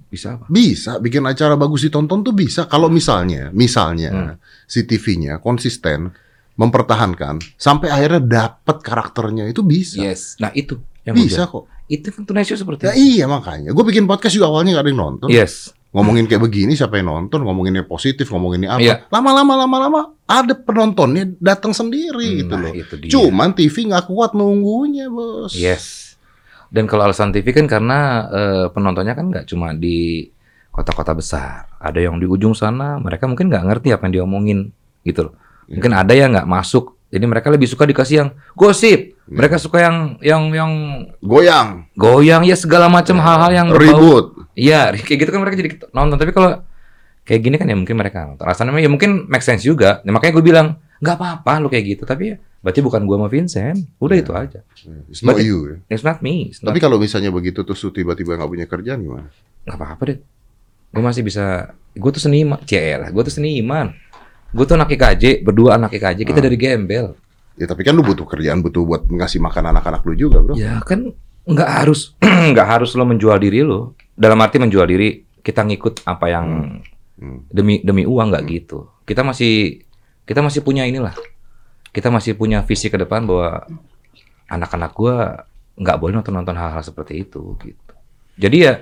Bisa 0.08 0.40
apa? 0.40 0.48
Bisa 0.48 0.96
bikin 0.96 1.20
acara 1.22 1.54
bagus 1.54 1.84
ditonton 1.84 2.24
tuh 2.24 2.32
bisa 2.32 2.64
kalau 2.64 2.88
misalnya, 2.88 3.52
misalnya 3.52 4.10
Hmm. 4.10 4.34
si 4.64 4.82
TV-nya 4.82 5.38
konsisten 5.38 6.08
mempertahankan 6.54 7.42
sampai 7.58 7.90
akhirnya 7.90 8.22
dapat 8.22 8.76
karakternya 8.80 9.50
itu 9.50 9.60
bisa. 9.60 9.98
Yes. 9.98 10.38
Nah, 10.38 10.54
itu 10.54 10.78
yang 11.02 11.18
bisa 11.18 11.46
kok. 11.46 11.66
Itu 11.84 12.08
kan 12.10 12.24
Show 12.42 12.56
seperti 12.56 12.88
Ya 12.88 12.96
itu. 12.96 13.20
iya 13.20 13.24
makanya. 13.28 13.74
Gue 13.74 13.84
bikin 13.84 14.06
podcast 14.06 14.32
juga 14.32 14.48
awalnya 14.48 14.78
gak 14.80 14.84
ada 14.86 14.90
yang 14.90 15.00
nonton. 15.02 15.28
Yes. 15.28 15.74
Ngomongin 15.94 16.26
kayak 16.26 16.42
begini 16.42 16.74
siapa 16.74 16.98
yang 16.98 17.06
nonton? 17.06 17.44
Ngomonginnya 17.44 17.86
positif, 17.86 18.26
ngomonginnya 18.32 18.74
apa? 18.74 18.82
Iya. 18.82 18.94
Lama-lama 19.12 19.54
lama-lama 19.54 20.00
ada 20.26 20.54
penontonnya 20.56 21.28
datang 21.38 21.70
sendiri 21.70 22.42
gitu 22.42 22.54
Nah, 22.56 22.66
loh. 22.66 22.72
itu 22.74 22.94
dia. 22.98 23.10
Cuman 23.12 23.54
TV 23.54 23.92
nggak 23.92 24.08
kuat 24.08 24.34
nunggunya, 24.34 25.06
Bos. 25.06 25.54
Yes. 25.54 26.16
Dan 26.72 26.90
kalau 26.90 27.06
alasan 27.06 27.30
TV 27.30 27.54
kan 27.54 27.70
karena 27.70 27.98
eh, 28.26 28.66
penontonnya 28.74 29.14
kan 29.14 29.30
nggak 29.30 29.46
cuma 29.46 29.70
di 29.70 30.26
kota-kota 30.74 31.14
besar. 31.14 31.70
Ada 31.78 32.02
yang 32.02 32.18
di 32.18 32.26
ujung 32.26 32.56
sana, 32.56 32.98
mereka 32.98 33.30
mungkin 33.30 33.46
nggak 33.46 33.62
ngerti 33.62 33.88
apa 33.94 34.10
yang 34.10 34.14
diomongin 34.22 34.58
gitu 35.06 35.30
loh. 35.30 35.34
Mungkin 35.66 35.90
Iya. 35.90 36.00
ada 36.00 36.12
yang 36.12 36.30
nggak 36.32 36.46
masuk. 36.46 36.96
Jadi 37.08 37.24
mereka 37.24 37.46
lebih 37.46 37.64
suka 37.64 37.84
dikasih 37.84 38.16
yang 38.16 38.28
gosip. 38.52 39.14
Iya. 39.14 39.30
Mereka 39.30 39.56
suka 39.56 39.78
yang 39.80 39.96
yang 40.18 40.42
yang 40.50 40.72
Goyang, 41.20 41.86
goyang 41.94 42.42
ya 42.42 42.54
segala 42.54 42.86
macam 42.86 43.16
hal-hal 43.16 43.50
yang 43.50 43.68
ribut. 43.70 44.34
Iya, 44.52 44.92
kayak 45.06 45.18
gitu 45.20 45.30
kan 45.30 45.40
mereka 45.40 45.56
jadi 45.56 45.70
nonton. 45.90 46.16
Tapi 46.16 46.30
kalau 46.30 46.60
kayak 47.22 47.40
gini 47.40 47.56
kan 47.56 47.64
ya 47.64 47.74
mungkin 47.74 47.96
mereka 47.96 48.26
nonton. 48.26 48.44
Alasannya 48.44 48.78
ya 48.78 48.90
mungkin 48.90 49.24
make 49.26 49.40
sense 49.40 49.62
juga. 49.62 50.02
Nah, 50.02 50.12
makanya 50.12 50.36
gue 50.36 50.44
bilang 50.44 50.66
nggak 50.98 51.16
apa-apa 51.16 51.52
lo 51.58 51.68
kayak 51.68 51.96
gitu. 51.96 52.02
Tapi 52.02 52.34
ya 52.34 52.36
berarti 52.60 52.80
bukan 52.80 53.04
gue 53.04 53.16
sama 53.16 53.28
Vincent. 53.28 53.78
Udah 53.96 54.16
itu 54.18 54.32
aja. 54.32 54.60
It's 55.06 55.22
not 55.22 55.36
Berarti- 55.36 55.46
you. 55.46 55.58
ya. 55.64 55.76
It's 55.88 56.02
not 56.02 56.18
me. 56.18 56.50
It's 56.50 56.60
not 56.60 56.72
Tapi 56.74 56.80
kalau 56.80 56.96
misalnya 56.98 57.30
begitu 57.30 57.62
terus 57.62 57.80
tiba-tiba 57.86 58.34
nggak 58.34 58.50
punya 58.50 58.66
kerjaan 58.66 59.00
gimana? 59.00 59.28
nggak 59.64 59.76
apa-apa 59.78 60.02
deh. 60.10 60.18
Gue 60.90 61.02
masih 61.02 61.22
bisa. 61.22 61.72
Gue 61.94 62.10
tuh 62.10 62.20
seniman. 62.20 62.58
Cielah, 62.66 63.08
gue 63.08 63.22
tuh 63.22 63.32
seniman. 63.32 63.94
Gue 64.54 64.64
tuh 64.64 64.78
anak 64.78 64.88
IKJ, 64.88 65.42
berdua 65.42 65.74
anak 65.74 65.90
IKJ. 65.92 66.22
Kita 66.22 66.38
Ah. 66.38 66.44
dari 66.46 66.54
gembel. 66.54 67.18
Ya 67.54 67.66
tapi 67.66 67.82
kan 67.82 67.94
lu 67.94 68.02
butuh 68.02 68.22
kerjaan, 68.22 68.62
butuh 68.62 68.82
buat 68.82 69.02
ngasih 69.06 69.38
makan 69.38 69.70
anak-anak 69.70 70.02
lu 70.02 70.14
juga, 70.14 70.42
bro. 70.42 70.54
Ya 70.54 70.78
kan 70.82 71.10
nggak 71.44 71.70
harus 71.70 72.14
nggak 72.54 72.66
harus 72.66 72.94
lo 72.94 73.02
menjual 73.02 73.38
diri 73.38 73.62
lo. 73.62 73.94
Dalam 74.14 74.38
arti 74.38 74.58
menjual 74.58 74.86
diri 74.86 75.10
kita 75.38 75.62
ngikut 75.62 76.06
apa 76.06 76.26
yang 76.30 76.46
Hmm. 77.14 77.46
demi 77.46 77.78
demi 77.78 78.02
uang 78.02 78.30
nggak 78.30 78.44
gitu. 78.48 78.90
Kita 79.06 79.22
masih 79.22 79.82
kita 80.26 80.42
masih 80.42 80.62
punya 80.62 80.82
inilah. 80.82 81.14
Kita 81.90 82.10
masih 82.10 82.34
punya 82.34 82.66
visi 82.66 82.90
ke 82.90 82.98
depan 82.98 83.22
bahwa 83.22 83.62
anak-anak 84.46 84.90
gua 84.92 85.46
nggak 85.74 85.94
boleh 85.96 86.14
nonton-nonton 86.14 86.54
hal-hal 86.54 86.82
seperti 86.82 87.22
itu 87.22 87.54
gitu. 87.60 87.92
Jadi 88.34 88.56
ya 88.60 88.74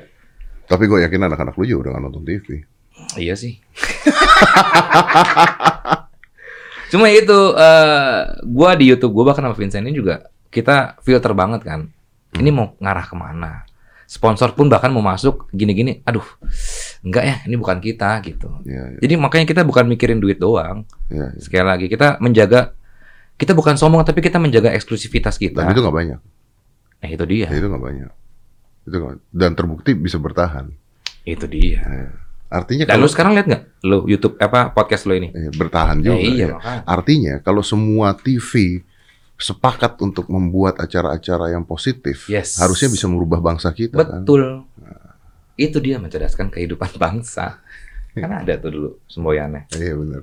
Tapi 0.62 0.88
gue 0.88 1.04
yakin 1.04 1.28
anak-anak 1.28 1.52
lu 1.52 1.68
juga 1.68 1.92
udah 1.92 2.00
nonton 2.00 2.24
TV. 2.24 2.64
Iya 3.16 3.34
sih. 3.34 3.56
Cuma 6.92 7.08
itu 7.08 7.38
eh 7.56 8.20
gua 8.44 8.76
di 8.76 8.92
YouTube 8.92 9.16
gua 9.16 9.32
bahkan 9.32 9.48
sama 9.48 9.56
Vincent 9.56 9.88
ini 9.88 9.96
juga 9.96 10.28
kita 10.52 11.00
filter 11.00 11.32
banget 11.32 11.64
kan. 11.64 11.88
Ini 12.36 12.52
mau 12.52 12.76
ngarah 12.76 13.08
ke 13.08 13.16
mana? 13.16 13.64
Sponsor 14.04 14.52
pun 14.52 14.68
bahkan 14.68 14.92
mau 14.92 15.00
masuk 15.00 15.48
gini-gini. 15.56 16.04
Aduh, 16.04 16.24
enggak 17.00 17.24
ya, 17.24 17.36
ini 17.48 17.56
bukan 17.56 17.80
kita 17.80 18.20
gitu. 18.20 18.60
Iya, 18.68 18.92
iya, 18.92 18.98
Jadi 19.00 19.14
makanya 19.16 19.48
kita 19.48 19.64
bukan 19.64 19.88
mikirin 19.88 20.20
duit 20.20 20.36
doang. 20.36 20.84
iya. 21.08 21.32
iya. 21.32 21.40
Sekali 21.40 21.64
lagi 21.64 21.86
kita 21.88 22.20
menjaga 22.20 22.76
kita 23.40 23.56
bukan 23.56 23.80
sombong 23.80 24.04
tapi 24.04 24.20
kita 24.20 24.36
menjaga 24.36 24.68
eksklusivitas 24.76 25.40
kita. 25.40 25.64
Dan 25.64 25.72
itu 25.72 25.80
nggak 25.80 25.96
banyak. 25.96 26.20
Nah, 27.02 27.08
itu 27.08 27.24
dia. 27.24 27.48
Ya, 27.48 27.56
itu 27.56 27.66
nggak 27.72 27.82
banyak. 27.82 28.10
Itu 28.84 28.96
nggak- 29.00 29.20
dan 29.32 29.50
terbukti 29.56 29.96
bisa 29.96 30.20
bertahan. 30.20 30.68
Itu 31.24 31.48
dia. 31.48 31.80
Artinya 32.52 32.84
Dan 32.84 33.00
kalau 33.00 33.08
lu 33.08 33.10
sekarang 33.10 33.32
lihat 33.32 33.46
nggak? 33.48 33.62
Lu 33.82 33.98
YouTube 34.04 34.36
apa 34.36 34.68
podcast 34.70 35.08
lu 35.08 35.16
ini? 35.16 35.32
eh, 35.32 35.48
bertahan 35.48 36.04
juga. 36.04 36.20
iya, 36.20 36.36
ya. 36.36 36.48
makanya. 36.52 36.82
Artinya 36.84 37.34
kalau 37.40 37.64
semua 37.64 38.12
TV 38.12 38.84
sepakat 39.40 39.96
untuk 39.98 40.28
membuat 40.28 40.76
acara-acara 40.78 41.50
yang 41.50 41.64
positif, 41.64 42.28
Yes. 42.28 42.60
harusnya 42.60 42.92
bisa 42.92 43.08
merubah 43.08 43.40
bangsa 43.40 43.72
kita 43.72 43.96
kan. 43.98 44.20
Betul. 44.22 44.68
Itu 45.56 45.80
dia 45.80 45.96
mencerdaskan 45.96 46.52
kehidupan 46.52 46.94
bangsa. 47.00 47.58
Kan 48.12 48.28
ada 48.30 48.60
tuh 48.60 48.70
dulu 48.70 48.90
semboyannya. 49.08 49.72
Iya 49.72 49.96
benar. 49.96 50.22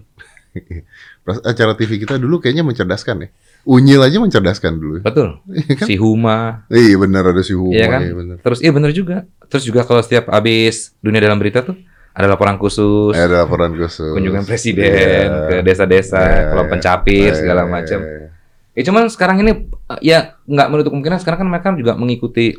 Acara 1.49 1.73
TV 1.73 2.01
kita 2.01 2.17
dulu 2.17 2.37
kayaknya 2.37 2.61
mencerdaskan 2.61 3.25
ya. 3.25 3.29
Unyil 3.67 4.01
aja 4.01 4.17
mencerdaskan 4.17 4.73
dulu. 4.77 4.97
Betul. 5.03 5.41
Iya 5.51 5.73
kan? 5.75 5.85
Si 5.89 5.95
Huma. 5.99 6.63
Iya 6.71 6.95
benar 6.95 7.23
ada 7.27 7.41
si 7.41 7.53
Huma. 7.53 7.75
Iya 7.75 7.85
kan? 7.89 8.01
iya 8.01 8.13
benar. 8.15 8.35
Terus 8.39 8.59
iya 8.63 8.71
bener 8.71 8.91
juga. 8.93 9.17
Terus 9.49 9.63
juga 9.65 9.81
kalau 9.83 9.99
setiap 9.99 10.31
habis 10.31 10.93
dunia 11.01 11.19
dalam 11.19 11.37
berita 11.37 11.59
tuh 11.61 11.75
ada 12.11 12.27
laporan 12.27 12.55
khusus, 12.55 13.11
Eh, 13.11 13.21
Ada 13.21 13.43
laporan 13.43 13.71
khusus. 13.71 14.11
kunjungan 14.11 14.43
presiden 14.43 14.89
Iya. 14.89 15.47
ke 15.47 15.55
desa-desa, 15.61 16.19
Iya, 16.19 16.41
kalau 16.49 16.63
iya. 16.63 16.71
pencapir 16.71 17.31
segala 17.31 17.61
Iya, 17.63 17.71
macam. 17.71 17.99
iya, 17.99 18.11
iya. 18.15 18.27
Ya 18.71 18.81
cuman 18.85 19.03
sekarang 19.07 19.37
ini 19.39 19.51
uh, 19.85 19.99
ya 19.99 20.17
nggak 20.41 20.67
menutup 20.67 20.91
kemungkinan 20.91 21.19
sekarang 21.19 21.39
kan 21.39 21.49
mereka 21.49 21.67
juga 21.73 21.93
mengikuti 21.93 22.55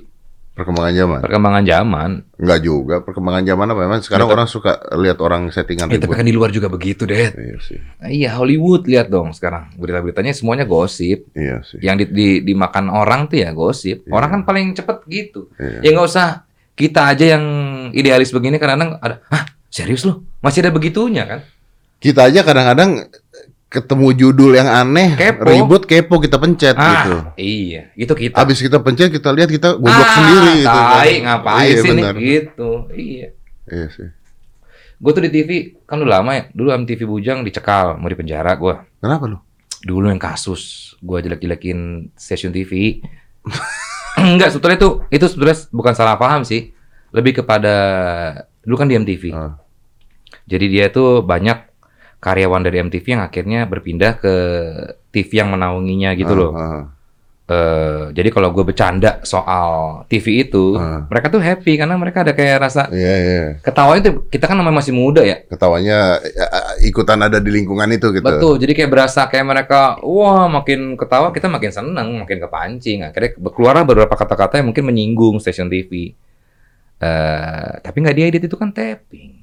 Perkembangan 0.51 0.93
zaman. 0.93 1.19
perkembangan 1.21 1.65
zaman. 1.65 2.11
Enggak 2.37 2.61
juga. 2.61 2.95
Perkembangan 3.01 3.43
zaman 3.43 3.67
apa? 3.67 3.81
Memang 3.81 4.01
sekarang 4.03 4.27
Betul. 4.29 4.37
orang 4.37 4.49
suka 4.51 4.73
lihat 4.95 5.19
orang 5.19 5.43
settingan 5.49 5.89
Ya, 5.89 5.97
tapi 5.97 6.13
kan 6.13 6.27
di 6.27 6.35
luar 6.35 6.51
juga 6.51 6.69
begitu 6.69 7.09
deh. 7.09 7.33
Iya 7.33 7.57
sih. 7.59 7.79
Nah, 7.97 8.11
iya 8.11 8.35
Hollywood 8.35 8.85
lihat 8.85 9.09
dong 9.09 9.33
sekarang 9.33 9.73
berita-beritanya 9.75 10.37
semuanya 10.37 10.69
gosip. 10.69 11.33
Iya 11.33 11.65
sih. 11.65 11.81
Yang 11.81 11.97
di, 11.97 12.05
di- 12.13 12.41
dimakan 12.45 12.93
orang 12.93 13.25
tuh 13.25 13.41
ya 13.41 13.51
gosip. 13.51 14.05
Iya. 14.05 14.13
Orang 14.13 14.29
kan 14.31 14.41
paling 14.45 14.75
cepet 14.75 15.01
gitu. 15.07 15.49
Iya. 15.57 15.81
Ya 15.81 15.89
nggak 15.91 16.07
usah 16.07 16.29
kita 16.81 17.13
aja 17.13 17.37
yang 17.37 17.45
idealis 17.93 18.33
begini 18.33 18.57
kadang-kadang 18.57 18.97
ada, 18.97 19.21
hah 19.29 19.45
serius 19.69 20.09
lu? 20.09 20.25
Masih 20.41 20.65
ada 20.65 20.73
begitunya 20.73 21.29
kan? 21.29 21.41
Kita 22.01 22.25
aja 22.25 22.41
kadang-kadang 22.41 23.13
ketemu 23.71 24.09
judul 24.17 24.57
yang 24.57 24.67
aneh, 24.67 25.15
Kepo. 25.15 25.47
ribut 25.47 25.87
kepo 25.87 26.19
kita 26.19 26.41
pencet 26.41 26.75
gitu. 26.75 27.15
Ah, 27.23 27.37
iya, 27.39 27.93
itu 27.95 28.11
kita. 28.11 28.35
Habis 28.35 28.59
kita 28.59 28.83
pencet 28.83 29.13
kita 29.13 29.31
lihat 29.31 29.47
kita 29.47 29.79
goblok 29.79 29.95
ah, 30.03 30.15
sendiri 30.17 30.53
gitu. 30.65 30.81
tai, 30.91 31.15
ngapain 31.23 31.69
Iya, 31.71 31.77
sih 31.79 31.91
nih? 31.93 32.03
benar. 32.03 32.15
Gitu. 32.19 32.71
Iya. 32.91 33.29
Iya 33.71 33.87
sih. 33.95 34.09
Gue 35.01 35.11
tuh 35.15 35.23
di 35.23 35.31
TV 35.31 35.51
kan 35.87 36.03
udah 36.03 36.19
lama 36.19 36.31
ya. 36.35 36.43
Dulu 36.51 36.69
MTV 36.83 37.01
Bujang 37.07 37.39
dicekal, 37.47 37.95
mau 37.95 38.11
di 38.11 38.19
penjara 38.19 38.59
gue. 38.59 38.75
Kenapa 38.99 39.31
lu? 39.31 39.39
Dulu 39.81 40.11
yang 40.11 40.19
kasus 40.21 40.93
gue 40.99 41.19
jelek-jelekin 41.23 42.11
stasiun 42.19 42.51
TV. 42.51 42.99
Enggak, 44.35 44.51
sebetulnya 44.53 44.79
itu 44.79 44.91
itu 45.11 45.25
sebetulnya 45.29 45.59
bukan 45.71 45.93
salah 45.95 46.17
paham 46.19 46.43
sih. 46.43 46.75
Lebih 47.11 47.43
kepada 47.43 47.75
dulu 48.63 48.77
kan 48.79 48.87
di 48.87 48.95
MTV. 48.95 49.35
Ah. 49.35 49.59
Jadi 50.47 50.67
dia 50.71 50.91
tuh 50.91 51.23
banyak 51.23 51.59
karyawan 52.21 52.63
dari 52.63 52.79
MTV 52.85 53.07
yang 53.17 53.23
akhirnya 53.25 53.65
berpindah 53.65 54.21
ke 54.21 54.35
TV 55.11 55.41
yang 55.43 55.51
menaunginya 55.51 56.15
gitu 56.15 56.33
Ah, 56.35 56.39
loh. 56.39 56.51
ah. 56.55 56.83
Eh, 57.51 58.15
jadi 58.15 58.31
kalau 58.31 58.55
gue 58.55 58.63
bercanda 58.63 59.19
soal 59.27 60.07
TV 60.07 60.47
itu, 60.47 60.79
Ah. 60.79 61.03
mereka 61.11 61.35
tuh 61.35 61.43
happy 61.43 61.75
karena 61.75 61.99
mereka 61.99 62.23
ada 62.23 62.31
kayak 62.31 62.63
rasa 62.63 62.87
Iya, 62.95 63.15
iya. 63.19 63.43
ketawa 63.59 63.99
itu 63.99 64.23
kita 64.31 64.47
kan 64.47 64.55
namanya 64.55 64.79
masih 64.79 64.95
muda 64.95 65.27
ya. 65.27 65.43
Ketawanya 65.51 66.23
eh, 66.23 66.87
ikutan 66.87 67.19
ada 67.19 67.43
di 67.43 67.51
lingkungan 67.51 67.91
itu 67.91 68.15
gitu. 68.15 68.23
Betul. 68.23 68.55
Jadi 68.63 68.71
kayak 68.71 68.91
berasa 68.95 69.27
kayak 69.27 69.43
mereka 69.43 69.99
wah 70.07 70.47
makin 70.47 70.95
ketawa 70.95 71.35
kita 71.35 71.51
makin 71.51 71.75
seneng, 71.75 72.23
makin 72.23 72.39
kepancing. 72.39 73.03
Akhirnya 73.03 73.35
keluar 73.35 73.83
beberapa 73.83 74.15
kata-kata 74.15 74.63
yang 74.63 74.71
mungkin 74.71 74.87
menyinggung 74.87 75.43
stasiun 75.43 75.67
TV. 75.67 76.15
Eh, 77.03 77.73
tapi 77.83 77.97
nggak 77.99 78.15
diedit 78.15 78.43
itu 78.47 78.55
kan 78.55 78.71
tapping. 78.71 79.35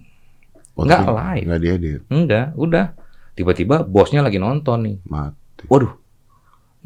Oh, 0.80 0.88
Nggak 0.88 1.12
live. 1.12 1.44
Nggak 1.44 1.60
diedit. 1.60 2.02
Enggak, 2.08 2.56
udah. 2.56 2.96
Tiba-tiba 3.36 3.84
bosnya 3.84 4.24
lagi 4.24 4.40
nonton 4.40 4.80
nih. 4.80 4.98
Mati. 5.04 5.68
Waduh, 5.68 5.92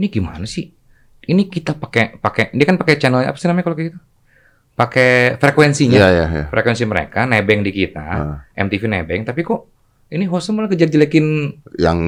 ini 0.02 0.10
gimana 0.10 0.50
sih? 0.50 0.81
Ini 1.32 1.48
kita 1.48 1.80
pakai 1.80 2.20
pakai 2.20 2.52
dia 2.52 2.68
kan 2.68 2.76
pakai 2.76 3.00
channel 3.00 3.24
apa 3.24 3.40
sih 3.40 3.48
namanya 3.48 3.72
kalau 3.72 3.78
kayak 3.80 3.96
gitu? 3.96 4.00
Pakai 4.76 5.40
frekuensinya. 5.40 5.96
Iya, 5.96 6.10
iya, 6.12 6.26
iya. 6.28 6.46
Frekuensi 6.52 6.84
mereka 6.84 7.24
nebeng 7.24 7.64
di 7.64 7.72
kita, 7.72 8.04
Ah, 8.04 8.38
MTV 8.60 8.84
nebeng, 8.92 9.24
tapi 9.24 9.48
kok 9.48 9.72
ini 10.12 10.28
hostnya 10.28 10.60
malah 10.60 10.68
kejelek-jelekin 10.68 11.28
yang 11.80 12.00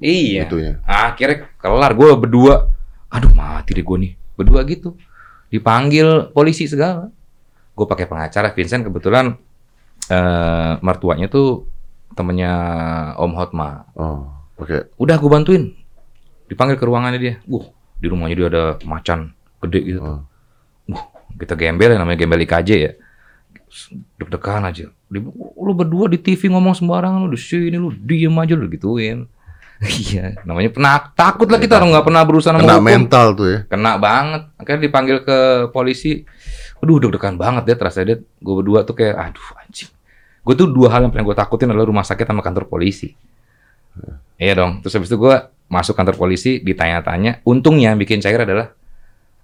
iya. 0.00 0.48
itu 0.48 0.56
ya. 0.56 0.80
Akhirnya 0.88 1.52
kelar 1.60 1.92
gue 1.92 2.08
berdua. 2.16 2.72
Aduh 3.12 3.36
mati 3.36 3.76
deh 3.76 3.84
gue 3.84 3.98
nih. 4.00 4.12
Berdua 4.40 4.64
gitu. 4.64 4.96
Dipanggil 5.52 6.32
polisi 6.32 6.64
segala. 6.64 7.12
Gue 7.76 7.84
pakai 7.84 8.08
pengacara 8.08 8.56
Vincent 8.56 8.88
kebetulan 8.88 9.36
eh 10.08 10.72
mertuanya 10.80 11.28
tuh 11.28 11.68
temennya 12.16 12.52
Om 13.20 13.32
Hotma. 13.36 13.84
Oh, 13.92 14.24
oke. 14.56 14.96
Udah 14.96 15.20
gue 15.20 15.30
bantuin. 15.30 15.76
Dipanggil 16.48 16.80
ke 16.80 16.84
ruangannya 16.88 17.20
dia. 17.20 17.34
Wah, 17.44 17.68
di 18.00 18.06
rumahnya 18.08 18.34
dia 18.36 18.48
ada 18.48 18.64
macan 18.88 19.30
gede 19.60 19.80
gitu. 19.84 20.00
Oh. 20.00 20.20
Wah, 20.88 21.04
kita 21.36 21.54
gembel 21.54 21.94
ya 21.94 21.98
namanya 22.00 22.18
gembel 22.18 22.42
IKJ 22.48 22.70
ya. 22.72 22.92
Deg-degan 24.18 24.66
aja. 24.66 24.88
Lu 25.60 25.72
berdua 25.76 26.10
di 26.10 26.18
TV 26.18 26.50
ngomong 26.50 26.74
sembarangan 26.74 27.22
lu 27.22 27.30
di 27.30 27.40
sini 27.40 27.76
lu 27.76 27.92
diem 27.94 28.32
aja 28.34 28.56
lu 28.56 28.66
gituin. 28.66 29.28
Iya, 29.80 30.36
namanya 30.44 30.76
pernah 30.76 31.00
takut 31.16 31.48
lah 31.48 31.56
kita 31.56 31.80
orang 31.80 31.96
nggak 31.96 32.04
pernah 32.04 32.20
berusaha 32.28 32.52
Kena 32.52 32.76
hukum. 32.76 32.84
mental 32.84 33.26
tuh 33.32 33.48
ya. 33.48 33.58
Kena 33.64 33.96
banget. 33.96 34.42
Akhirnya 34.60 34.80
dipanggil 34.84 35.16
ke 35.24 35.38
polisi. 35.72 36.20
Aduh, 36.84 37.00
deg-degan 37.00 37.40
banget 37.40 37.64
dia 37.64 37.76
terasa 37.80 38.04
dia. 38.04 38.20
Gue 38.20 38.54
berdua 38.60 38.84
tuh 38.84 38.92
kayak, 38.92 39.16
aduh 39.16 39.46
anjing. 39.56 39.88
Gue 40.44 40.52
tuh 40.52 40.68
dua 40.68 40.92
hal 40.92 41.08
yang 41.08 41.12
paling 41.16 41.24
gue 41.24 41.32
takutin 41.32 41.72
adalah 41.72 41.88
rumah 41.88 42.04
sakit 42.04 42.28
sama 42.28 42.44
kantor 42.44 42.68
polisi. 42.68 43.16
Iya 44.36 44.52
dong. 44.54 44.80
Terus 44.80 44.94
habis 44.94 45.08
itu 45.08 45.16
gue 45.16 45.36
masuk 45.66 45.92
kantor 45.92 46.16
polisi, 46.16 46.58
ditanya-tanya. 46.58 47.40
Untungnya 47.42 47.92
bikin 47.92 48.18
cair 48.18 48.40
adalah 48.40 48.72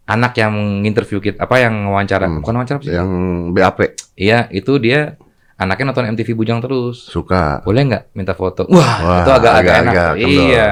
anak 0.05 0.33
yang 0.35 0.55
interview 0.83 1.19
kita, 1.19 1.39
apa 1.41 1.59
yang 1.59 1.91
wawancara, 1.91 2.27
Hmm. 2.27 2.41
bukan 2.41 2.55
wawancara 2.57 2.79
sih? 2.81 2.91
Yang 2.91 3.11
BAP 3.53 3.79
Iya, 4.15 4.49
itu 4.49 4.79
dia 4.79 5.19
anaknya 5.55 5.91
nonton 5.91 6.09
MTV 6.09 6.33
Bujang 6.33 6.59
terus. 6.59 7.03
suka. 7.03 7.61
Boleh 7.61 7.83
nggak 7.85 8.05
minta 8.13 8.33
foto? 8.33 8.65
Wah, 8.67 8.81
Wah, 8.99 9.21
itu 9.21 9.31
agak-agak 9.31 9.75
enak. 9.77 9.93
agak-agak 9.93 10.17
kendor. 10.17 10.47
iya. 10.47 10.69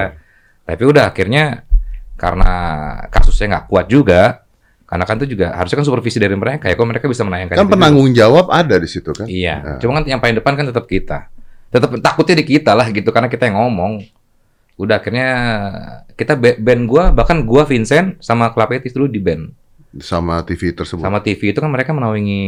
Tapi 0.64 0.82
udah 0.82 1.04
akhirnya 1.06 1.44
karena 2.14 2.52
kasusnya 3.10 3.46
nggak 3.50 3.66
kuat 3.66 3.86
juga, 3.86 4.22
karena 4.84 5.04
kan 5.04 5.18
itu 5.18 5.26
juga 5.28 5.52
harusnya 5.52 5.76
kan 5.76 5.86
supervisi 5.86 6.16
dari 6.16 6.32
mereka 6.32 6.70
ya, 6.70 6.74
kok 6.74 6.86
mereka 6.86 7.04
bisa 7.04 7.20
menayangkan 7.20 7.58
Kan 7.58 7.68
penanggung 7.68 8.08
jawab 8.12 8.48
ada 8.48 8.78
di 8.78 8.86
situ 8.86 9.10
kan? 9.10 9.26
Iya. 9.26 9.54
Nah. 9.58 9.78
Cuma 9.78 9.98
kan 9.98 10.06
yang 10.06 10.18
paling 10.18 10.38
depan 10.38 10.54
kan 10.54 10.64
tetap 10.64 10.86
kita. 10.86 11.28
Tetap 11.74 11.90
takutnya 11.98 12.38
di 12.38 12.46
kita 12.46 12.70
lah 12.70 12.86
gitu 12.88 13.10
karena 13.10 13.26
kita 13.26 13.50
yang 13.50 13.58
ngomong. 13.58 14.06
Udah 14.74 14.98
akhirnya 14.98 15.28
kita 16.14 16.34
ba- 16.34 16.54
band 16.54 16.86
gua 16.86 17.10
bahkan 17.10 17.42
gua 17.42 17.66
Vincent 17.66 18.18
sama 18.18 18.50
Klapetis 18.50 18.94
dulu 18.94 19.10
di 19.10 19.18
band. 19.18 19.50
Sama 19.98 20.42
TV 20.42 20.70
tersebut. 20.70 21.02
Sama 21.02 21.18
TV 21.18 21.50
itu 21.50 21.58
kan 21.58 21.70
mereka 21.70 21.90
menaungi 21.90 22.42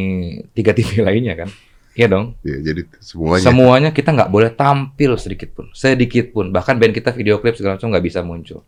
tiga 0.50 0.70
TV 0.70 0.98
lainnya 1.06 1.34
kan. 1.36 1.50
Iya 1.96 2.06
dong. 2.06 2.36
Iya, 2.44 2.60
jadi 2.62 2.82
semuanya. 3.00 3.42
Semuanya 3.42 3.90
kita 3.90 4.12
nggak 4.12 4.28
boleh 4.28 4.50
tampil 4.52 5.16
sedikit 5.16 5.50
pun, 5.50 5.72
sedikit 5.72 6.28
pun. 6.28 6.52
Bahkan 6.52 6.76
band 6.76 6.92
kita 6.92 7.10
video 7.10 7.40
klip 7.40 7.56
segala 7.56 7.80
macam 7.80 7.88
nggak 7.88 8.04
bisa 8.04 8.20
muncul. 8.20 8.60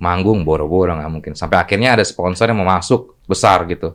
Manggung 0.00 0.42
boro-boro 0.42 0.90
nggak 0.90 1.12
mungkin. 1.12 1.32
Sampai 1.36 1.60
akhirnya 1.60 1.94
ada 1.94 2.02
sponsor 2.02 2.48
yang 2.48 2.58
mau 2.58 2.66
masuk 2.66 3.14
besar 3.28 3.62
gitu. 3.68 3.94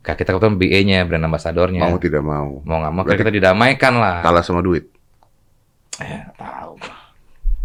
Kayak 0.00 0.22
kita 0.22 0.30
kebetulan 0.32 0.54
BE-nya, 0.54 0.98
brand 1.02 1.26
ambassadornya. 1.26 1.82
mau 1.82 1.98
tidak 1.98 2.22
mau. 2.22 2.62
Mau 2.62 2.78
nggak 2.78 2.92
mau, 2.94 3.02
Berarti- 3.02 3.20
kita 3.20 3.32
didamaikan 3.34 3.92
lah. 3.98 4.22
Kalah 4.22 4.44
sama 4.46 4.62
duit. 4.62 4.86
Eh, 5.96 6.22
tahu. 6.34 6.76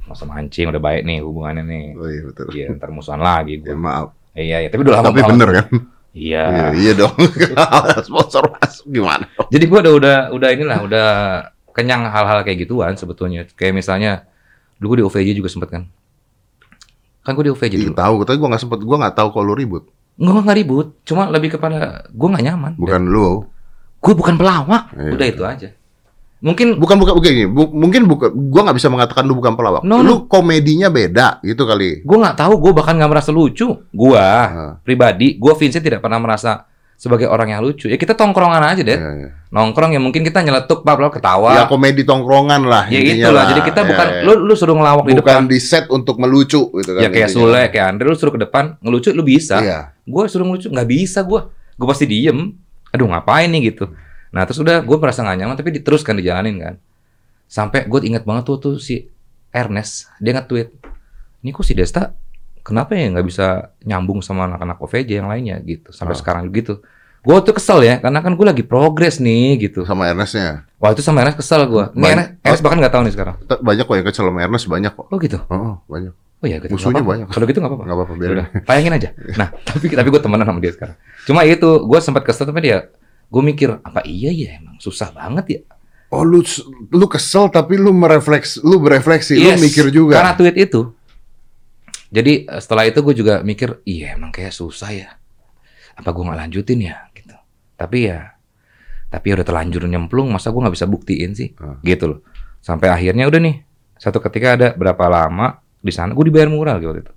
Masa 0.04 0.24
mancing 0.24 0.68
udah 0.68 0.80
baik 0.80 1.02
nih 1.04 1.20
hubungannya 1.20 1.64
nih. 1.64 1.84
Oh 1.94 2.08
iya 2.08 2.22
betul. 2.24 2.46
Iya, 2.50 2.66
ntar 2.74 2.90
musuhan 2.90 3.20
lagi 3.20 3.60
Ya, 3.60 3.72
gua. 3.72 3.78
maaf. 3.78 4.08
Iya, 4.32 4.58
iya, 4.60 4.70
tapi 4.70 4.82
udah 4.82 4.94
lama 4.98 5.08
Tapi 5.10 5.22
bener 5.28 5.50
kan? 5.54 5.68
Iya. 6.12 6.44
Iya, 6.44 6.66
iya 6.74 6.92
dong. 6.96 7.16
Sponsor 8.08 8.44
masuk 8.54 8.86
gimana? 8.88 9.26
Jadi 9.48 9.64
gua 9.66 9.80
udah 9.80 9.94
udah 9.96 10.18
udah 10.32 10.50
inilah, 10.50 10.80
udah 10.82 11.08
kenyang 11.72 12.04
hal-hal 12.06 12.42
kayak 12.42 12.62
gituan 12.62 12.96
sebetulnya. 12.96 13.48
Kayak 13.52 13.76
misalnya 13.78 14.12
dulu 14.76 14.98
di 14.98 15.04
OVJ 15.04 15.30
juga 15.34 15.48
sempet 15.48 15.70
kan. 15.70 15.84
Kan 17.22 17.32
gua 17.34 17.46
di 17.46 17.52
OVJ 17.52 17.74
Iya 17.76 17.92
dulu. 17.92 17.96
tahu, 17.96 18.16
tapi 18.26 18.38
gua 18.38 18.50
nggak 18.50 18.62
sempet, 18.62 18.80
gua 18.82 18.98
nggak 18.98 19.16
tahu 19.16 19.28
kalau 19.30 19.46
lu 19.48 19.56
ribut. 19.56 19.84
Nggak 20.16 20.42
nggak 20.42 20.58
ribut, 20.58 20.88
cuma 21.04 21.28
lebih 21.28 21.56
kepada 21.56 22.08
gua 22.10 22.28
nggak 22.32 22.46
nyaman. 22.46 22.72
Bukan 22.76 23.02
lu. 23.06 23.46
Gue 24.02 24.18
bukan 24.18 24.34
pelawak, 24.34 24.90
Iya. 24.98 25.14
udah 25.14 25.28
itu 25.30 25.44
aja. 25.46 25.70
Mungkin 26.42 26.82
Bukan 26.82 26.98
bukan 26.98 27.14
begini, 27.16 27.46
bu- 27.46 27.70
mungkin 27.70 28.10
bukan 28.10 28.34
gua 28.50 28.66
nggak 28.66 28.78
bisa 28.82 28.90
mengatakan 28.90 29.24
lu 29.24 29.38
bukan 29.38 29.54
pelawak. 29.54 29.86
No, 29.86 30.02
lu 30.02 30.26
komedinya 30.26 30.90
beda 30.90 31.38
gitu 31.42 31.64
kali. 31.64 32.02
gue 32.02 32.18
nggak 32.18 32.34
tahu, 32.34 32.58
gue 32.58 32.72
bahkan 32.74 32.98
nggak 32.98 33.12
merasa 33.12 33.30
lucu. 33.30 33.70
Gua 33.88 34.26
Ah, 34.42 34.72
pribadi, 34.80 35.38
gue 35.38 35.54
Vincent 35.54 35.80
tidak 35.80 36.02
pernah 36.02 36.18
merasa 36.18 36.66
sebagai 36.96 37.26
orang 37.26 37.50
yang 37.50 37.62
lucu. 37.62 37.86
Ya 37.86 37.94
kita 37.94 38.14
tongkrongan 38.14 38.58
aja 38.60 38.82
deh, 38.82 38.94
iya, 38.94 39.10
iya. 39.16 39.30
nongkrong 39.50 39.94
ya 39.94 39.98
mungkin 39.98 40.22
kita 40.22 40.42
nyeletuk, 40.42 40.82
bab 40.82 40.98
bab, 40.98 41.10
Ya 41.10 41.14
ketawa. 41.14 41.50
komedi 41.66 42.02
tongkrongan 42.02 42.62
lah 42.62 42.90
Ya, 42.90 43.02
itulah. 43.02 43.42
lah. 43.42 43.46
Jadi 43.50 43.62
kita 43.64 43.82
Ya, 43.82 43.88
bukan 43.90 44.08
ya. 44.08 44.22
lu 44.22 44.34
lu 44.42 44.54
suruh 44.54 44.74
ngelawak 44.74 45.04
di 45.04 45.14
depan. 45.14 45.22
bukan 45.22 45.42
di 45.46 45.58
set 45.58 45.86
untuk 45.90 46.18
melucu 46.18 46.70
gitu 46.72 46.92
kan. 46.92 47.02
Ya 47.02 47.10
kayak 47.10 47.30
intinya. 47.30 47.46
Sule, 47.54 47.62
kayak 47.70 47.86
Andre, 47.86 48.06
lu 48.06 48.18
suruh 48.18 48.34
ke 48.34 48.42
depan 48.42 48.82
ngelucu 48.82 49.10
lu 49.12 49.22
bisa. 49.22 49.58
Iya. 49.58 49.80
Gue 50.04 50.26
suruh 50.26 50.46
ngelucu 50.46 50.70
nggak 50.70 50.86
bisa 50.88 51.22
gue. 51.22 51.42
Gue 51.74 51.86
pasti 51.86 52.06
diem. 52.06 52.54
Aduh 52.90 53.06
ngapain 53.08 53.46
nih 53.48 53.72
gitu. 53.72 53.90
Nah 54.32 54.48
terus 54.48 54.60
udah 54.60 54.80
gue 54.80 54.98
merasa 54.98 55.24
gak 55.24 55.38
nyaman 55.38 55.56
tapi 55.60 55.76
diteruskan 55.76 56.16
dijalanin 56.18 56.56
kan. 56.60 56.76
Sampai 57.52 57.84
gue 57.84 58.00
inget 58.08 58.24
banget 58.24 58.48
tuh 58.48 58.58
tuh 58.60 58.74
si 58.80 59.12
Ernest 59.52 60.08
dia 60.24 60.32
nge-tweet. 60.36 60.72
Ini 61.44 61.50
kok 61.52 61.66
si 61.68 61.76
Desta 61.76 62.16
kenapa 62.64 62.96
ya 62.96 63.12
nggak 63.12 63.26
bisa 63.28 63.76
nyambung 63.84 64.24
sama 64.24 64.48
anak-anak 64.48 64.80
OVJ 64.80 65.10
yang 65.20 65.28
lainnya 65.28 65.60
gitu. 65.62 65.92
Sampai 65.92 66.16
Ah. 66.16 66.20
sekarang 66.20 66.48
gitu. 66.56 66.80
Gue 67.22 67.38
tuh 67.46 67.54
kesel 67.54 67.86
ya 67.86 68.02
karena 68.02 68.18
kan 68.24 68.34
gue 68.34 68.46
lagi 68.48 68.64
progres 68.66 69.22
nih 69.22 69.70
gitu. 69.70 69.86
Sama 69.86 70.10
Ernestnya. 70.10 70.66
Wah 70.82 70.96
itu 70.96 71.04
sama 71.06 71.22
Ernest 71.22 71.38
kesel 71.38 71.68
gue. 71.70 71.86
Ini 71.94 72.08
Ernest, 72.18 72.30
Ernest 72.42 72.62
bahkan 72.66 72.78
nggak 72.82 72.94
tahu 72.96 73.02
nih 73.06 73.14
sekarang. 73.14 73.36
Banyak 73.62 73.84
kok 73.86 73.96
yang 74.00 74.08
kesel 74.08 74.26
sama 74.32 74.40
Ernest 74.42 74.66
banyak 74.66 74.92
kok. 74.96 75.06
Oh 75.12 75.18
gitu. 75.22 75.38
Oh, 75.52 75.78
banyak. 75.86 76.14
Oh 76.42 76.46
iya 76.50 76.58
gitu. 76.58 76.74
Musuhnya 76.74 77.06
banyak. 77.06 77.28
Kalau 77.30 77.46
gitu 77.46 77.62
nggak 77.62 77.70
apa-apa. 77.70 77.84
Nggak 77.86 77.98
apa-apa 78.02 78.14
biarin. 78.18 78.34
Udah, 78.34 78.48
aja. 78.98 79.10
Nah, 79.38 79.48
tapi 79.70 79.86
tapi 79.94 80.08
gue 80.10 80.22
temenan 80.24 80.46
sama 80.50 80.58
dia 80.58 80.74
sekarang. 80.74 80.96
Cuma 81.30 81.46
itu, 81.46 81.70
gue 81.86 82.00
sempat 82.02 82.26
kesel 82.26 82.50
tapi 82.50 82.60
dia, 82.66 82.90
gue 83.32 83.42
mikir 83.42 83.80
apa 83.80 84.04
iya 84.04 84.30
ya 84.30 84.60
emang 84.60 84.76
susah 84.78 85.16
banget 85.16 85.46
ya. 85.48 85.62
Oh, 86.12 86.28
lu 86.28 86.44
lu 86.92 87.08
kesel 87.08 87.48
tapi 87.48 87.80
lu 87.80 87.96
merefleks, 87.96 88.60
lu 88.60 88.84
berefleksi, 88.84 89.40
Yes, 89.40 89.56
lu 89.56 89.64
mikir 89.64 89.86
juga. 89.90 90.20
Karena 90.20 90.36
tweet 90.36 90.60
itu. 90.60 90.92
Jadi 92.12 92.44
eh, 92.44 92.60
setelah 92.60 92.84
itu 92.84 93.00
gue 93.00 93.16
juga 93.16 93.40
mikir, 93.40 93.80
iya 93.88 94.20
emang 94.20 94.36
kayak 94.36 94.52
susah 94.52 94.92
ya. 94.92 95.10
Apa 95.96 96.12
gue 96.12 96.24
nggak 96.28 96.40
lanjutin 96.44 96.84
ya 96.84 97.08
gitu. 97.16 97.32
Tapi 97.80 98.12
ya, 98.12 98.36
tapi 99.08 99.32
udah 99.32 99.48
terlanjur 99.48 99.88
nyemplung, 99.88 100.28
masa 100.28 100.52
gue 100.52 100.60
nggak 100.60 100.76
bisa 100.76 100.88
buktiin 100.92 101.32
sih, 101.32 101.56
Hmm. 101.56 101.80
gitu 101.82 102.12
loh. 102.12 102.20
Sampai 102.60 102.92
akhirnya 102.92 103.26
udah 103.32 103.40
nih, 103.40 103.56
satu 103.96 104.20
ketika 104.20 104.60
ada 104.60 104.68
berapa 104.76 105.08
lama 105.08 105.64
di 105.80 105.90
sana, 105.96 106.12
gue 106.12 106.26
dibayar 106.28 106.52
murah 106.52 106.76
gitu. 106.78 106.92
waktu 106.92 107.02
itu. 107.08 107.14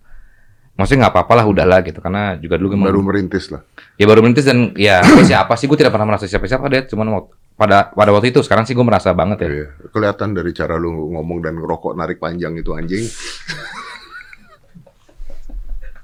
Maksudnya 0.74 1.06
nggak 1.06 1.14
apa-apa 1.14 1.32
lah, 1.38 1.46
udahlah 1.46 1.78
gitu. 1.86 2.02
Karena 2.02 2.34
juga 2.34 2.58
dulu 2.58 2.74
emang 2.74 2.90
baru 2.90 3.00
merintis 3.06 3.46
lah. 3.54 3.62
Ya 3.94 4.10
baru 4.10 4.26
merintis 4.26 4.42
dan 4.42 4.74
ya 4.74 5.06
siapa 5.30 5.54
sih 5.54 5.70
gue 5.70 5.78
tidak 5.78 5.94
pernah 5.94 6.14
merasa 6.14 6.26
siapa-siapa 6.26 6.66
deh 6.66 6.82
cuman 6.90 7.30
pada 7.54 7.94
pada 7.94 8.10
waktu 8.10 8.34
itu 8.34 8.42
sekarang 8.42 8.66
sih 8.66 8.74
gue 8.74 8.82
merasa 8.82 9.14
banget 9.14 9.46
ya. 9.46 9.48
Iya. 9.50 9.66
Kelihatan 9.94 10.34
dari 10.34 10.50
cara 10.50 10.74
lu 10.74 11.14
ngomong 11.14 11.38
dan 11.46 11.54
ngerokok 11.54 11.94
narik 11.94 12.18
panjang 12.18 12.58
itu 12.58 12.74
anjing. 12.74 13.06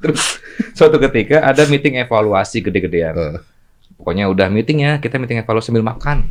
Terus 0.00 0.38
suatu 0.72 0.96
ketika 1.02 1.42
ada 1.44 1.66
meeting 1.66 1.98
evaluasi 1.98 2.62
gede-gedean. 2.62 3.14
Eh. 3.18 3.42
Pokoknya 3.98 4.30
udah 4.30 4.48
meeting 4.48 4.86
ya 4.86 5.02
kita 5.02 5.18
meeting 5.18 5.42
evaluasi 5.42 5.74
sambil 5.74 5.82
makan. 5.82 6.30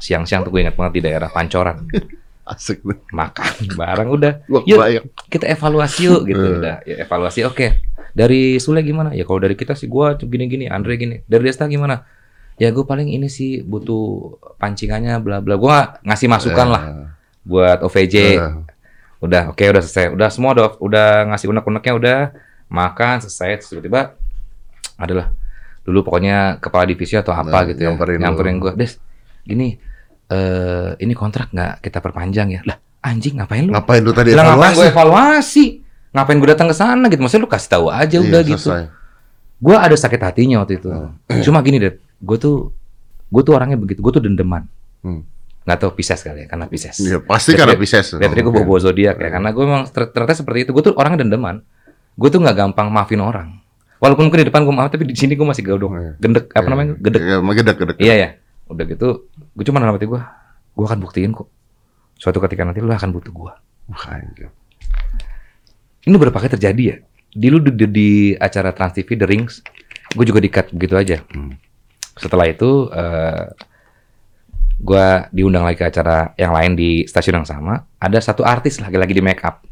Siang-siang 0.00 0.42
tuh 0.42 0.50
gue 0.50 0.64
ingat 0.64 0.74
banget 0.74 0.98
di 0.98 1.02
daerah 1.04 1.28
Pancoran 1.30 1.86
Asik 2.44 2.82
tuh. 2.82 2.98
makan 3.10 3.46
barang 3.72 4.08
udah. 4.10 4.32
Gua 4.44 4.60
Yuk 4.62 4.76
kebayang. 4.76 5.04
kita 5.28 5.46
evaluasi 5.48 6.00
yuk 6.04 6.20
gitu 6.24 6.42
Eh. 6.42 6.58
udah 6.58 6.76
ya, 6.82 6.94
evaluasi 7.00 7.40
oke. 7.44 7.66
Dari 8.12 8.58
Sule 8.58 8.82
gimana? 8.82 9.10
Ya 9.10 9.22
kalau 9.22 9.38
dari 9.38 9.54
kita 9.54 9.72
sih 9.72 9.86
gue 9.86 10.06
gini-gini, 10.20 10.66
Andre 10.66 10.96
gini. 10.96 11.16
Dari 11.22 11.42
Desta 11.42 11.64
gimana? 11.64 12.04
Ya 12.56 12.68
gue 12.68 12.82
paling 12.82 13.08
ini 13.08 13.26
sih 13.26 13.62
butuh 13.62 14.36
pancingannya 14.56 15.16
bla 15.18 15.38
bla. 15.38 15.54
Gue 15.54 15.72
ngasih 16.02 16.28
masukan 16.28 16.68
lah 16.68 16.82
Eh, 16.84 17.06
buat 17.42 17.78
OVJ. 17.80 18.14
eh. 18.36 18.38
Udah, 19.18 19.48
oke, 19.48 19.62
udah 19.62 19.80
selesai. 19.80 20.10
Udah 20.10 20.28
semua 20.28 20.50
udah, 20.50 20.66
udah 20.76 21.08
ngasih 21.30 21.46
unek-uneknya 21.48 21.92
udah 21.94 22.18
makan 22.68 23.22
selesai. 23.22 23.64
Tiba-tiba 23.64 24.18
adalah 24.96 25.30
dulu 25.82 26.02
pokoknya 26.02 26.58
kepala 26.58 26.84
divisi 26.84 27.14
atau 27.14 27.30
apa 27.30 27.48
Nah, 27.48 27.62
gitu 27.64 27.80
ya. 27.80 27.94
nyamperin. 27.94 28.18
Nyamperin 28.18 28.56
gue, 28.58 28.72
Des, 28.74 28.98
gini, 29.42 29.78
eh 30.32 30.88
ini 30.98 31.12
kontrak 31.12 31.52
nggak 31.52 31.84
kita 31.84 32.00
perpanjang 32.00 32.48
ya? 32.48 32.60
Lah, 32.64 32.74
anjing 33.00 33.36
ngapain 33.36 33.68
lu? 33.68 33.72
Ngapain 33.72 34.00
lu 34.00 34.12
tadi 34.12 34.32
Lah 34.32 34.44
ngapain 34.48 34.72
gue 34.72 34.86
evaluasi? 34.88 34.88
evaluasi? 34.88 35.64
Ngapain 36.12 36.36
gue 36.36 36.48
datang 36.48 36.68
ke 36.68 36.74
sana 36.74 37.04
gitu? 37.06 37.20
Maksudnya 37.20 37.44
lu 37.44 37.50
kasih 37.50 37.68
tahu 37.70 37.86
aja 37.88 38.16
Iya, 38.16 38.20
udah 38.22 38.40
gitu. 38.42 38.68
Gue 39.62 39.76
ada 39.76 39.94
sakit 39.94 40.18
hatinya 40.18 40.64
waktu 40.64 40.80
itu. 40.80 40.88
Hmm. 40.88 41.42
Cuma 41.42 41.60
gini 41.60 41.76
deh, 41.78 41.92
gue 41.98 42.36
tuh 42.36 42.72
gue 43.28 43.42
tuh 43.42 43.52
orangnya 43.52 43.76
begitu, 43.76 44.00
gue 44.00 44.12
tuh 44.12 44.22
dendeman. 44.22 44.64
Hmm. 45.02 45.22
nggak 45.62 45.78
tahu 45.78 45.90
Pisces 45.94 46.18
kali 46.20 46.42
ya, 46.42 46.46
karena 46.50 46.66
Pisces. 46.66 46.98
Ya, 46.98 47.22
pasti 47.22 47.54
karena 47.54 47.78
Pisces. 47.78 48.18
Lihat 48.18 48.34
tadi 48.34 48.42
gue 48.42 48.50
Oke. 48.50 48.58
bawa-bawa 48.58 48.82
zodiak 48.82 49.14
ya, 49.14 49.28
karena 49.30 49.54
gue 49.54 49.62
memang 49.62 49.86
ter- 49.86 50.10
ternyata 50.10 50.34
seperti 50.34 50.66
itu. 50.66 50.70
Gue 50.74 50.82
tuh 50.82 50.94
orangnya 50.98 51.22
dendeman. 51.22 51.62
Gue 52.18 52.28
tuh 52.28 52.42
nggak 52.42 52.56
gampang 52.58 52.90
maafin 52.90 53.22
orang. 53.22 53.62
Walaupun 54.02 54.26
mungkin 54.26 54.42
di 54.42 54.50
depan 54.50 54.66
gue 54.66 54.74
maaf, 54.74 54.90
tapi 54.90 55.06
di 55.06 55.14
sini 55.14 55.38
gue 55.38 55.46
masih. 55.46 55.62
Oh, 55.70 55.78
iya. 55.78 56.18
Gendek, 56.18 56.50
apa 56.50 56.58
Iya. 56.58 56.70
namanya? 56.74 56.92
Gedek. 56.98 57.20
Ya, 57.22 57.36
gedek, 57.38 57.76
gedek. 57.78 57.96
Iya 58.02 58.14
ya. 58.18 58.28
Udah 58.72 58.84
gitu, 58.88 59.28
gue 59.28 59.64
cuma 59.68 59.78
dalam 59.78 59.94
hati 59.94 60.08
gue, 60.08 60.20
gue 60.72 60.84
akan 60.84 60.98
buktiin 61.04 61.36
kok. 61.36 61.48
Suatu 62.16 62.40
ketika 62.40 62.64
nanti 62.64 62.80
lu 62.80 62.88
akan 62.88 63.12
butuh 63.12 63.32
gue. 63.32 63.52
Ini 66.08 66.16
berapa 66.16 66.34
kali 66.34 66.50
terjadi 66.56 66.82
ya? 66.82 66.96
Dulu 67.32 67.68
di, 67.68 67.70
di, 67.76 67.86
di 67.88 68.10
acara 68.36 68.72
Trans 68.72 68.96
TV 68.96 69.14
The 69.14 69.26
Rings, 69.28 69.62
gue 70.16 70.24
juga 70.24 70.40
di-cut 70.40 70.72
begitu 70.74 70.94
aja. 70.96 71.16
Hmm. 71.30 71.56
Setelah 72.16 72.48
itu, 72.50 72.88
eh 72.92 73.46
gue 74.82 75.06
diundang 75.30 75.62
lagi 75.62 75.78
ke 75.78 75.86
acara 75.86 76.34
yang 76.34 76.50
lain 76.50 76.74
di 76.74 77.06
stasiun 77.06 77.42
yang 77.42 77.48
sama. 77.48 77.86
Ada 78.02 78.32
satu 78.32 78.42
artis 78.42 78.82
lagi-lagi 78.82 79.14
di 79.14 79.22
make 79.22 79.42
up. 79.46 79.62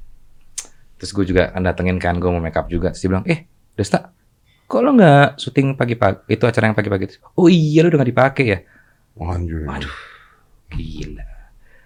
Terus 1.02 1.10
gue 1.10 1.24
juga 1.34 1.50
datengin 1.58 1.98
kan, 1.98 2.20
gue 2.22 2.30
mau 2.30 2.38
make 2.38 2.54
up 2.54 2.70
juga. 2.70 2.94
Terus 2.94 3.02
dia 3.02 3.10
bilang, 3.10 3.26
eh 3.26 3.50
Desta, 3.74 4.12
kok 4.70 4.80
lo 4.84 4.94
nggak 4.94 5.40
syuting 5.40 5.74
pagi-pagi? 5.74 6.30
Itu 6.30 6.46
acara 6.46 6.70
yang 6.70 6.76
pagi-pagi. 6.78 7.18
Oh 7.34 7.50
iya, 7.50 7.82
lo 7.82 7.90
udah 7.90 7.98
nggak 8.04 8.12
dipakai 8.14 8.44
ya? 8.46 8.58
Anjir. 9.16 9.66
Waduh, 9.66 9.96
gila. 10.70 11.26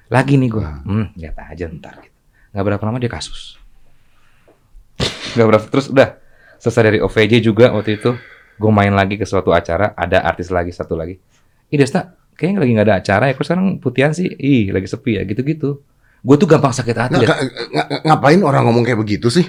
Lagi 0.08 0.36
nih 0.36 0.50
gue, 0.50 0.68
hmm, 0.84 1.06
lihat 1.16 1.36
aja 1.40 1.64
ntar. 1.66 1.98
Gitu. 2.00 2.14
Nggak 2.52 2.64
berapa 2.64 2.82
lama 2.84 2.98
dia 2.98 3.10
kasus. 3.10 3.56
Nggak 5.34 5.46
berapa, 5.48 5.66
terus 5.66 5.86
udah. 5.88 6.08
Selesai 6.56 6.82
dari 6.86 6.98
OVJ 6.98 7.42
juga 7.42 7.74
waktu 7.74 7.98
itu, 7.98 8.14
gue 8.56 8.70
main 8.72 8.94
lagi 8.94 9.18
ke 9.18 9.26
suatu 9.26 9.50
acara, 9.50 9.92
ada 9.92 10.22
artis 10.22 10.48
lagi, 10.48 10.70
satu 10.70 10.94
lagi. 10.94 11.18
Ih 11.68 11.76
Desta, 11.76 12.14
kayaknya 12.32 12.62
lagi 12.62 12.70
nggak 12.72 12.86
ada 12.88 12.96
acara 13.02 13.24
ya, 13.28 13.34
kok 13.34 13.44
sekarang 13.44 13.82
putihan 13.82 14.12
sih? 14.14 14.30
Ih, 14.30 14.70
lagi 14.70 14.86
sepi 14.86 15.18
ya, 15.18 15.26
gitu-gitu. 15.26 15.82
Gue 16.24 16.36
tuh 16.38 16.48
gampang 16.48 16.72
sakit 16.72 16.96
hati, 16.96 17.20
nggak- 17.20 17.40
ngapain 18.06 18.40
orang 18.40 18.64
ngomong 18.64 18.86
kayak 18.86 18.96
begitu 18.96 19.28
sih? 19.28 19.44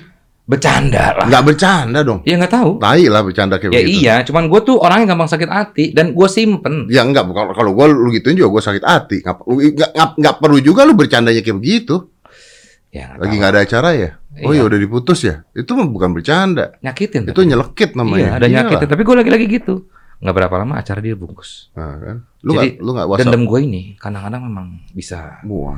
Bercanda 0.45 1.17
lah. 1.17 1.25
Nggak 1.25 1.43
bercanda 1.43 1.99
dong. 2.05 2.21
Ya 2.21 2.37
nggak 2.37 2.53
tahu. 2.53 2.71
Tai 2.77 3.03
lah 3.09 3.21
bercanda 3.21 3.57
kayak 3.57 3.73
Ya 3.73 3.81
begitu. 3.81 3.97
iya, 3.99 4.15
cuman 4.21 4.45
gue 4.45 4.61
tuh 4.61 4.77
orangnya 4.77 5.13
gampang 5.13 5.29
sakit 5.29 5.49
hati, 5.49 5.85
dan 5.91 6.13
gue 6.13 6.27
simpen. 6.29 6.85
Ya 6.85 7.01
enggak, 7.01 7.25
kalau 7.27 7.53
kalau 7.53 7.71
gue 7.73 7.85
lu 7.89 8.09
gituin 8.13 8.37
juga 8.37 8.53
gue 8.53 8.63
sakit 8.63 8.83
hati. 8.85 9.17
Nggak, 9.21 9.37
nggak, 9.41 10.09
nggak 10.21 10.35
perlu 10.37 10.57
juga 10.61 10.85
lu 10.85 10.93
bercandanya 10.93 11.41
kayak 11.41 11.57
begitu. 11.57 12.13
Ya, 12.93 13.11
Lagi 13.19 13.35
nggak 13.35 13.51
ada 13.51 13.61
acara 13.65 13.89
ya? 13.91 14.09
Oh 14.43 14.55
Iya. 14.55 14.63
ya 14.63 14.71
udah 14.71 14.79
diputus 14.79 15.19
ya? 15.27 15.43
Itu 15.51 15.75
bukan 15.75 16.15
bercanda. 16.15 16.79
Nyakitin. 16.79 17.27
Itu 17.27 17.35
tapi. 17.35 17.49
nyelekit 17.51 17.91
namanya. 17.95 18.15
Iya, 18.15 18.31
ada 18.31 18.45
Iyalah. 18.47 18.55
nyakitin. 18.63 18.87
Tapi 18.87 19.01
gue 19.03 19.15
lagi-lagi 19.19 19.45
gitu. 19.51 19.75
Nggak 20.23 20.35
berapa 20.35 20.55
lama 20.63 20.73
acara 20.79 20.99
dia 21.03 21.15
bungkus. 21.15 21.75
Nah, 21.75 21.91
kan? 21.99 22.17
Lu 22.39 22.55
Jadi, 22.55 22.79
nggak 22.79 22.83
lu 22.83 22.89
nggak 22.95 23.07
WhatsApp. 23.11 23.27
Dendam 23.27 23.43
gue 23.43 23.59
ini 23.59 23.81
kadang-kadang 23.99 24.41
memang 24.47 24.67
bisa 24.95 25.43
Wah. 25.43 25.75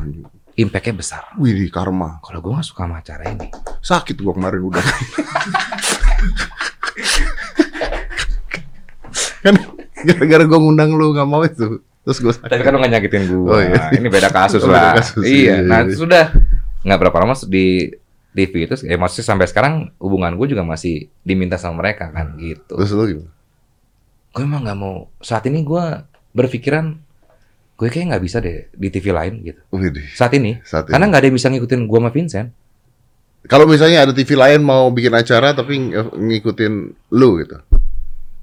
Impact-nya 0.58 0.96
besar. 0.98 1.24
Wih, 1.38 1.70
karma. 1.70 2.18
Kalau 2.26 2.42
gue 2.42 2.52
nggak 2.58 2.66
suka 2.66 2.90
sama 2.90 2.98
acara 3.00 3.30
ini. 3.30 3.48
Sakit 3.80 4.18
gua 4.20 4.34
kemarin 4.34 4.62
udah. 4.66 4.84
kan 9.46 9.56
gara-gara 10.04 10.44
gua 10.50 10.60
ngundang 10.60 10.98
lu 10.98 11.14
nggak 11.14 11.30
mau 11.30 11.46
itu. 11.46 11.80
Terus 12.04 12.18
gua 12.20 12.34
sakit. 12.34 12.50
Tapi 12.50 12.62
kan 12.66 12.72
lo 12.74 12.82
nggak 12.82 12.94
nyakitin 12.98 13.24
gue. 13.30 13.38
Oh, 13.46 13.62
iya. 13.62 13.94
Ini 13.94 14.08
beda 14.10 14.30
kasus 14.34 14.66
Oh, 14.66 14.70
beda 14.74 14.82
lah. 14.82 14.94
kasus, 14.98 15.24
iya. 15.24 15.62
iya, 15.62 15.66
Nah 15.66 15.86
iya. 15.86 15.94
sudah 15.94 16.26
nggak 16.82 17.00
berapa 17.06 17.18
lama 17.22 17.36
di 17.46 17.94
TV 18.38 18.70
itu, 18.70 18.78
ya 18.86 19.02
maksudnya 19.02 19.26
sampai 19.34 19.50
sekarang 19.50 19.74
hubungan 19.98 20.38
gue 20.38 20.46
juga 20.54 20.62
masih 20.62 21.10
diminta 21.26 21.58
sama 21.58 21.82
mereka 21.82 22.14
kan 22.14 22.38
gitu. 22.38 22.78
Terus 22.78 22.92
lu 22.94 23.04
gimana? 23.10 23.32
Gue 24.34 24.44
emang 24.46 24.62
nggak 24.62 24.78
mau. 24.78 25.10
Saat 25.22 25.50
ini 25.50 25.66
gue 25.66 25.84
berpikiran 26.38 27.02
gue 27.78 27.88
kayak 27.88 28.10
nggak 28.10 28.24
bisa 28.24 28.38
deh 28.38 28.68
di 28.68 28.90
TV 28.90 29.14
lain 29.14 29.34
gitu. 29.44 29.62
Wih, 29.70 29.94
deh, 29.94 30.02
Saat 30.10 30.34
ini. 30.34 30.58
saat 30.62 30.86
ini. 30.86 30.92
Karena 30.92 31.06
nggak 31.08 31.22
ada 31.22 31.28
yang 31.30 31.38
bisa 31.38 31.48
ngikutin 31.48 31.82
gue 31.86 32.00
sama 32.00 32.10
Vincent. 32.10 32.50
Kalau 33.46 33.64
misalnya 33.64 34.04
ada 34.04 34.12
TV 34.12 34.34
lain 34.34 34.60
mau 34.60 34.90
bikin 34.90 35.14
acara 35.14 35.54
tapi 35.54 35.78
ng- 35.80 36.18
ngikutin 36.18 36.74
lu 37.14 37.38
gitu. 37.40 37.56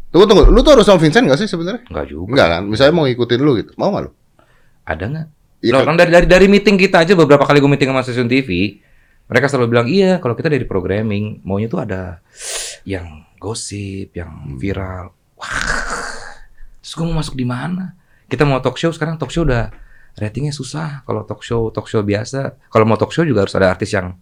Tunggu 0.08 0.24
tunggu, 0.24 0.46
lu 0.46 0.62
tuh 0.62 0.78
harus 0.78 0.86
sama 0.86 0.96
Vincent 0.96 1.26
gak 1.26 1.36
sih 1.36 1.44
sebenarnya? 1.44 1.82
Nggak 1.84 2.06
juga. 2.06 2.30
Enggak 2.30 2.48
kan? 2.48 2.62
Misalnya 2.64 2.94
mau 2.94 3.04
ngikutin 3.04 3.40
lu 3.40 3.52
gitu, 3.58 3.74
mau 3.74 3.90
nggak 3.90 4.04
lu? 4.06 4.10
Ada 4.86 5.04
nggak? 5.04 5.26
Iya 5.60 5.72
Loh, 5.74 5.80
kan? 5.80 5.86
kan 5.90 5.96
dari, 5.98 6.10
dari 6.12 6.26
dari 6.28 6.46
meeting 6.46 6.76
kita 6.76 7.02
aja 7.02 7.12
beberapa 7.12 7.42
kali 7.42 7.58
gue 7.58 7.66
meeting 7.66 7.90
sama 7.90 8.00
stasiun 8.00 8.30
TV, 8.30 8.78
mereka 9.26 9.50
selalu 9.50 9.66
bilang 9.66 9.86
iya 9.88 10.20
kalau 10.20 10.32
kita 10.32 10.46
dari 10.46 10.62
programming 10.62 11.42
maunya 11.42 11.66
tuh 11.66 11.80
ada 11.80 12.22
yang 12.84 13.26
gosip, 13.36 14.12
yang 14.12 14.30
Hmm. 14.30 14.56
viral. 14.56 15.10
Wah, 15.34 15.52
terus 16.78 16.92
gue 16.94 17.04
mau 17.04 17.18
masuk 17.18 17.34
di 17.34 17.44
mana? 17.44 17.98
Kita 18.24 18.42
mau 18.42 18.58
talk 18.58 18.74
show 18.74 18.90
sekarang 18.90 19.16
talk 19.16 19.28
show 19.28 19.44
udah 19.44 19.68
ratingnya 20.14 20.50
susah. 20.50 21.02
Kalau 21.02 21.22
talk 21.22 21.40
show 21.40 21.68
talk 21.68 21.86
show 21.86 22.00
biasa, 22.00 22.56
kalau 22.66 22.84
mau 22.84 22.96
talk 22.96 23.10
show 23.10 23.22
juga 23.22 23.44
harus 23.44 23.54
ada 23.54 23.70
artis 23.70 23.90
yang 23.90 24.14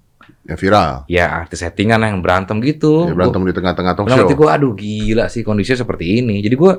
Ya 0.46 0.54
viral. 0.54 1.02
ya 1.10 1.42
artis 1.42 1.58
settingan 1.58 1.98
yang 1.98 2.22
berantem 2.22 2.62
gitu. 2.62 3.10
Ya, 3.10 3.14
berantem 3.14 3.42
di 3.42 3.54
tengah-tengah 3.54 3.92
talk 3.92 4.06
Dalam 4.06 4.22
show. 4.22 4.26
hati 4.26 4.34
gue, 4.34 4.48
aduh 4.48 4.72
gila 4.72 5.26
sih 5.26 5.42
kondisinya 5.42 5.82
seperti 5.82 6.22
ini. 6.22 6.38
Jadi 6.38 6.54
gue 6.54 6.72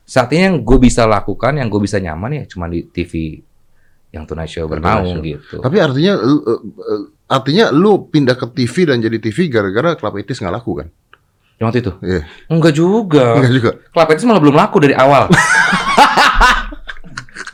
saat 0.00 0.32
ini 0.32 0.48
yang 0.48 0.56
gue 0.64 0.78
bisa 0.80 1.04
lakukan, 1.04 1.60
yang 1.60 1.68
gue 1.68 1.76
bisa 1.76 2.00
nyaman 2.00 2.40
ya 2.40 2.44
cuma 2.48 2.72
di 2.72 2.88
TV 2.88 3.36
yang 4.08 4.24
Tonight 4.24 4.48
Show 4.48 4.64
bernaung 4.64 5.20
gitu. 5.20 5.60
Tapi 5.60 5.76
artinya 5.76 6.16
eh, 6.16 6.40
eh, 6.48 7.02
artinya 7.28 7.68
lu 7.68 8.08
pindah 8.08 8.32
ke 8.32 8.46
TV 8.54 8.88
dan 8.88 8.96
jadi 8.98 9.18
TV 9.20 9.52
gara-gara 9.52 9.92
Club 9.92 10.16
Etis 10.16 10.40
nggak 10.40 10.54
laku 10.56 10.80
kan? 10.80 10.88
Yang 11.56 11.66
waktu 11.68 11.80
itu? 11.80 11.92
Iya. 12.00 12.22
Enggak 12.48 12.72
juga. 12.72 13.24
Enggak 13.36 13.52
juga. 13.52 13.70
Club 13.92 14.08
Etis 14.08 14.24
malah 14.24 14.40
belum 14.40 14.56
laku 14.56 14.76
dari 14.80 14.96
awal. 14.96 15.28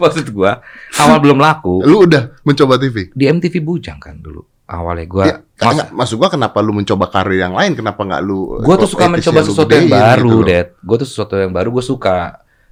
Maksud 0.03 0.27
gua, 0.35 0.59
awal 0.99 1.19
belum 1.19 1.39
laku. 1.39 1.81
Lu 1.83 2.03
udah 2.03 2.35
mencoba 2.43 2.77
TV? 2.77 3.15
Di 3.15 3.31
MTV 3.31 3.55
Bujang 3.63 4.03
kan 4.03 4.19
dulu. 4.19 4.43
Awalnya 4.63 5.07
gua 5.07 5.25
Ya, 5.27 5.35
mas, 5.63 5.79
maksud 5.93 6.17
gua 6.17 6.27
kenapa 6.27 6.59
lu 6.59 6.73
mencoba 6.73 7.07
karir 7.07 7.39
yang 7.39 7.53
lain? 7.53 7.73
Kenapa 7.73 8.03
nggak 8.03 8.23
lu 8.23 8.59
gua 8.61 8.75
tuh 8.75 8.89
suka 8.89 9.07
mencoba 9.07 9.41
sesuatu 9.43 9.71
yang 9.71 9.87
baru, 9.87 10.43
gitu? 10.43 10.49
Dad. 10.49 10.67
Gua 10.81 10.97
tuh 10.99 11.09
sesuatu 11.09 11.35
yang 11.37 11.53
baru 11.53 11.69
gua 11.71 11.85
suka. 11.85 12.17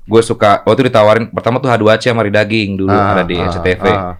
Gua 0.04 0.22
suka 0.24 0.64
waktu 0.64 0.90
ditawarin 0.90 1.30
pertama 1.30 1.60
tuh 1.60 1.70
H2C 1.70 2.10
sama 2.10 2.26
Daging 2.26 2.82
dulu 2.82 2.90
Ah, 2.90 3.14
ada 3.14 3.22
di 3.22 3.36
ah, 3.38 3.46
SCTV. 3.46 3.84
ah. 3.86 4.14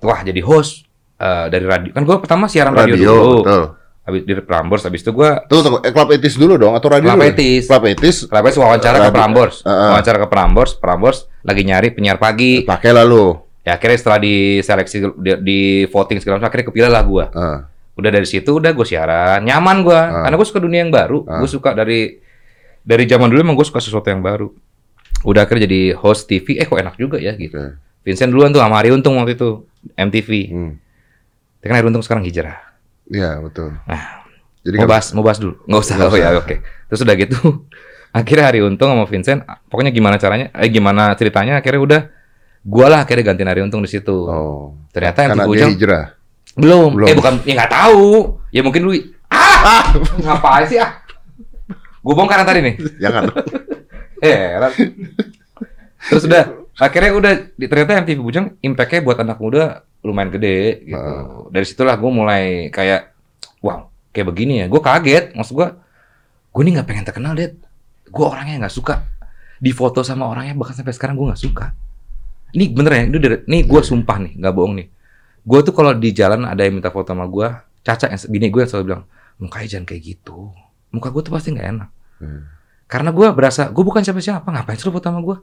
Wah, 0.00 0.20
jadi 0.24 0.40
host 0.40 0.88
eh, 1.16 1.46
dari 1.52 1.66
radio. 1.68 1.92
Kan 1.92 2.02
gua 2.02 2.18
pertama 2.18 2.48
siaran 2.48 2.72
radio, 2.72 2.96
Radio, 2.98 3.12
dulu. 3.14 3.36
betul. 3.44 3.64
Habis 4.10 4.22
di 4.26 4.32
Prambors, 4.42 4.82
habis 4.82 5.00
itu 5.06 5.14
gua 5.14 5.46
Tunggu, 5.46 5.62
tunggu. 5.62 5.78
Eh, 5.86 5.94
Club 5.94 6.08
Etis 6.10 6.34
dulu 6.34 6.58
dong 6.58 6.74
atau 6.74 6.90
radio 6.90 7.14
Club 7.14 7.22
dulu? 7.22 7.30
Etis. 7.30 7.64
Club 7.70 7.84
Etis. 7.86 8.16
Club 8.26 8.44
Etis 8.50 8.58
wawancara 8.58 8.96
ke 8.98 9.02
Radio. 9.06 9.14
Prambors. 9.14 9.56
Ah, 9.62 9.70
ah. 9.70 9.88
Wawancara 9.94 10.18
ke 10.18 10.26
Prambors, 10.26 10.70
Prambors 10.74 11.18
lagi 11.46 11.62
nyari 11.62 11.94
penyiar 11.94 12.18
pagi. 12.18 12.66
Pakai 12.66 12.90
lalu. 12.90 13.38
Ya 13.62 13.78
akhirnya 13.78 13.98
setelah 14.02 14.18
diseleksi 14.18 14.96
di, 15.20 15.30
di 15.46 15.60
voting 15.86 16.18
segala 16.18 16.42
macam 16.42 16.50
akhirnya 16.50 16.66
kepilih 16.68 16.90
lah 16.90 17.02
gua. 17.06 17.24
Ah. 17.30 17.58
Udah 17.94 18.10
dari 18.10 18.24
situ 18.24 18.56
udah 18.56 18.72
gue 18.72 18.86
siaran, 18.88 19.44
nyaman 19.44 19.84
gua. 19.84 20.00
Ah. 20.00 20.08
Karena 20.26 20.34
gue 20.40 20.48
suka 20.48 20.60
dunia 20.60 20.80
yang 20.82 20.90
baru. 20.90 21.22
Ah. 21.28 21.38
Gue 21.38 21.48
suka 21.48 21.76
dari 21.76 22.18
dari 22.80 23.04
zaman 23.04 23.28
dulu 23.28 23.40
emang 23.44 23.56
gue 23.56 23.66
suka 23.68 23.78
sesuatu 23.78 24.08
yang 24.08 24.24
baru. 24.24 24.48
Udah 25.22 25.44
akhirnya 25.44 25.68
jadi 25.68 25.92
host 26.00 26.24
TV, 26.26 26.56
eh 26.56 26.64
kok 26.64 26.80
enak 26.80 26.96
juga 26.96 27.20
ya 27.20 27.36
gitu. 27.36 27.60
Oke. 27.60 27.76
Vincent 28.00 28.32
duluan 28.32 28.48
tuh 28.48 28.64
sama 28.64 28.80
Ari 28.80 28.96
Untung 28.96 29.20
waktu 29.20 29.36
itu 29.36 29.68
MTV. 29.92 30.30
Hmm. 30.48 30.72
Tapi 31.60 31.66
kan 31.68 31.76
Ari 31.76 31.86
Untung 31.92 32.00
sekarang 32.00 32.24
hijrah. 32.24 32.69
Iya, 33.10 33.42
betul. 33.42 33.74
Nah, 33.84 34.22
Jadi 34.62 34.76
mau 34.76 34.88
bahas 34.88 35.06
mau 35.16 35.24
bahas 35.26 35.38
dulu. 35.42 35.58
Nggak 35.66 35.80
usah. 35.82 35.94
Nggak 35.98 36.10
Oh 36.14 36.18
ya 36.18 36.28
oke. 36.38 36.56
Terus 36.62 37.00
udah 37.02 37.14
gitu. 37.18 37.38
akhirnya 38.18 38.44
Hari 38.50 38.60
Untung 38.66 38.90
sama 38.90 39.06
Vincent, 39.06 39.46
pokoknya 39.70 39.94
gimana 39.94 40.18
caranya, 40.18 40.50
eh 40.54 40.66
gimana 40.66 41.14
ceritanya 41.14 41.62
akhirnya 41.62 41.80
udah 41.80 42.00
gua 42.66 42.86
lah 42.90 43.00
akhirnya 43.06 43.34
gantiin 43.34 43.50
Hari 43.50 43.60
Untung 43.66 43.82
di 43.82 43.90
situ. 43.90 44.14
Oh. 44.26 44.74
Ternyata 44.90 45.26
yang 45.26 45.30
Karena 45.34 45.44
dia 45.46 45.52
Ujang 45.54 45.70
hijrah. 45.74 46.06
belum. 46.58 46.90
Belum. 46.98 47.08
Eh 47.08 47.14
bukan, 47.14 47.34
ya 47.46 47.52
nggak 47.58 47.72
tahu. 47.72 48.06
Ya 48.50 48.60
mungkin 48.66 48.82
lu 48.82 48.92
ah, 49.30 49.94
ngapain 50.26 50.66
sih 50.66 50.78
ah? 50.82 51.00
Gue 52.00 52.14
bongkar 52.16 52.42
tadi 52.42 52.60
nih. 52.64 52.74
Jangan. 53.02 53.30
Heran. 54.20 54.72
Terus 56.10 56.24
udah 56.26 56.42
akhirnya 56.80 57.10
udah 57.12 57.32
ternyata 57.60 58.02
MTV 58.04 58.18
Bujang 58.20 58.46
impact-nya 58.64 59.00
buat 59.04 59.18
anak 59.20 59.38
muda 59.38 59.84
lumayan 60.00 60.30
gede 60.32 60.84
gitu. 60.88 60.96
Ah. 60.96 61.46
Dari 61.52 61.66
situlah 61.66 61.96
gue 61.96 62.10
mulai 62.10 62.68
kayak 62.72 63.12
wow 63.60 63.88
kayak 64.12 64.26
begini 64.32 64.64
ya. 64.64 64.66
Gue 64.66 64.80
kaget. 64.80 65.36
Maksud 65.36 65.54
gue 65.56 65.68
gue 66.50 66.62
nih 66.66 66.72
nggak 66.80 66.88
pengen 66.88 67.04
terkenal 67.06 67.32
deh. 67.36 67.52
Gue 68.10 68.24
orangnya 68.26 68.66
nggak 68.66 68.74
suka 68.74 69.06
di 69.60 69.70
foto 69.76 70.00
sama 70.00 70.24
orangnya 70.24 70.56
bahkan 70.56 70.72
sampai 70.72 70.96
sekarang 70.96 71.14
gue 71.20 71.26
nggak 71.28 71.42
suka. 71.44 71.66
Ini 72.50 72.64
bener 72.74 72.92
ya, 72.96 73.02
ini, 73.06 73.18
ini 73.46 73.58
gue 73.62 73.78
sumpah 73.78 74.18
nih, 74.18 74.32
nggak 74.42 74.54
bohong 74.56 74.74
nih. 74.82 74.88
Gue 75.46 75.60
tuh 75.62 75.70
kalau 75.70 75.94
di 75.94 76.10
jalan 76.10 76.42
ada 76.48 76.66
yang 76.66 76.82
minta 76.82 76.90
foto 76.90 77.14
sama 77.14 77.30
gue, 77.30 77.46
Caca 77.86 78.10
yang 78.10 78.18
bini 78.26 78.50
gue 78.50 78.60
yang 78.66 78.70
selalu 78.72 78.84
bilang, 78.90 79.02
mukanya 79.38 79.68
jangan 79.70 79.86
kayak 79.86 80.02
gitu. 80.02 80.50
Muka 80.90 81.14
gue 81.14 81.22
tuh 81.22 81.32
pasti 81.32 81.54
nggak 81.54 81.68
enak. 81.70 81.90
Hmm. 82.18 82.42
Karena 82.90 83.14
gue 83.14 83.26
berasa, 83.30 83.70
gue 83.70 83.84
bukan 83.86 84.02
siapa-siapa, 84.02 84.50
ngapain 84.50 84.74
sih 84.74 84.90
lu 84.90 84.92
foto 84.92 85.06
sama 85.06 85.22
gue? 85.22 85.36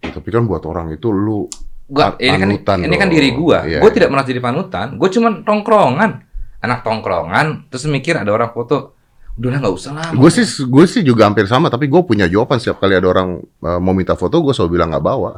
Ya, 0.00 0.16
tapi 0.16 0.28
kan 0.32 0.48
buat 0.48 0.64
orang 0.64 0.96
itu 0.96 1.12
lu 1.12 1.44
Gua, 1.90 2.14
ini 2.22 2.38
kan 2.38 2.46
panutan 2.46 2.76
ini 2.86 2.94
kan 2.94 3.08
dong. 3.10 3.14
diri 3.18 3.28
gua. 3.34 3.58
Iya, 3.66 3.82
gua 3.82 3.90
iya. 3.90 3.96
tidak 3.98 4.08
merasa 4.14 4.28
jadi 4.30 4.42
panutan. 4.42 4.86
Gua 4.94 5.08
cuma 5.10 5.28
tongkrongan. 5.42 6.10
Anak 6.62 6.86
tongkrongan 6.86 7.66
terus 7.66 7.90
mikir 7.90 8.14
ada 8.14 8.30
orang 8.30 8.54
foto. 8.54 8.94
Udahlah 9.34 9.58
nggak 9.64 9.74
usah 9.74 9.92
lah. 9.96 10.08
Gue 10.12 10.28
sih 10.28 10.44
gue 10.44 10.84
sih 10.84 11.00
juga 11.00 11.24
hampir 11.24 11.48
sama 11.48 11.72
tapi 11.72 11.88
gue 11.88 12.02
punya 12.04 12.28
jawaban 12.28 12.60
setiap 12.60 12.76
kali 12.84 12.92
ada 12.92 13.08
orang 13.08 13.40
uh, 13.40 13.80
mau 13.80 13.96
minta 13.96 14.12
foto 14.12 14.36
gue 14.44 14.52
selalu 14.52 14.76
bilang 14.76 14.92
nggak 14.92 15.00
bawa 15.00 15.32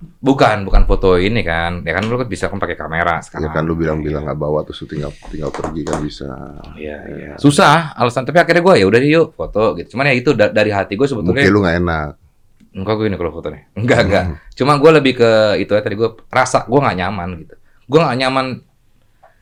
Bukan, 0.00 0.64
bukan 0.64 0.88
foto 0.88 1.20
ini 1.20 1.44
kan. 1.44 1.84
Ya 1.84 1.92
kan 1.92 2.08
lu 2.08 2.16
kan 2.16 2.24
bisa 2.24 2.48
kan 2.48 2.56
pakai 2.56 2.72
kamera 2.72 3.20
Ya 3.20 3.24
sekarang. 3.24 3.52
kan 3.52 3.64
lu 3.68 3.76
bilang-bilang 3.76 4.24
nggak 4.24 4.40
bawa 4.40 4.64
terus 4.64 4.80
lu 4.80 4.88
tinggal 4.88 5.12
tinggal 5.28 5.52
pergi 5.52 5.82
kan 5.84 6.00
bisa. 6.00 6.28
Iya, 6.72 6.96
iya. 7.04 7.32
Susah 7.36 7.92
alasan 7.92 8.24
tapi 8.24 8.40
akhirnya 8.40 8.64
gue 8.64 8.74
ya 8.80 8.86
udah 8.88 9.00
yuk 9.00 9.36
foto 9.36 9.76
gitu. 9.76 9.96
Cuman 9.96 10.08
ya 10.08 10.14
itu 10.16 10.32
da- 10.32 10.52
dari 10.52 10.72
hati 10.72 10.96
gue 10.96 11.04
sebetulnya 11.04 11.44
Mungkin 11.44 11.52
lu 11.52 11.60
nggak 11.60 11.76
enak. 11.84 12.10
Enggak 12.70 12.94
gue 12.96 13.06
ini 13.10 13.16
kalau 13.18 13.32
fotonya. 13.32 13.66
Enggak, 13.74 13.98
enggak. 14.06 14.24
Cuma 14.54 14.78
gue 14.78 14.90
lebih 14.94 15.12
ke 15.18 15.30
itu 15.58 15.72
ya 15.74 15.82
tadi 15.82 15.96
gue 15.98 16.08
rasa 16.28 16.64
gue 16.64 16.78
nggak 16.78 16.96
nyaman 16.96 17.28
gitu. 17.42 17.54
Gue 17.90 17.98
nggak 17.98 18.18
nyaman 18.22 18.46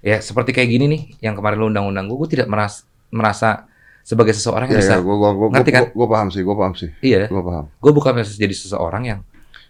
ya 0.01 0.17
seperti 0.23 0.55
kayak 0.55 0.69
gini 0.71 0.85
nih 0.89 1.03
yang 1.21 1.35
kemarin 1.35 1.59
lu 1.59 1.67
undang-undang 1.69 2.07
gue, 2.07 2.17
gue 2.17 2.31
tidak 2.39 2.49
merasa 2.49 2.87
merasa 3.09 3.69
sebagai 4.05 4.33
seseorang 4.33 4.73
yang 4.73 4.81
Ya, 4.81 4.85
bisa 4.85 4.95
ya, 4.97 5.05
gua, 5.05 5.17
gua, 5.21 5.31
gua, 5.37 5.49
Ngerti 5.53 5.71
kan? 5.73 5.85
gua 5.93 6.07
paham 6.09 6.29
sih, 6.33 6.41
gua 6.41 6.57
paham 6.57 6.73
sih, 6.73 6.89
iya, 7.05 7.29
gua 7.29 7.45
paham. 7.45 7.65
gue 7.69 7.93
bukan 7.93 8.13
jadi 8.25 8.55
seseorang 8.57 9.03
yang 9.05 9.21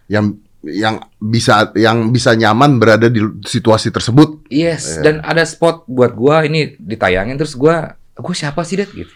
Yang 0.07 0.25
yang 0.59 0.95
bisa 1.19 1.71
yang 1.75 2.11
bisa 2.11 2.35
nyaman 2.35 2.79
berada 2.79 3.07
di 3.07 3.19
situasi 3.47 3.91
tersebut. 3.91 4.43
Yes, 4.51 4.99
Iya. 4.99 5.03
dan 5.03 5.15
ada 5.23 5.43
spot 5.47 5.87
buat 5.87 6.11
gua 6.15 6.43
ini 6.43 6.75
ditayangin 6.75 7.39
terus 7.39 7.55
gua, 7.55 7.95
gua 8.15 8.35
siapa 8.35 8.63
sih 8.63 8.75
det 8.75 8.91
gitu. 8.91 9.11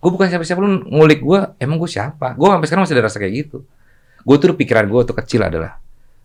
Gua 0.00 0.10
bukan 0.12 0.28
siapa-siapa 0.28 0.60
lu 0.60 0.84
ngulik 0.88 1.20
gua, 1.20 1.52
emang 1.56 1.76
gua 1.76 1.88
siapa? 1.88 2.32
Gua 2.36 2.56
sampai 2.56 2.66
sekarang 2.68 2.82
masih 2.88 2.96
ada 2.96 3.04
rasa 3.08 3.18
kayak 3.20 3.34
gitu. 3.44 3.58
Gua 4.26 4.36
tuh 4.42 4.58
pikiran 4.58 4.90
gua 4.90 5.06
waktu 5.06 5.14
kecil 5.14 5.46
adalah 5.46 5.78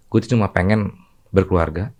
gua 0.09 0.17
tuh 0.17 0.33
cuma 0.33 0.49
pengen 0.49 0.89
berkeluarga, 1.29 1.93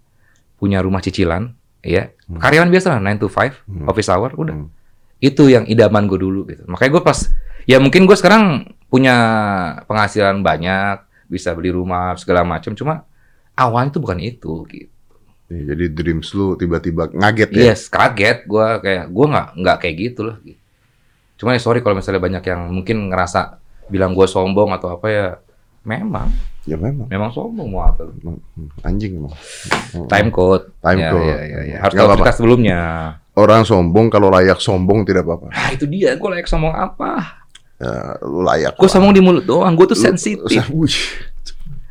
punya 0.58 0.82
rumah 0.82 0.99
cicilan, 0.99 1.54
ya. 1.80 2.10
Karyawan 2.28 2.74
biasa 2.74 2.97
lah 2.97 2.99
9 2.99 3.22
to 3.22 3.30
5, 3.30 3.54
Hmm. 3.70 3.86
office 3.86 4.10
hour 4.10 4.34
udah. 4.34 4.56
Hmm. 4.66 4.74
Itu 5.22 5.45
yang 5.47 5.70
idaman 5.70 6.10
gua 6.10 6.18
dulu 6.18 6.49
gitu. 6.49 6.66
Makanya 6.66 6.91
gua 6.97 7.04
pas 7.06 7.30
ya 7.70 7.78
mungkin 7.78 8.10
gua 8.10 8.18
sekarang 8.18 8.66
punya 8.89 9.16
penghasilan 9.86 10.41
banyak, 10.41 11.06
bisa 11.30 11.54
beli 11.54 11.70
rumah 11.72 12.18
segala 12.18 12.41
macam, 12.43 12.74
cuma 12.74 13.06
awalnya 13.54 13.95
tuh 13.95 14.02
bukan 14.04 14.20
itu 14.20 14.66
gitu. 14.68 14.89
Nih, 15.52 15.68
jadi 15.68 15.86
dreams 15.91 16.32
lu 16.32 16.56
tiba-tiba 16.56 17.12
ngaget 17.12 17.49
ya. 17.54 17.72
Yes, 17.72 17.88
kaget 17.88 18.47
gua 18.49 18.82
kayak 18.82 19.12
gua 19.14 19.26
nggak 19.30 19.47
nggak 19.60 19.78
kayak 19.86 19.95
gitu 19.99 20.22
loh. 20.28 20.36
Cuman 21.38 21.56
ya 21.56 21.62
sorry 21.62 21.80
kalau 21.80 21.95
misalnya 21.95 22.20
banyak 22.20 22.43
yang 22.47 22.62
mungkin 22.72 23.08
ngerasa 23.12 23.60
bilang 23.88 24.16
gua 24.18 24.26
sombong 24.26 24.74
atau 24.74 24.97
apa 24.97 25.08
ya. 25.08 25.28
Memang, 25.82 26.30
Ya 26.64 26.78
memang. 26.78 27.10
memang 27.10 27.34
sombong 27.34 27.74
mau 27.74 27.82
apa 27.82 28.06
Anjing 28.86 29.18
emang. 29.18 29.34
Time 30.06 30.30
code. 30.30 30.70
Time 30.78 31.00
Ya, 31.02 31.10
code. 31.10 31.26
ya, 31.26 31.38
ya, 31.42 31.60
ya. 31.66 31.78
Harus 31.82 31.94
tahu 31.98 32.18
kita 32.22 32.34
sebelumnya. 32.38 32.80
Orang 33.34 33.66
sombong 33.66 34.14
kalau 34.14 34.30
layak 34.30 34.62
sombong 34.62 35.02
tidak 35.02 35.26
apa-apa. 35.26 35.50
Ah, 35.50 35.74
itu 35.74 35.90
dia. 35.90 36.14
Gua 36.22 36.38
layak 36.38 36.46
sombong 36.46 36.70
apa? 36.70 37.42
Ya, 37.82 38.14
lu 38.22 38.46
layak. 38.46 38.78
Lah. 38.78 38.86
sombong 38.88 39.10
di 39.10 39.22
mulut 39.26 39.42
doang. 39.42 39.74
Gua 39.74 39.90
tuh 39.90 39.98
Lu- 39.98 40.06
sensitif. 40.06 40.62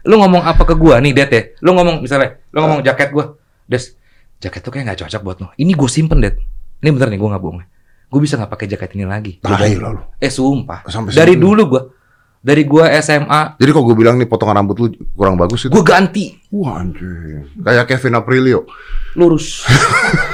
Lu 0.01 0.17
ngomong 0.17 0.41
apa 0.41 0.63
ke 0.65 0.73
gua 0.73 0.97
nih, 0.97 1.13
Det 1.13 1.29
ya? 1.29 1.43
Lu 1.61 1.77
ngomong 1.77 2.01
misalnya, 2.01 2.41
lu 2.55 2.65
ngomong 2.65 2.81
jaket 2.81 3.13
gua. 3.13 3.37
Des, 3.69 3.93
jaket 4.41 4.61
tuh 4.65 4.73
kayak 4.73 4.89
nggak 4.89 4.99
cocok 5.05 5.21
buat 5.21 5.37
lu. 5.37 5.49
Ini 5.59 5.77
gua 5.77 5.91
simpen, 5.93 6.25
Det. 6.25 6.41
Ini 6.81 6.89
bener 6.89 7.13
nih, 7.13 7.21
gua 7.21 7.37
nggak 7.37 7.43
bohong. 7.43 7.61
Gua 8.09 8.21
bisa 8.23 8.41
nggak 8.41 8.49
pakai 8.49 8.65
jaket 8.65 8.97
ini 8.97 9.05
lagi. 9.05 9.33
Tai 9.45 9.75
lah 9.77 9.91
lu. 9.93 10.03
Eh 10.17 10.33
sumpah. 10.33 10.89
Sampai 10.89 11.13
dari 11.13 11.37
dulu 11.37 11.63
gua. 11.69 11.83
Dari 12.41 12.65
gua 12.65 12.89
SMA, 12.99 13.61
Jadi 13.61 13.69
kok 13.69 13.85
gue 13.85 13.93
bilang 13.93 14.17
nih 14.17 14.25
potongan 14.25 14.57
rambut 14.57 14.77
lu 14.77 14.89
kurang 15.13 15.37
bagus 15.37 15.61
itu. 15.63 15.71
gua 15.71 15.85
ganti 15.85 16.41
Wah 16.49 16.81
anjing. 16.81 17.45
Kayak 17.61 17.85
Kevin 17.87 18.17
Aprilio. 18.17 18.65
lurus. 19.13 19.69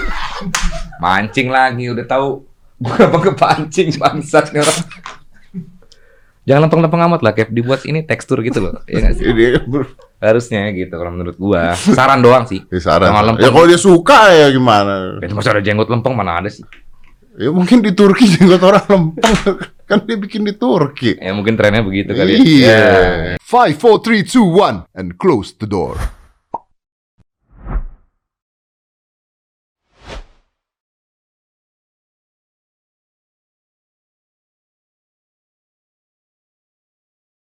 Mancing 1.03 1.49
lagi 1.49 1.85
udah 1.87 2.05
tahu 2.05 2.47
gua 2.79 2.97
apa 3.03 3.19
kepancing 3.25 3.91
bangsat 3.97 4.51
nih 4.51 4.63
orang. 4.63 4.79
Jangan 6.47 6.63
lempeng-lempeng 6.63 7.03
amat 7.03 7.21
lah, 7.21 7.35
Kev. 7.35 7.51
Dibuat 7.51 7.83
ini 7.85 8.07
tekstur 8.07 8.39
gitu 8.41 8.63
loh. 8.63 8.79
Iya 8.87 8.97
nggak 9.03 9.15
sih? 9.19 9.25
Ber- 9.67 9.91
Harusnya 10.17 10.71
gitu 10.71 10.95
kalau 10.95 11.11
menurut 11.11 11.35
gua. 11.37 11.75
Saran 11.75 12.23
doang 12.23 12.47
sih. 12.47 12.63
Ini 12.63 12.79
saran. 12.79 13.11
Jangan 13.11 13.25
lempeng. 13.27 13.43
Ya 13.43 13.51
kalau 13.51 13.67
dia 13.67 13.77
suka 13.77 14.31
ya 14.31 14.47
gimana? 14.49 15.19
Itu 15.19 15.35
masa 15.35 15.51
ada 15.51 15.61
jenggot 15.61 15.91
lempeng 15.91 16.15
mana 16.15 16.39
ada 16.39 16.47
sih? 16.47 16.63
Ya 17.35 17.51
mungkin 17.51 17.83
di 17.83 17.91
Turki 17.91 18.31
jenggot 18.31 18.63
orang 18.63 18.87
lempeng. 18.87 19.35
Kan 19.87 20.03
dia 20.03 20.19
bikin 20.19 20.43
di 20.43 20.53
Turki. 20.59 21.15
Ya 21.17 21.31
mungkin 21.31 21.55
trennya 21.55 21.87
begitu 21.87 22.13
kali 22.13 22.31
ya. 22.35 22.39
Iya. 22.43 22.67
Ya. 22.67 23.35
Five, 23.39 23.79
four, 23.79 24.03
three, 24.03 24.27
two, 24.27 24.43
one, 24.43 24.83
and 24.99 25.15
close 25.17 25.55
the 25.55 25.71
door. 25.71 25.95